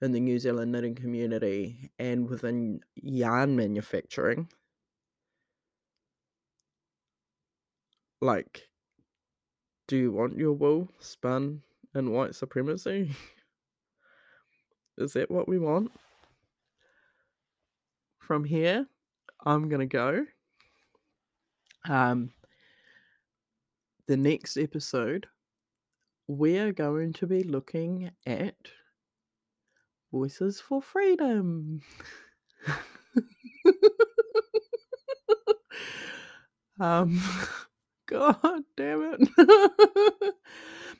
in 0.01 0.11
the 0.11 0.19
New 0.19 0.39
Zealand 0.39 0.71
knitting 0.71 0.95
community 0.95 1.91
and 1.99 2.27
within 2.29 2.79
yarn 2.95 3.55
manufacturing. 3.55 4.47
Like, 8.21 8.69
do 9.87 9.97
you 9.97 10.11
want 10.11 10.37
your 10.37 10.53
wool 10.53 10.89
spun 10.99 11.61
in 11.95 12.11
white 12.11 12.35
supremacy? 12.35 13.11
Is 14.97 15.13
that 15.13 15.31
what 15.31 15.47
we 15.47 15.57
want? 15.57 15.91
From 18.19 18.43
here, 18.43 18.87
I'm 19.45 19.69
gonna 19.69 19.85
go. 19.85 20.25
Um, 21.89 22.31
the 24.07 24.17
next 24.17 24.57
episode, 24.57 25.27
we 26.27 26.57
are 26.59 26.71
going 26.73 27.13
to 27.13 27.27
be 27.27 27.43
looking 27.43 28.11
at 28.25 28.55
Voices 30.11 30.59
for 30.59 30.81
Freedom. 30.81 31.81
um, 36.79 37.21
God 38.07 38.63
damn 38.75 39.15
it. 39.17 39.21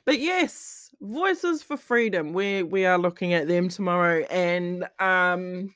but 0.04 0.18
yes, 0.18 0.90
Voices 1.00 1.62
for 1.62 1.76
Freedom. 1.76 2.32
We 2.32 2.62
we 2.62 2.86
are 2.86 2.98
looking 2.98 3.34
at 3.34 3.48
them 3.48 3.68
tomorrow, 3.68 4.24
and 4.30 4.88
um, 4.98 5.74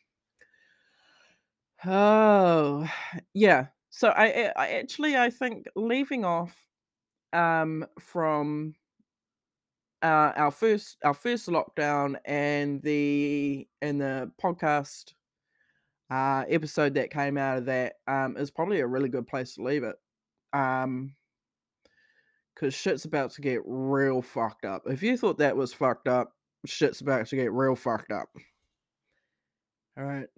oh 1.85 2.89
yeah. 3.35 3.67
So 3.91 4.09
I 4.09 4.53
I 4.57 4.69
actually 4.73 5.17
I 5.17 5.31
think 5.31 5.67
leaving 5.75 6.25
off 6.25 6.67
um 7.33 7.87
from 7.99 8.75
uh, 10.03 10.33
our 10.37 10.51
first 10.51 10.99
our 11.05 11.15
first 11.15 11.49
lockdown 11.49 12.17
and 12.25 12.83
the 12.83 13.67
and 13.83 14.01
the 14.01 14.31
podcast 14.41 15.15
uh 16.11 16.45
episode 16.49 16.95
that 16.95 17.11
came 17.11 17.37
out 17.37 17.59
of 17.59 17.65
that 17.65 17.95
um 18.07 18.37
is 18.37 18.51
probably 18.51 18.81
a 18.81 18.87
really 18.87 19.09
good 19.09 19.27
place 19.27 19.55
to 19.55 19.63
leave 19.63 19.83
it 19.83 19.97
um 20.53 21.13
because 22.55 22.73
shit's 22.75 23.05
about 23.05 23.31
to 23.33 23.43
get 23.43 23.61
real 23.67 24.23
fucked 24.23 24.65
up. 24.65 24.83
If 24.87 25.03
you 25.03 25.17
thought 25.17 25.39
that 25.39 25.57
was 25.57 25.75
fucked 25.75 26.09
up 26.09 26.33
shit's 26.65 27.01
about 27.01 27.27
to 27.27 27.37
get 27.37 27.53
real 27.53 27.77
fucked 27.77 28.13
up. 28.13 28.29
All 29.99 30.05
right 30.05 30.29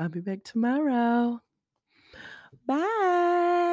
i'll 0.00 0.08
be 0.08 0.20
back 0.20 0.44
tomorrow. 0.44 1.40
Bye 2.66 3.67